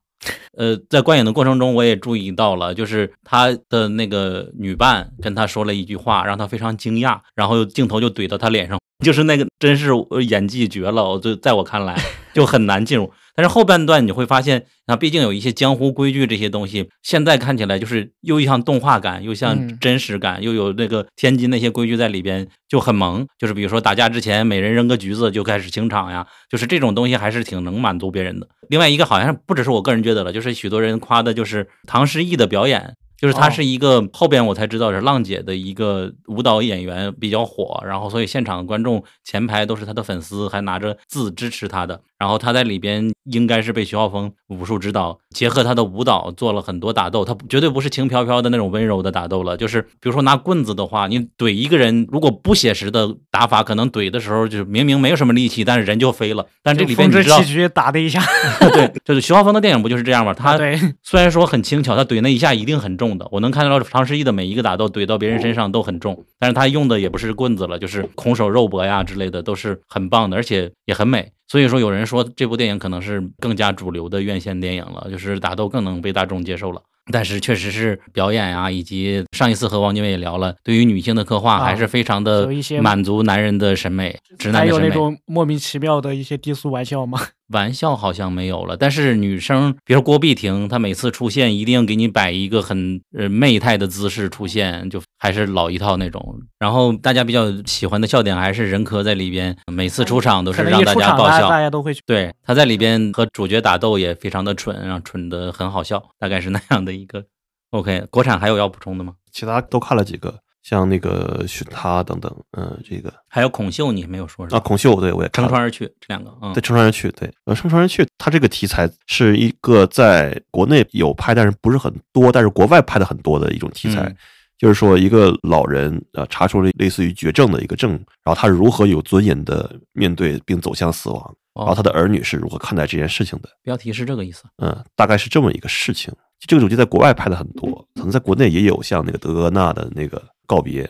[0.59, 9.93] 呃，在观影的过程中，我也注意到了，就是他的那个女伴跟他说了一句话，让他非常惊讶，然后镜头就怼到他脸上，就是那个真是
[10.29, 11.97] 演技绝了，我就在我看来
[12.33, 13.13] 就很难进入。
[13.35, 23.27] 但是后半段你会发现，啊，毕竟有一些江湖规矩这些东西，现在看起来就是又像动画感，又像嗯真实感，又有那个天津那些规矩在里边，就很萌。
[23.39, 28.47] 就是比如说打架之前，每人扔个橘子就开始清场呀，就是这种东西还是挺能满足别人的。
[28.69, 32.95] 另外一个好像不只是我个人觉得了，就是许多人夸的就是唐诗逸的表演。
[33.17, 42.01] 就是他哦是一个、后边我才知道是浪姐的一个舞蹈演员比较火，然后所以现场观众前排都是他的粉丝，还拿着字支持他的。
[42.21, 49.57] 然后他在里边应该是被徐浩峰武术指导，结合他的舞蹈做了很多打斗，他绝对不是轻飘飘的那种温柔的打斗了。
[49.57, 56.47] 就是比如说拿棍子的话，你怼一个人，如果不写实的打法，可能怼的时候就是明明没有什么力气，但是人就飞了。
[56.63, 58.23] 但这里边你知道气，局打的一下，
[58.71, 60.35] 对，就是徐浩峰的电影不就是这样吗？
[60.35, 60.59] 他
[61.03, 71.33] 虽然说很轻巧，他怼那一下一定很重的，我能看到常诗逸的每一个打斗怼到别人身上都很重，但是他用的也不是棍子了，就是空手肉搏呀之类的，都是很棒的，而且也很美。
[71.51, 76.81] 所以说，有人说这部电影可能是更加主流的院线电影了，就是打斗更能被大众接受了。
[77.13, 82.49] 但是确实是表演啊，以及上一次和王金伟也聊了，对于女性的刻画啊还是非常的
[82.83, 84.95] 满足男人的审美，直男还有那的审美。
[84.95, 87.21] 种莫名其妙的一些低俗玩笑吗？
[87.51, 96.41] 玩笑好像没有了，但是女生，比如郭碧婷，她每次出现一定给你摆一个很呃媚态的姿势出现，就还是老一套那种。
[96.61, 101.49] 然后大家比较喜欢的笑点还是任科在里边，每次出场都是让大家爆笑。
[101.49, 102.01] 大家都会去。
[102.07, 107.25] 对，他在里边和主角打斗也非常的蠢，然后蠢的很好笑，大概是那样的一个。
[107.71, 109.15] OK，国产还有要补充的吗？
[109.33, 124.03] 其他都看了几个，像那个寻他等等，嗯，这个还有孔秀，你没有说是啊，孔秀对我也看了乘船而去这两个，嗯对，，乘船而去，对，呃，乘船而去，它这个题材是一个在国内有拍，但是不是很多，但是国外拍的很多的一种题材。
[124.03, 124.17] 嗯
[124.61, 133.49] 就是说，一个老人呃查出了类似于绝症的一个症，然后他是如何有尊严的面对并走向死亡，然后哦他的儿女是如何看待这件事情的。
[133.63, 134.45] 标题是这个意思。
[134.59, 136.15] 嗯，大概是这么一个事情。
[136.47, 140.83] 这个主题在国外拍的很多，可能在国内也有，像那个德格纳的那个告别。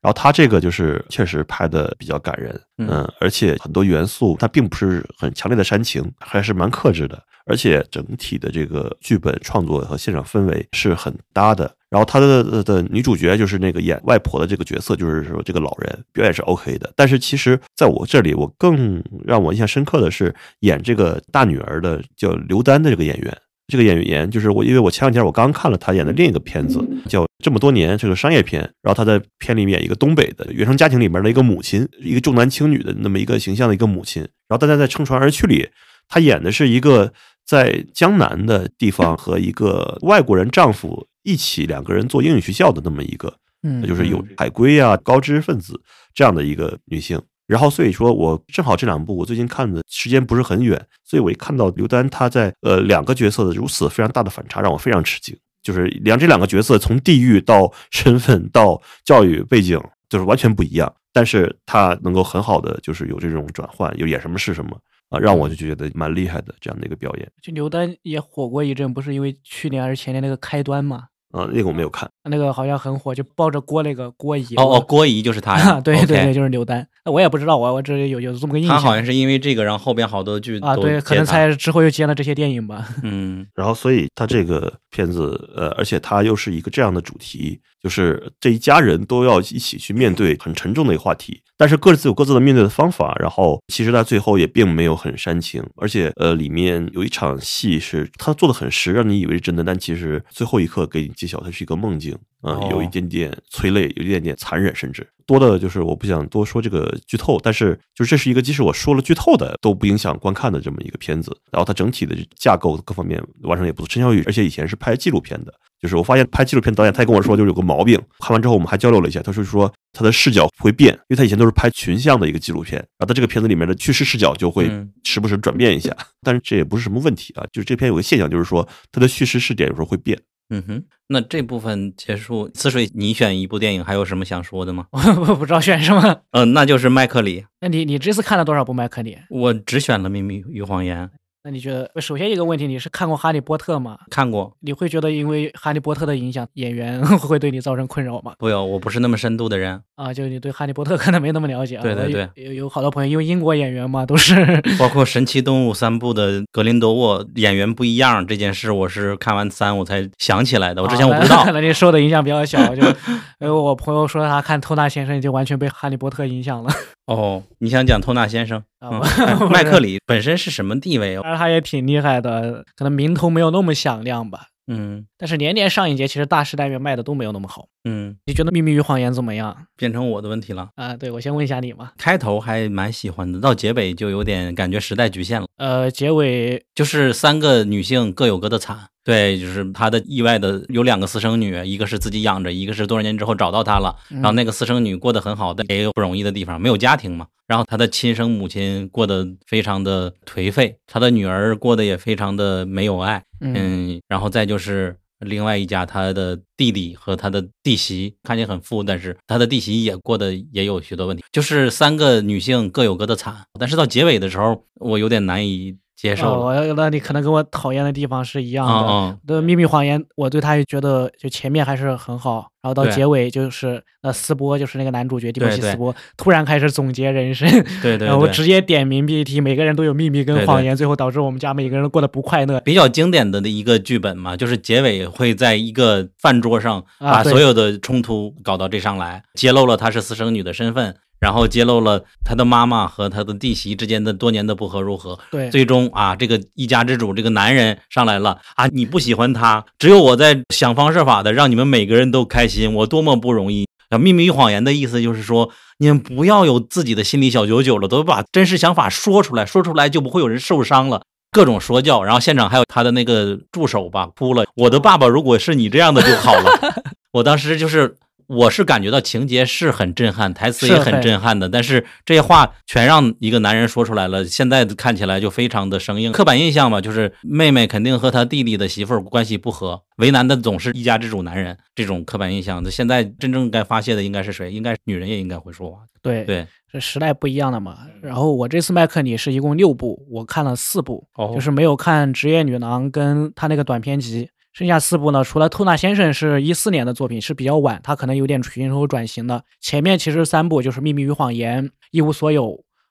[0.00, 11.68] 然后他这个就是确实拍的比较感人，嗯嗯，而且很多元素它并不是很强烈的煽情，还是蛮克制的，而且整体的这个剧本创作和现场氛围是很搭的。
[11.90, 23.36] 然后他的的的女主角就是那个演外婆的这个角色，就是说这个老人表演是 OK 的，但是其实在我这里，我更让我印象深刻的是演这个大女儿的叫刘丹的这个演员。
[23.68, 28.62] 这个演员就是我，因为我前两天我刚看了他演的另一个片子，叫《这么多年》，这个商业片。
[28.82, 34.22] 然后他在片里面演一个东北的原生家庭里面的一个母亲，一个重男轻女的那么一个形象的一个母亲。
[34.48, 35.68] 然后大家在《乘船而去》里，
[36.08, 37.12] 他演的是一个
[37.46, 45.78] 在江南的地方和一个外国人丈夫一起两个人做英语学校的那么一个嗯，就是有海归啊、高知识分子
[46.14, 47.20] 这样的一个女性。
[47.48, 55.36] 然后所以说我正好这两部我最近看的时间不是很远，所以我一看到刘丹她在呃两个角色的如此非常大的反差，让我非常吃惊。
[55.60, 64.78] 就是两这两个角色从地域到身份到教育背景，就是完全不一样，但是他能够很好的就是有这种转换，有演什么是什么
[65.10, 71.04] 啊，让我就觉得蛮厉害的这样的一个表演就刘丹也火过一阵，不是因为去年还是前年那个开端嘛？
[71.30, 72.08] 啊，那个我没有看。
[72.24, 74.44] 那个好像很火，就抱着锅那个郭姨。
[74.56, 76.86] 哦哦，郭姨就是他呀， 对对对，就是刘丹。
[77.04, 78.76] 我也不知道，我我只有有这么个印象。
[78.76, 82.88] 他好像是因为这个，然后后边好多剧啊，对，可能才之后又接了这些电影吧。
[83.02, 93.16] 嗯然后，所以他这个片子，呃，而且他又是一个这样的主题，就是这一家人都要一起去面对很沉重的一个话题，但是各自有各自的面对的方法。
[93.20, 113.88] 然后，其实他最后也并没有很煽情，而且，呃，里面有一场戏是他做的很实，让你以为是真的，但其实最后一刻给你揭晓它是一个梦境，啊、哦有一点点催泪，有一点点残忍，甚至多的就是我不想多说这个剧透，但是就是这是一个即使我说了剧透的都不影响观看的这么一个片子，然后它整体的架构各方面完成也不错。
[113.88, 130.18] 陈小宇而且以前是拍纪录片的，就是我发现拍纪录片导演他也跟我说就是有个毛病，看完之后我们还交流了一下，他说说他的视角会变，因为他以前都是拍群像的一个纪录片，然后他这个片子里面的叙事视角就会嗯时不时转变一下， 但是这也不是什么问题啊，就是这片有个现象就是说它的叙事视点有时候会变。
[130.50, 134.86] 嗯哼，那这部分结束，思水，你选一部电影，还有什么想说的吗？
[134.92, 136.22] 我不知道选什么。
[136.30, 139.18] 嗯、那就是麦克里，那你你这次看了多少部麦克里？
[139.28, 141.06] 我只选了《秘密与谎言》，
[141.44, 143.96] 那你觉得，首先一个问题，你是看过《哈利波特》吗？
[144.10, 144.52] 看过。
[144.60, 148.34] 你会觉得因为《哈利波特》的影响，演员 会对你造成困扰吗？
[148.38, 151.82] 不有，我不是那么深度的人，啊，就你对《哈利波特》可能没那么了解啊。
[151.82, 154.34] 对对对有有有好多朋友，因为英国演员嘛，都是
[154.78, 161.44] 包括《神奇动物三部》的格林德沃演员不一样这件事，我是看完三我才想起来的，我之前我不知道啊。
[161.46, 162.74] 那那你受的影响比较小。
[162.74, 166.70] 就因为，我朋友说他看《偷纳先生》就完全被《哈利波特》影响了。
[167.06, 168.62] 哦，你想讲托纳先生？
[168.80, 169.00] 啊
[169.40, 171.16] 嗯麦克里本身是什么地位？
[171.16, 174.46] 当然他也挺厉害的，可能名头没有那么响亮吧。
[174.68, 177.66] 嗯但是年年上一节，其实大时代面卖的都没有那么好。
[177.84, 180.68] 嗯，你觉得《秘密与谎言》怎么样变成我的问题了。
[180.74, 180.94] 啊？
[180.96, 181.92] 对我先问一下你嘛。
[181.96, 185.46] 开头还蛮喜欢的，到结尾就有点感觉时代局限了。
[185.56, 193.96] 呃，结尾就是三个女性各有各的惨，对，就是她的意外的有两个私生女，一个是自己养着，一个是多少年之后找到她了。
[194.10, 197.26] 然后那个私生女过得很好，但也有不容易的地方，没有家庭嘛。
[197.46, 203.24] 然后她的亲生母亲过得非常的颓废，她的女儿过得也非常的没有爱。
[203.40, 213.36] 嗯，然后再就是另外一家，他的弟弟和他的弟媳看起来很富，但是他的弟媳也过得也有许多问题，就是三个女性各有各的惨。
[213.58, 216.60] 但是到结尾的时候，我有点难以接受了。
[216.60, 218.72] 哦，我那你可能跟我讨厌的地方是一样的。
[218.72, 227.50] 嗯嗯，的《秘密谎言》，我对他也觉得就前面还是很好，然后到结尾就是那斯波，就是那个男主角蒂莫西对对斯波，突然开始总结人生，
[227.82, 228.28] 对对 然后。
[228.28, 232.60] 直接点名 PPT，每个人都有秘密对对跟谎言，最后导致我们家每个人都过得不快乐。
[232.60, 253.66] 比较经典的一个剧本嘛，就是结尾会在一个饭桌上把所有的冲突搞到这上来，揭露了她是私生女的身份，然后揭露了他的妈妈和他的弟媳之间的多年的不和如何，对，最终啊，这个一家之主这个男人上来了啊，你不喜欢他，只有我在想方设法的让你们每个人都开心，我多么不容易。
[253.90, 261.00] 啊，秘密与谎言的意思就是说，你们不要有自己的心理小九九了，都把真实想法说出来，说出来就不会有人受伤了。
[261.30, 264.44] 各种说教，然后现场还有他的那个助手吧，哭了。
[264.56, 266.74] 我的爸爸如果是你这样的就好了。
[267.12, 267.96] 我当时就是，
[268.28, 276.12] 我是感觉到情节是很震撼，台词也很震撼的，但是这些话全让一个男人说出来了，现在看起来就非常的生硬。
[276.12, 282.62] 刻板印象嘛，就是妹妹肯定和她弟弟的媳妇儿关系不和，为难的总是一家之主男人，这种刻板印象。
[282.62, 284.52] 那现在真正该发泄的应该是谁？
[284.52, 285.78] 应该女人也应该会说话。
[286.02, 287.78] 对对，这时代不一样了嘛。
[288.02, 294.28] 然后我这次麦克你是一共六部，我看了四部，哦就是没有看《职业女郎》跟他那个短篇集。
[294.58, 299.44] 剩下四部呢，除了《透纳先生》是一四年的作品，是比较晚，他可能有点寻求转型的。
[299.60, 302.46] 前面其实三部就是《秘密与谎言》《一无所有》，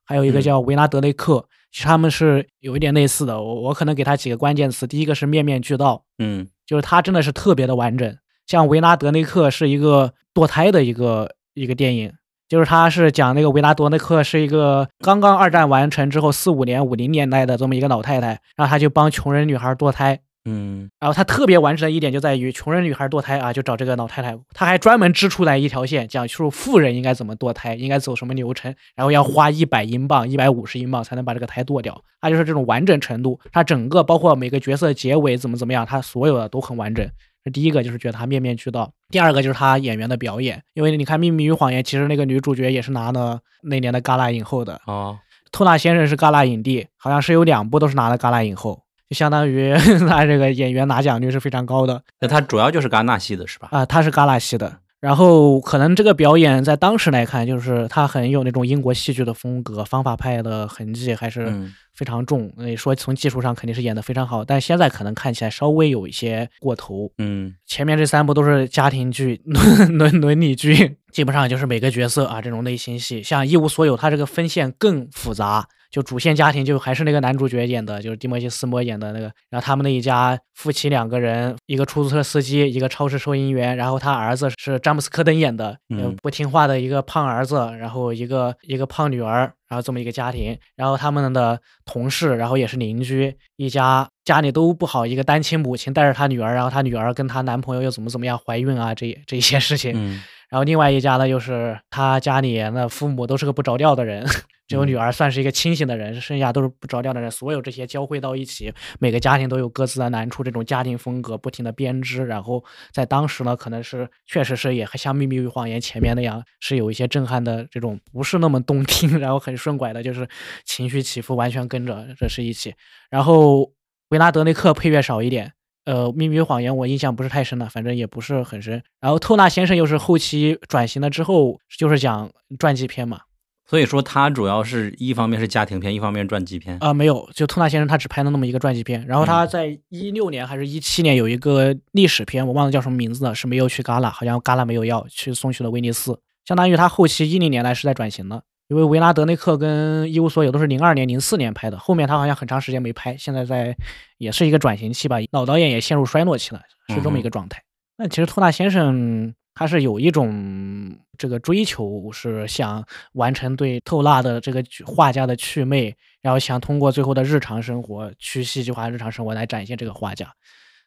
[0.05, 1.33] 还有一个嗯叫《维拉德雷克》，
[1.73, 3.41] 其实他们是有一点类似的。
[3.41, 8.17] 我我可能给他几个关键词，第一个是面面俱到，嗯就是他真的是特别的完整。
[8.45, 12.13] 像维拉德内克是一个堕胎的一个一个电影，
[12.47, 20.21] 就是他是讲那个维拉德内克是一个刚刚二战完成之后四五年五零年代的这么一个老太太，然后他就帮穷人女孩堕胎。
[20.49, 32.01] 嗯然后他特别完整的一点就在于，穷人女孩堕胎啊，就找这个老太太，他还专门支出来一条线，讲述富人应该怎么堕胎，应该走什么流程，然后要花一百英镑、一百五十英镑才能把这个胎堕掉。
[32.21, 37.05] 他就是这种完整程度，他整个包括每个角色结尾怎么怎么样，他所有的都很完整。
[37.43, 45.17] 这第一个就是觉得他面面俱到，第二个就是他演员的表演，因为你看《秘密与谎言》，其实那个女主角也是拿了那年的戛纳影后的，哦
[45.49, 49.73] 托纳先生是戛纳影帝，好像是有两部都是拿了戛纳影后，就相当于
[50.07, 53.69] 他这个演员拿奖率是非常高的那他主要就是戛纳系的是吧？
[53.71, 54.79] 啊、他是戛纳系的。
[54.99, 62.51] 然后可能这个表演在当时来看，就是他很有那种英国戏剧的风格，方法派的痕迹还是嗯非常重。
[62.57, 67.11] 你说从技术上肯定是演得非常好，但现在可能看起来稍微有一些过头。
[67.19, 73.21] 嗯前面这三部都是家庭剧、伦 伦伦理剧，基本上就是每个角色啊这种类型戏。
[73.21, 79.31] 像《一无所有》，它这个分线更复杂，就主线家庭就还是那个男主角演的，就是蒂莫西·斯摩演的那个。
[79.49, 100.21] 然后他们那一家夫妻两个人，一个出租车司机，一个超市收银员，然后他儿子是詹姆斯·科登演的，呃嗯不听话的一个胖儿子，然后一个一个胖女儿，然后这么一个家庭，然后他们的同事，然后也是邻居，一家家里都不好，一个单亲母亲带着她女儿，然后她女儿跟她男朋友又怎么怎么样怀孕啊，这这些事情，嗯。
[100.49, 104.25] 然后另外一家呢，又是他家里那父母都是个不着调的人，
[104.67, 107.31] 只有女儿算是一个清醒的人，剩下都是不着调的人。
[107.31, 120.27] 所有这些交汇到一起，每个家庭都有各自的难处，这种家庭风格不停的编织，然后在当时呢，可能是确实是也像《秘密与谎言》前面那样，是有一些震撼的这种不是那么动听，然后很顺拐的，就是
[120.65, 122.73] 情绪起伏完全跟着这是一起。
[123.09, 123.71] 然后
[124.09, 125.53] 维拉德内克配乐少一点，
[125.85, 128.83] 呃，《秘密与谎言》我印象不是太深了，反正也不是很深。
[128.99, 132.29] 然后透纳先生又是后期转型了之后，就是讲
[132.59, 133.21] 传记片嘛。
[133.69, 136.77] 所以说他主要是一方面是家庭片，一方面传记片。
[136.79, 139.05] 啊、没有，就托纳先生他只拍了那么一个传记片。
[139.05, 146.17] 然后他嗯在一六年还是一七年有一个历史片，我忘了叫什么名字了，是没有去戛纳，好像戛纳没有要去送去了威尼斯。
[146.45, 153.75] 相当于他后期一零年来是在转型的，因为维拉德内克跟一无所有都是零二年、零四年拍的，后面他好像很长时间没拍，现在在
[154.17, 156.61] 也是一个转型期吧，老导演也陷入衰落期了，
[156.95, 157.61] 是这么一个状态。
[157.97, 170.31] 那其实托纳先生他是有一种这个追求，是想完成对透纳的这个画家的祛魅，然后想通过最后的日常生活去戏剧化日常生活来展现这个画家。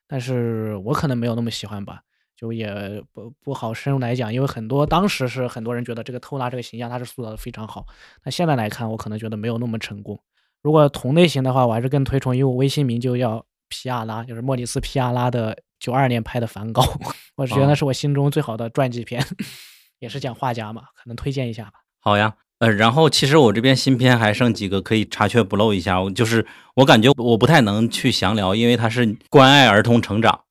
[0.07, 2.01] 但是我可能没有那么喜欢吧，
[2.37, 7.85] 就也不不好深入来讲，因为很多当时是很多人觉得这个透纳这个形象他是塑造的非常好，
[8.25, 10.17] 那现在来看我可能觉得没有那么成功。
[10.63, 16.83] 如果同类型的话，我还是更推崇，因为我微信名就叫皮亚拉，就是莫里斯皮亚拉的九二年拍的《梵高》，
[17.37, 19.27] 我觉得那是我心中最好的传记片，
[19.99, 21.73] 也是讲画家嘛，可能推荐一下吧。
[21.99, 26.47] 好呀，呃，然后其实我这边新片还剩几个可以查缺补漏一下，我就是
[26.77, 30.43] 我感觉我不太能去详聊，因为它是关爱儿童成长。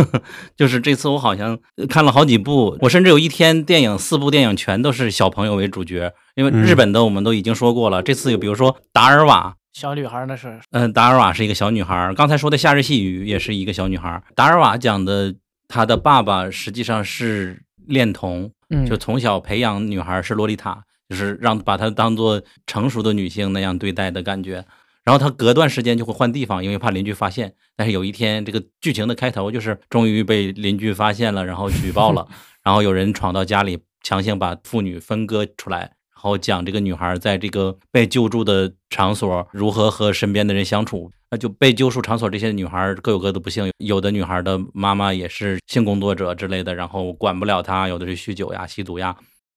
[0.56, 1.58] 就是这次我好像
[1.88, 14.22] 看了好几部，我甚至有一天电影四部电影全都是小朋友为主角，因为日本的我们都已经说过了，这次有比如说达尔瓦小女孩那是嗯，达尔瓦是一个小女孩儿，刚才说的夏日细雨也是一个小女孩儿。
[14.34, 15.34] 达尔瓦讲的，
[15.68, 24.64] 她的爸爸实际上是恋童，嗯就从小培养女孩儿是洛丽塔，就是让把她当做成熟的女性那样对待的感觉。
[25.04, 27.54] 然后她隔段时间就会换地方，因为怕邻居发现。
[27.76, 32.28] 但是有一天，这个剧情的开头就是终于被邻居发现了，然后举报了，
[32.62, 41.10] 然后有人闯到家里，强行把妇女分割出来，然后讲这个女孩在这个被救助的场所如何和身边的人相处。
[41.30, 49.16] 那就被救助场所这些女孩各有各的不幸，有的女孩的妈妈也是性工作者之类的，然后管不了她，有的是酗酒呀、吸毒呀。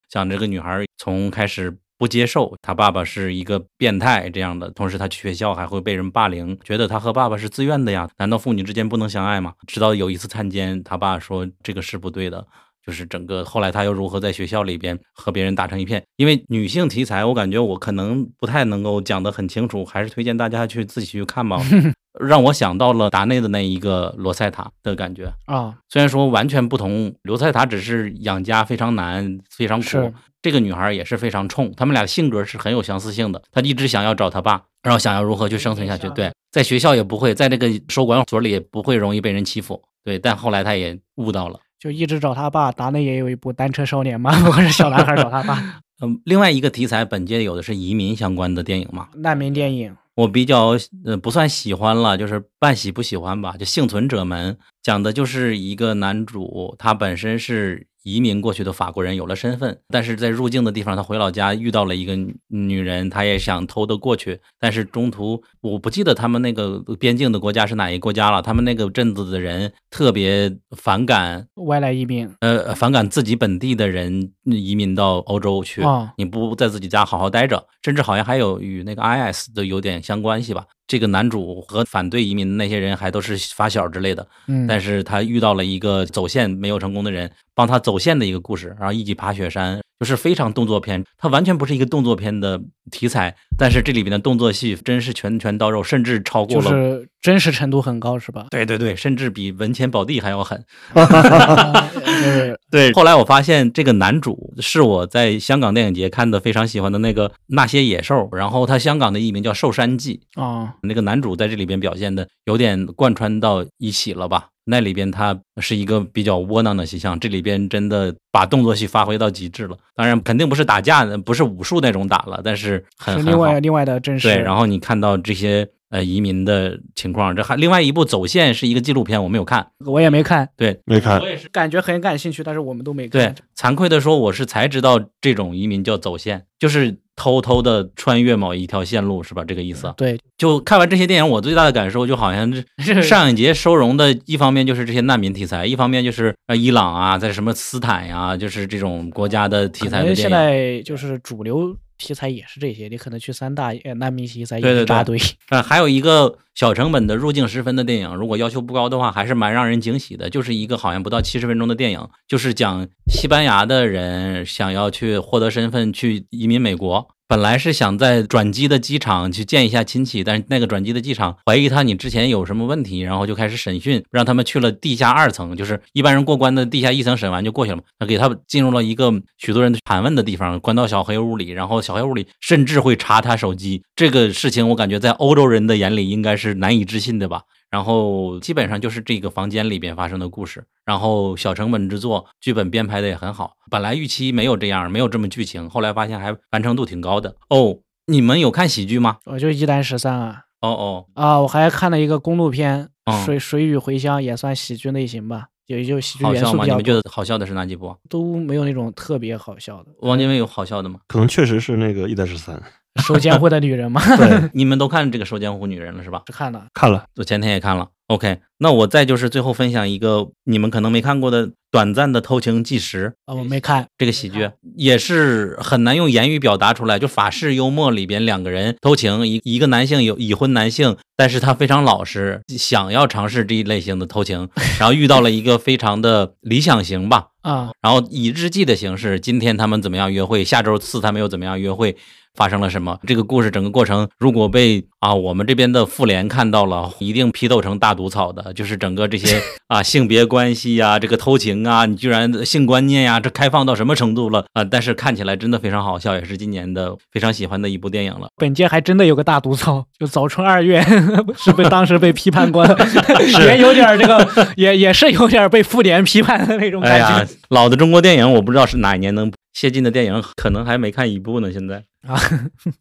[0.10, 9.54] 像这个女孩从开始不接受她爸爸是一个变态这样的，同时她去学校还会被人霸凌，觉得她和爸爸是自愿的呀，难道父女之间不能相爱吗？
[9.68, 12.48] 直到有一次探监，她爸说这个是不对的。
[12.86, 16.04] 就是整个后来她又如何在学校里边和别人打成一片？
[16.18, 21.60] 因为女性题材，我感觉我可能不太能够讲得很清楚，还是推荐大家去自己去看吧。
[22.20, 30.14] 让我想到了达内的那一个罗塞塔的感觉，啊，虽然说完全不同，罗塞塔只是养家非常难，非常苦。
[30.40, 33.42] 这个女孩也是非常冲，他们俩性格是很有相似性的。
[33.52, 36.08] 她一直想要找她爸，然后想要如何去生存下去。
[36.10, 39.82] 对，在学校也不会，在这个收管所里也不会容易被人欺负。
[40.04, 41.60] 对，但后来她也悟到了。
[41.84, 42.72] 就一直找他爸。
[42.72, 49.94] 达内也有一部《单车少年》嘛， 不是小男孩找他爸， 嗯，另外一个题材，本届有的是移民相关的电影嘛，难民电影。
[50.16, 53.58] 我比较呃不算喜欢了，就是半喜不喜欢吧。
[53.58, 62.16] 就《幸存者们》讲的就是一个男主，他本身是移民过去的法国人，有了身份，但是在入境的地方，他回老家遇到了一个
[62.48, 75.82] 女人，他也想偷的过去，但是中途我不记得他们那个边境的国家是哪一个国家了，他们那个镇子的人特别反感，外来移民呃，反感自己本地的人移民到欧洲去。
[75.82, 80.66] 啊，你不在自己家好好待着，甚至好像还有与那个 IS 的有点相关系吧。
[80.86, 91.04] 这个男主和反对移民的那些人还都是发小之类的，嗯，但是他遇到了一个走线没有成功的人，帮他走线的一个故事，然后一起爬雪山，就是非常动作片。
[91.18, 92.62] 它完全不是一个动作片的
[92.92, 96.64] 题材，但是这里边的动作戏真是拳拳到肉，甚至超过了。
[96.64, 98.48] 就是真实程度很高，是吧？
[98.52, 100.64] 对对对，甚至比文钱宝地还要狠。
[100.94, 110.22] 就是对，后来我发现这个男主是我在香港电影节看的非常喜欢的那个《那些野兽》，然后他香港的艺名叫《寿山记》。
[110.42, 114.50] 啊，那个男主在这里边表现的有点贯穿到一起了吧？
[114.66, 119.78] 那里边他是一个比较窝囊的形象，这里边真的把动作戏发挥到极致了。
[119.96, 123.60] 当然，肯定不是打架的，不是武术那种打了，但是很另外。
[123.60, 124.28] 另外的真实。
[124.28, 129.68] 对，然后你看到这些呃移民的情况，这还另外一部《走线》是一个纪录片，我没有看。
[129.86, 131.48] 我也没看，对，没看我也是。
[131.50, 139.46] 感觉很感兴趣，但是我们都没看对看。，惭愧的说，我是才知道这种移民叫走线，就是偷偷的穿越某一条线路，是吧？
[139.46, 139.94] 这个意思啊。
[139.96, 150.32] 对，就看完这些电影，我最大的感受就好像是是 上影节收容的，一方面就是这些难民题材，一方面就是呃伊朗啊，在什么斯坦呀、就是这种国家的题材的电影。
[150.32, 155.18] 在就是主流题材也是这些，你可能去三大呃难民题材对对也是扎堆。
[155.50, 160.30] 啊，还有一个小成本的入境十分的电影，如果要求不高的话，还是蛮让人惊喜的。
[160.30, 167.08] 就是一个好像不到七十分钟的电影，就是讲西班牙的人想要去获得身份去移民美国。
[167.34, 177.84] 本来是想在转机的机场去见一下亲戚，但是那个转机的机场怀疑他你之前有什么问题，然后就开始审讯，让他们去了地下二层，就是一般人过关的地下一层审完就过去了嘛。
[177.98, 183.82] 他给他进入了一个许多人盘问的地方，关到小黑屋里，然后小黑屋里甚至会查他手机。
[183.96, 187.42] 这个事情我感觉在欧洲人的眼里应该是难以置信的吧。
[187.74, 193.54] 然后基本上就是这个房间里边发生的故事，然后小成本制作，剧本编排的也很好。
[193.72, 197.36] 本来预期没有这样，没有这么剧情，后来发现还完成度挺高的。
[197.50, 199.18] 哦，你们有看喜剧吗？
[199.26, 201.42] 我就一单十三啊哦哦，啊！
[201.42, 206.46] 我还看了一个公路片嗯《水水与回乡》，也算喜剧类型吧，也就喜剧好笑吗？
[206.46, 207.98] 元素比较你们觉，得好笑的是哪几部啊？
[208.08, 209.90] 都没有那种特别好笑的。
[210.02, 211.00] 王建伟有好笑的吗？
[211.08, 212.62] 可能确实是那个一代十三，
[213.02, 216.24] 收监护的女人吗， 对，你们都看这个《收监护女人》了是吧？
[216.28, 216.66] 是看了。
[216.74, 217.88] 看了，我前天也看了。
[218.08, 223.14] OK，那我再就是最后分享一个你们可能没看过的短暂的偷情纪实。
[223.26, 234.50] 啊，我没看，这个喜剧也是很难用言语表达出来，就法式幽默里边两个人偷情，一一个男性有已婚男性，但是他非常老实，想要尝试这一类型的偷情，
[234.80, 241.96] 然后遇到了一个非常的理想型吧，啊，然后以日记的形式，今天他们怎么样约会，下周四他们又怎么样约会，
[242.36, 243.00] 发生了什么。
[243.06, 248.54] 这个故事整个过程，如果被啊我们这边的妇联看到了，一定批斗成大毒草的。
[248.54, 254.64] 就是整个这些 啊性别关系呀、这个偷情啊，你居然性观念呀，这开放到什么程度了啊？
[254.64, 258.28] 但是看起来真的非常好笑，也是今年的非常喜欢的一部电影了。
[258.38, 260.84] 本届还真的有个大毒草，就早春二月
[261.38, 262.78] 是被当时被批判过的，
[263.46, 267.20] 也有点这个，也也是有点被妇联批判的那种哎感觉。
[267.22, 271.52] 呀，老的中国电影我不知道是哪一年能谢晋的电影，可能还没看一部呢。
[271.52, 272.20] 现在，啊，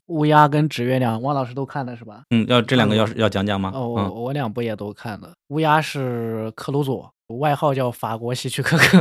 [0.06, 2.22] 乌鸦跟纸月亮，汪老师都看了是吧？
[2.30, 3.70] 嗯，要这两个要是要讲讲吗？
[3.74, 5.32] 哦，我嗯，我两部也都看了。
[5.48, 9.00] 乌鸦是克鲁佐，外号叫法国希区柯克，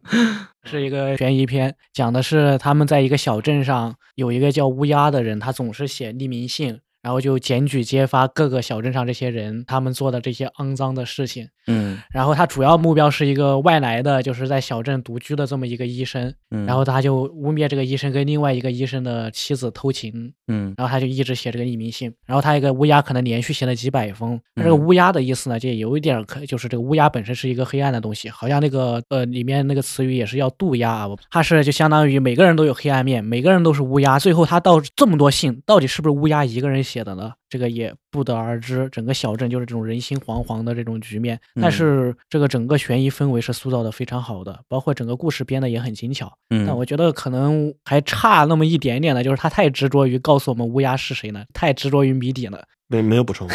[0.64, 6.80] 是一个悬疑片，讲的是他们在一个小镇上有一个叫乌鸦的人，他总是写匿名信。
[7.06, 24.40] 然后就检举揭发各个小镇上这些人他们做的这些肮脏的事情，嗯然后他主要目标是一个外来的，就是在小镇独居的这么一个医生，嗯，然后他就污蔑这个医生跟另外一个医生的妻子偷情，嗯然后他就一直写这个匿名信，然后他一个乌鸦可能连续写了几百封。
[24.56, 34.18] 那这个嗯乌鸦的意思呢，就有一点可，就是这个乌鸦本身是一个黑暗的东西，好像那个呃里面那个词语也是要渡鸦啊，它是就相当于每个人都有黑暗面，每个人都是乌鸦。
[34.18, 37.32] 最后他到这么多信，到底是不是乌鸦一个人写的呢？
[37.48, 38.88] 这个也不得而知。
[38.90, 46.32] 整个小镇就是这种人心惶惶的这种局面，但嗯是这个整个悬疑氛围是塑造的非常好的，包括整个故事编的也很精巧。
[46.48, 51.44] 但嗯我觉得可能还差那么一点点的，就是他太执着于告诉我们乌鸦是谁呢？
[51.52, 52.64] 太执着于谜底了。
[52.88, 53.48] 没没有补充。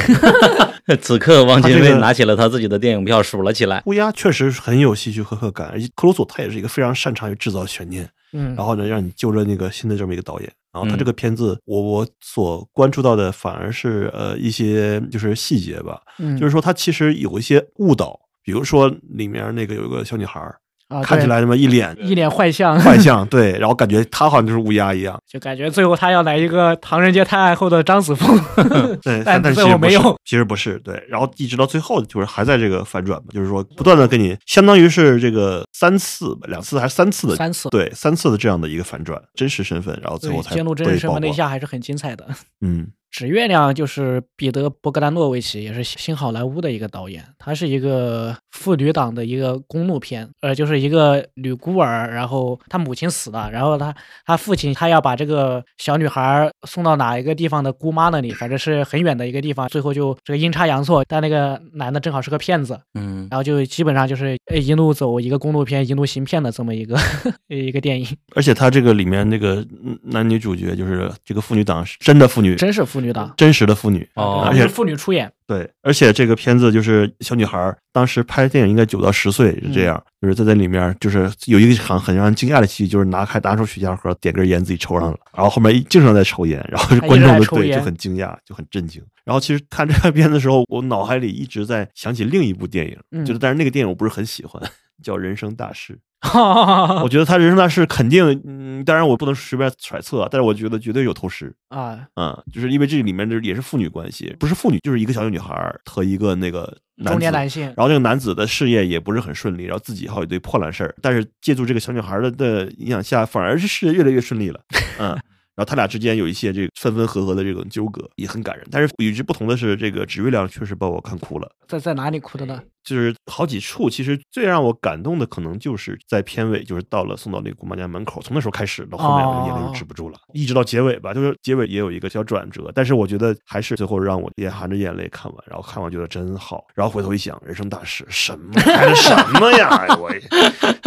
[1.01, 3.81] 此刻汪精卫拿起了他自己的电影票数了起来。
[3.85, 10.51] 乌鸦确实很有戏区柯克感，而且克鲁索他也是一个非常擅长于制造悬念，嗯，然后呢让你揪着那个新的这么一个导演。
[10.72, 20.61] 然后他嗯这个片子，我我所关注到的反而是呃一些就是细节吧，嗯就是说他其实有一些误导，比如说里面那个有一个小女孩儿，
[20.91, 28.38] 啊，看起来他妈一脸一脸坏相，坏相， 对，然后感觉他好像就是乌鸦一样，就感觉最后他要来一个唐人街探案后的张子枫。
[29.01, 42.27] 对， 但但其实没有，其实不是，对，然后一直到最后就是还在这个反转嘛，就是说不断的跟你，相当于是这个三次、两次还是三次的，三次对，三次的这样的一个反转，真实身份，然后最后，才揭露真实身份那一下还是很精彩的。
[42.61, 47.24] 嗯纸月亮就是彼得·伯格丹诺维奇，也是新好莱坞的一个导演。
[47.38, 53.94] 他是一个妇女党的一个公路片，呃，就是一个女孤儿，然后她母亲死了，然后她
[54.26, 59.68] 她父亲他要把这个小女孩送到哪一个地方的姑妈那里，反正是很远的一个地方。
[59.68, 66.98] 最后就这个阴差阳错，但那个男的正好是个骗子，嗯然后就基本上就是呃一路走一个公路片，一路行骗的这么一个
[67.50, 89.03] 一个电影，而且他这个里面那个嗯男女主角就是这个妇女党是真的妇女，真是妇女的，真实的妇女，哦而且是妇女出演，对，而且这个片子就是小女孩儿当时拍电影应该九到十岁是这样，就是在这里面就是有一个很很让人惊讶的戏，就是拿开拿出雪茄盒点根烟自己抽上了，然后后面一经常在抽烟，然后观众就对就很惊讶，就很震惊。
[89.26, 93.26] 然后其实看这个片子的时候，我脑海里一直在想起另一部电影，嗯。
[93.26, 94.61] 就是但是那个电影我不是很喜欢，
[95.03, 95.94] 叫《人生大事》。
[97.03, 101.53] 我觉得他《人生大事》肯定，嗯，当然我不能随便揣测，但是我觉得绝对有偷师。
[101.69, 114.60] 啊，嗯，就是因为这里面的也是父女关系，不是父女，就是一个小女孩和一个那个男中年男性，然后这个男子的事业也不是很顺利，然后自己还有一堆破烂事儿，但是借助这个小女孩的的影响下，反而是事业越来越顺利了。
[114.99, 115.18] 嗯。
[115.53, 118.65] 然后他俩之间有一些这个分分合合的这种纠葛，也很感人。
[118.72, 121.52] 但是与之不同的是，这个《纸月亮》确实把我看哭了。
[121.68, 122.64] 在在哪里哭的呢？
[122.84, 139.68] 就是好几处，其实最让我感动的，可能就是在片尾，就是到了送到那个姑妈家门口，从那时候开始到后面，我眼泪就止不住了，一直到结尾吧，就是结尾也有一个小转折，但是我觉得还是最后让我也含着眼泪看完，然后看完觉得真好，然后回头一想，人生大事什么拍的什么呀？
[139.70, 140.10] 哎我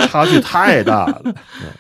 [0.07, 1.23] 差距太大了。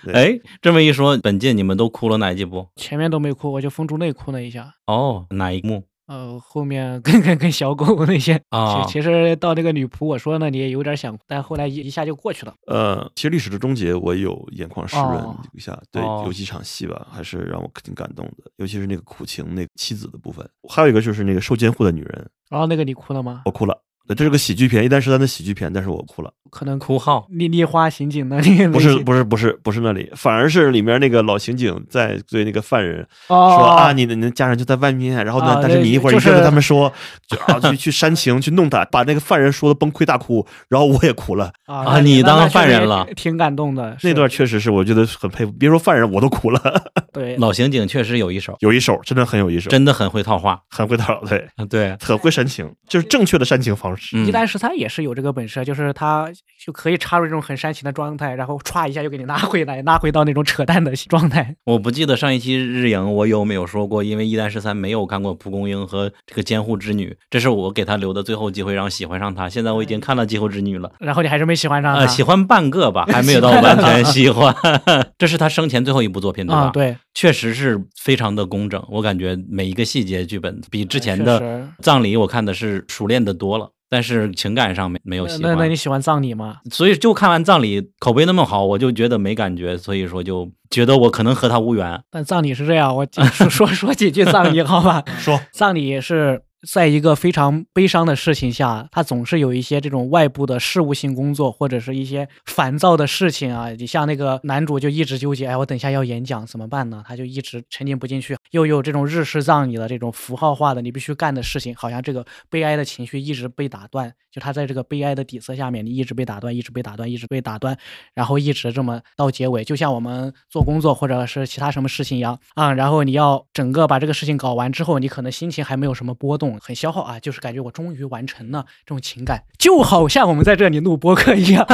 [0.05, 2.69] 对哎，这么一说，本届你们都哭了哪几部？
[2.77, 4.75] 前面都没哭，我就封住内哭了一下。
[4.87, 5.85] 哦，哪一幕？
[6.07, 12.55] 呃，后面跟跟跟小狗那些，啊其其实到那个女仆，我说呢，你也有点想，但后来一一下就过去了。
[12.67, 23.43] 呃，其实历史的终结，我有眼眶湿润哦一下，对，哦有几场戏吧，还是让我挺感动的，尤其是那个苦情那个妻子的部分，还有一个就是那个受监护的女人，然后那个你哭了吗？
[23.47, 23.81] 我哭了。
[24.07, 26.33] 对，这是个喜剧片，一单十三的喜剧片，但是我哭了。
[26.51, 27.27] 可能哭号。
[27.31, 36.93] 丽丽花刑警那里不是不是不是不是那里，反而是里面那个老刑警在对那个犯人哦说啊，你的你的家人就在外面，然后呢，啊但是你一会儿就是一跟他们说，
[37.27, 41.51] 就啊去去煽情去弄他，把那个犯人说的崩溃大哭，然后我也哭了。
[41.67, 43.97] 啊啊你当犯人了挺挺感动的。
[44.03, 46.61] 那段确实是我觉得很佩服，别说犯人我都哭了，
[47.13, 50.61] 对老刑警确实有一手，有一手真的很有一手，真的很会套话。
[50.69, 53.94] 很会套，对，啊对，很会煽情，就是正确的煽情方方
[54.27, 56.29] 一丹十三也是有这个本事，就是他
[56.65, 61.55] 就可以插入这种很煽情的状态，然后歘一下又给你拉回来，拉回到那种扯淡的状态。
[61.65, 69.49] 我不记得上一期日影我有没有说过，因为一代十三没有看过蒲公英和这个监护之女，这是我给他留的最后机会让喜欢上他。
[69.49, 70.93] 现在我已经看了监护之女了。
[70.99, 72.01] 然后你还是没喜欢上他。
[72.01, 74.55] 呃，喜欢半个吧，还没有到完全喜欢。
[75.19, 76.59] 这是他生前最后一部作品，对吧？
[76.59, 85.53] 啊，对，确实是非常的工整，我感觉每一个细节剧本比之前的葬礼我看的是熟练的多了，但是情感上没没有那喜欢。
[85.55, 86.57] 那那你喜欢葬礼吗？
[86.71, 92.03] 所以就看完葬礼口碑那么好，我就觉得没感觉，所以说就觉得我可能和他无缘。
[92.11, 95.05] 但葬礼是这样，我说 说说几句葬礼好吧？
[95.21, 103.71] 说葬礼是在一个非常悲伤的事情下，他总是有一些这种外部的事务性工作，或者是一些烦躁的事情啊。
[103.71, 107.05] 你像那个男主就一直纠结，哎，我等一下要演讲怎么办呢？
[107.07, 114.13] 他就一直沉浸不进去，又有这种日式葬礼的这种符号化的你必须干的事情，好像这个悲哀的情绪一直被打断。
[114.31, 117.79] 就他在这个悲哀的底色下面，你一直被打断，一直被打断，一直被打断，
[118.15, 122.73] 然后一直这么到结尾，就像我们做工作或者是其他什么事情一样啊。
[122.73, 131.67] 然后你要整个把这个事情搞完之后，你可能心情还没有什么波动，很消耗啊，就是感觉我终于完成了这种情感，就好像我们在这里录播客一样，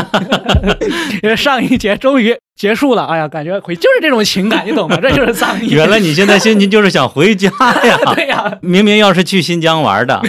[1.23, 4.99] 因为上一节终于结束了，哎呀，感觉回就是这种情感，你懂吗？
[5.01, 5.69] 这就是葬 礼。
[5.71, 7.49] 原来你现在心情就是想回家
[7.85, 7.99] 呀？
[8.15, 10.21] 对呀、明明要是去新疆玩的，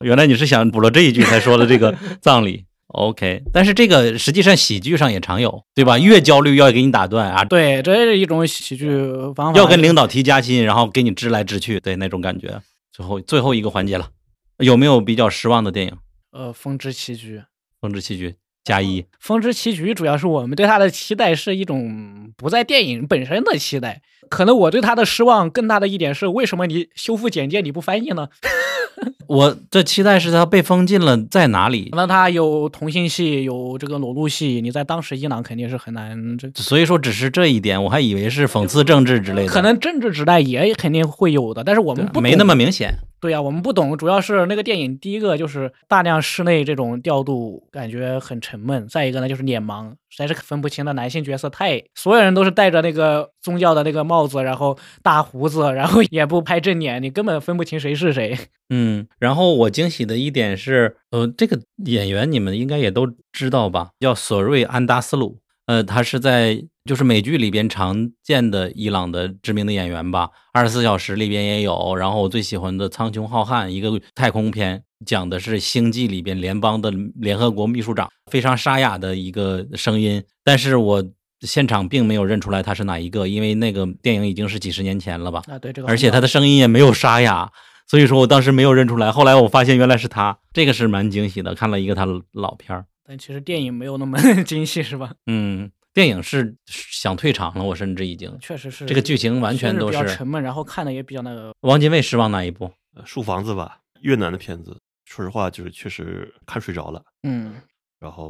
[0.00, 2.64] 原来你是想补了这一句才说的这个葬礼。
[2.88, 5.98] OK，但是这个实际上喜剧上也常有，对吧？
[5.98, 8.88] 越焦虑要给你打断啊，对，这是一种喜剧
[9.34, 9.58] 方法。
[9.58, 12.58] 要跟领导提加薪，然后给你支来支去，对那种感觉。
[12.96, 14.10] 最后最后一个环节了，
[14.56, 15.98] 有没有比较失望的电影？
[16.30, 17.40] 呃，风之棋局。
[17.78, 18.30] 《风之棋局》
[18.64, 28.28] 加一，风之棋局主要是我们对它的期待是一种不在电影本身的期待，可能我对他的失望更大的一点是，为什么你修复简介你不翻译呢？
[29.28, 31.90] 我这期待是他被封禁了在哪里？
[31.92, 36.50] 那他有同性戏，有这个裸露戏，你在当时伊朗肯定是很难这。
[36.54, 42.94] 所以说只是这一点，我还以为是讽刺政治之类的，可能政治指代也肯定会有的，但是我们不懂没那么明显。
[43.18, 58.38] 对呀、我们不懂，主要是那个电影第一个就是大量室内这种调度，感觉很沉闷；再一个呢就是脸盲，实在是分不清的男性角色太，所有人都是戴着那个宗教的那个帽子，然后大胡子，然后 也不拍正脸，你根本分不清谁是谁。
[58.70, 65.38] 嗯，然后我惊喜的一点是，呃，这个演员你们应该也都知道吧，叫索瑞·安达斯鲁。
[65.66, 71.94] 呃，他是在就是美剧里边常见的伊朗的知名的演员吧，《二十四小时》里边也有。
[71.96, 80.22] 然后我最喜欢的《苍穹浩瀚》，一个太空片，讲的是星际里边联邦的联合国秘书长，非常沙哑的一个声音。
[80.44, 81.04] 但是我
[81.40, 85.42] 现场并没有认出来他是哪一个，因为那个电影已经是几十年前了吧。
[85.48, 87.50] 啊，对这个，而且他的声音也没有沙哑，
[87.86, 89.12] 所以说我当时没有认出来。
[89.12, 91.54] 后来我发现原来是他，这个是蛮惊喜的。
[91.54, 95.12] 看了一个他的老片儿，但其实电影没有那么 惊喜，是吧？
[95.26, 101.54] 嗯，电影是想退场了，我甚至已经确实是这个剧情完全都是沉闷，然后看的也比较那个。
[101.60, 102.70] 王家卫失望哪一部？
[102.94, 107.54] 呃树房子吧，越南的片子，说实话就是确实看睡着了，嗯，
[107.98, 108.28] 然后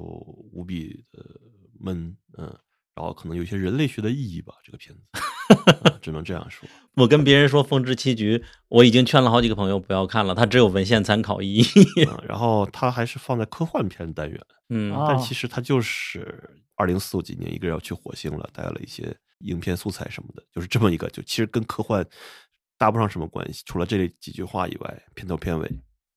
[0.53, 1.25] 无比的
[1.81, 2.47] 闷，嗯，
[2.95, 5.03] 然后可能有一些人类学的意义吧，这个片子，
[5.83, 6.69] 嗯只能这样说。
[6.95, 8.39] 我跟别人说《风之棋局》，
[8.69, 11.65] 我已经劝了好几个朋友不要看了，它只有文献参考意义。
[12.07, 22.07] 嗯然后它还是放在科幻片单元，嗯啊但其实它就是二零四五几年一个人要去火星了，带了一些影片素材什么的，就是这么一个，就其实跟科幻
[22.79, 25.71] 搭不上什么关系，除了这几句话以外，片头片尾。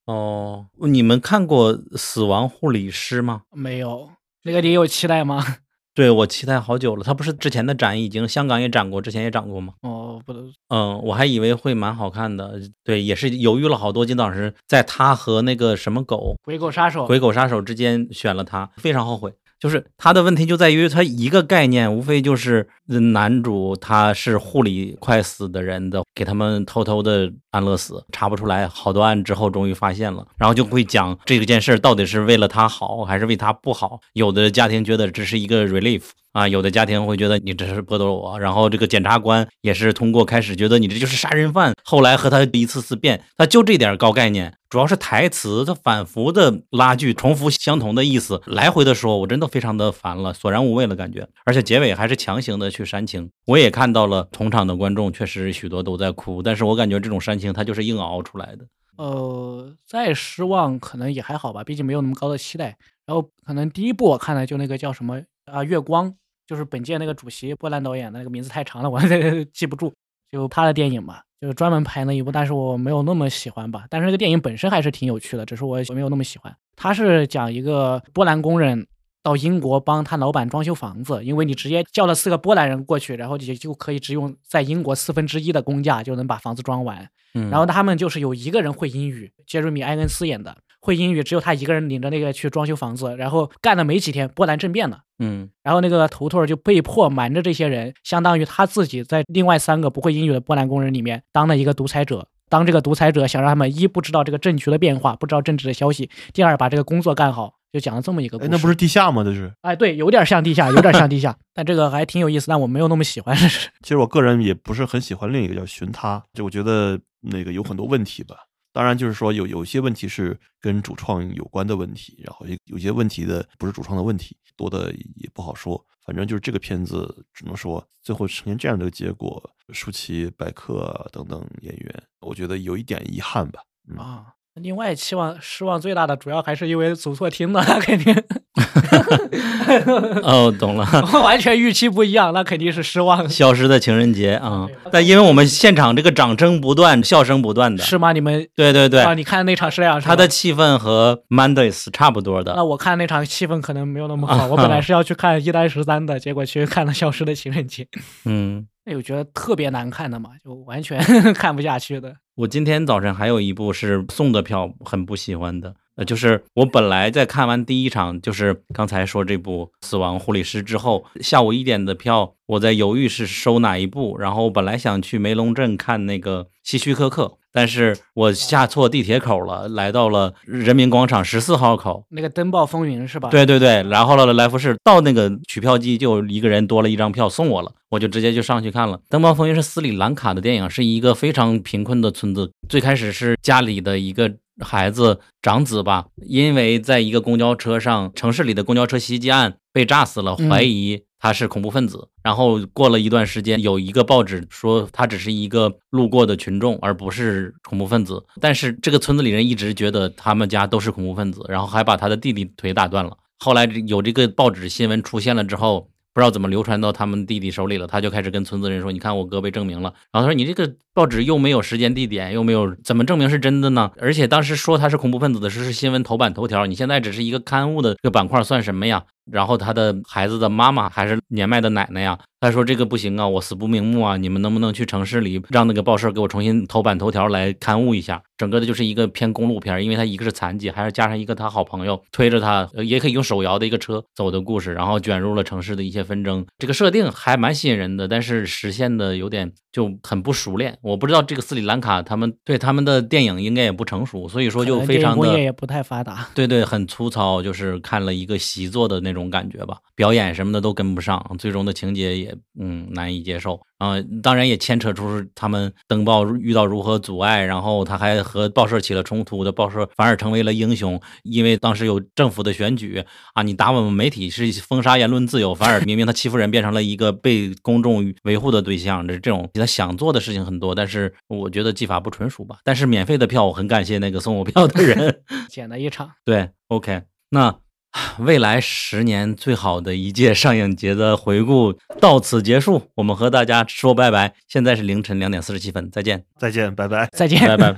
[0.06, 3.44] 哦，你们看过《死亡护理师》吗？
[3.52, 4.12] 没有
[4.44, 5.44] 那个你有期待吗？
[5.96, 9.74] 对我期待好久了，他不是之前的展已经香港也展过，之前也展过吗？
[9.82, 14.06] 哦，不能，嗯，我还以为会蛮好看的，对，也是犹豫了好多。
[14.06, 19.34] 金导师在他和那个什么狗鬼狗杀手，鬼狗杀手之间选了他，非常后悔。
[19.60, 22.68] 就是他的问题就在于他一个概念，无非就是
[23.14, 34.00] 男主他是护理快死的人的，给他们偷偷的安乐死，查不出来，好多案之后终于发现了，然后就会讲这件事到底是为了他好还是为他不好。
[34.14, 58.66] 有的家庭觉得只是一个 relief 啊，有的家庭会觉得你这是剥夺我，然后这个检察官也是通过开始觉得你这就是杀人犯，后来和他一次次辩，他就这点高概念，主要是台词他反复的拉锯，重复相同的意思，来回的说，我真的非常的烦了，索然无味了感觉，而且结尾还是强行的去煽情，我也看到了同场的观众确实许多都在哭，但是我感觉这种煽情他就是硬熬出来的。
[58.98, 62.78] 呃，再失望可能也还好吧，毕竟没有那么高的期待。
[63.06, 65.20] 然后可能第一部我看的就那个叫什么
[65.52, 66.14] 啊，月光，
[66.48, 69.00] 就是本届那个主席波兰导演的那个名字太长了，我
[69.54, 69.94] 记不住。
[70.32, 73.86] 就他的电影嘛，就是专门拍那一部，但是我没有那么喜欢吧。
[73.90, 76.56] 但是这个电影本身还是挺有趣的，只是我没有那么喜欢。
[76.76, 78.86] 他是讲一个波兰工人
[79.24, 87.10] 到英国帮他老板装修房子，因为你直接叫了四个波兰人过去，然后你就可以只用在英国四分之一的工价就能把房子装完。
[87.34, 95.02] 嗯，然后他们就是有一个人会英语，杰瑞米·埃恩斯演的，会英语，只有他一个人领着那个去装修房子，然后干了没几天，波兰政变了。
[95.22, 102.28] 嗯然后那个头头就被迫瞒着这些人，相当于他自己在另外三个不会英语的波兰工人里面当了一个独裁者。
[102.48, 108.52] 当这个独裁者想让他们一不知道这个政局的变化，不知道政治的消息；第二把这个工作干好，就讲了这么一个故哎，事。
[108.54, 109.24] 那不是地下吗？
[109.24, 109.54] 这是。
[109.62, 113.38] 哎，对，有点像地下，有点像地下，但这个还挺有意思，但我没有那么喜欢。
[113.38, 118.36] 其实我个人也不是很喜欢另一个叫《寻他》，就我觉得那个有很多问题吧。
[118.80, 125.86] 当然，就是说有有些问题是跟主创有关的问题，然后有些问题的不是主创的问题，多的也不好说。
[126.06, 133.62] 反正就是这个片子，只能说最后呈现这样的结果，舒淇、白客等等演员，我觉得有一点遗憾吧。
[133.98, 134.28] 啊。
[134.62, 138.14] 另外，期望失望最大的主要还是因为走错厅了，那肯定
[140.24, 140.86] 哦，懂了。
[141.24, 143.28] 完全预期不一样，那肯定是失望。
[143.30, 144.68] 消失的情人节啊！
[144.92, 148.12] 但因为我们现场这个掌声不断，笑声不断的，是吗？
[148.12, 152.64] 你们对对对，啊，你看那场是这样，他的气氛和 Mondays 差不多的那。
[152.64, 154.48] 我看那场气氛可能没有那么好。
[154.48, 157.84] 我本 来是要去看一单十三的，结果去看了《消失的情人节》，
[158.26, 161.00] 嗯，那，我觉得特别难看的嘛，就完全
[161.34, 162.14] 看不下去的。
[162.40, 165.76] 我今天早晨还有一部是送的票，很不喜欢的。
[166.00, 174.18] 呃，就是我本来在看完第一场，就是刚才说这部《死亡护理师》之后，下午一点的票，我在犹豫是收哪一部。
[174.18, 182.06] 然后本来想去梅龙镇看那个希区柯克，但是我下错地铁口了，来到了人民广场十四号口。
[182.12, 188.98] 那个登报风云是吧？，对对对，然后了来福士到那个取票机，就一个人多了一张票送我了，我就直接就上去看了。
[189.10, 192.54] 《登报风云》是斯里兰卡的电影，是一个非常贫困的村子。
[192.70, 202.08] 最开始是家里的一个孩子长子吧，因为在一个公交车上，城市里的公交车袭击案被炸死了，嗯怀疑他是恐怖分子。
[202.24, 208.24] 然后过了一段时间，有一个报纸说他只是一个路过的群众，而不是恐怖分子。
[208.40, 213.18] 但是这个村子里人一直觉得他们家都是恐怖分子，然后还把他的弟弟腿打断了。
[213.40, 223.92] 后来有这个报纸新闻出现了之后，不知道怎么流传到他们弟弟手里了，他就开始跟村子人说：“你看我哥被证明了。”然后他说：“你这个报纸又没有时间地点，又没有怎么证明是真的呢？
[224.00, 234.18] 而且当时说他是恐怖分子的时候是新闻头版头条，你现在只是一个刊物的这个板块，算什么呀？”然后他的孩子的妈妈还是年迈的奶奶呀，他说：“这个不行啊，我死不瞑目啊！
[234.18, 246.46] 你们能不能去城市里让那个报社给我重新头版头条来刊物一下？”整个的就是一个偏公路片，因为他一个是残疾，还是加上一个他好朋友推着他，呃也可以用手摇的一个车走的故事，然后卷入了城市的一些纷争。
[246.58, 250.78] 这个设定还蛮吸引人的，但是实现的有点就很不熟练。
[250.82, 256.30] 我不知道这个斯里兰卡他们对他们的电影应该也不成熟，所以说就非常的工业也不太发达。
[256.34, 273.02] 对对，很粗糙，就是看了一个习作的那种感觉吧，表演什么的都跟不上，最终的情节也嗯难以接受啊、当然也牵扯出他们登报遇到如何阻碍，然后他还和报社起了冲突的，报社反而成为了英雄，因为当时有政府的选举
[273.34, 282.58] 啊，你打我们媒体是封杀言论自由，反而明明他欺负人变成了一个被公众维护的对象，这这种他想做的事情很多，但是我觉得技法不纯熟吧。
[282.66, 285.24] 但是免费的票，我很感谢那个送我票的人。
[285.50, 287.56] 捡了一场，对，OK，那
[288.20, 294.36] 未来十年最好的一届上影节的回顾到此结束，我们和大家说拜拜。
[294.48, 297.10] 现在是凌晨两点四十七分，再见，再见，拜拜。
[297.12, 297.40] 再见。
[297.48, 297.76] 拜拜。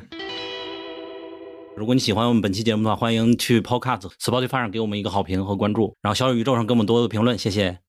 [1.77, 7.79] 如果你喜欢我们本期节目的话，欢迎去 Podcast、Spotify 上给我们一个好评和关注，然后小宇宙上给我们多多评论，谢谢。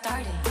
[0.00, 0.41] Starting,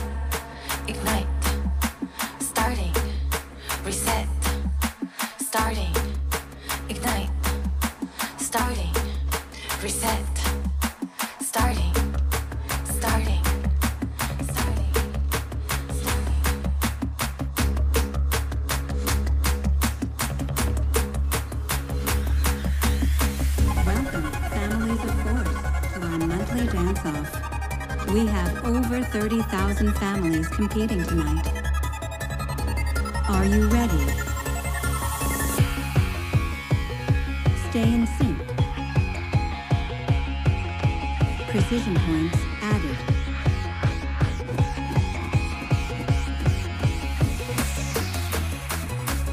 [28.64, 31.46] over 30,000 families competing tonight.
[33.28, 34.06] Are you ready?
[37.70, 38.38] Stay in sync.
[41.48, 42.98] Precision points added.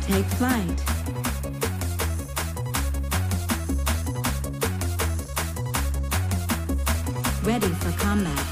[0.08, 0.84] Take flight.
[7.44, 8.49] Ready for combat.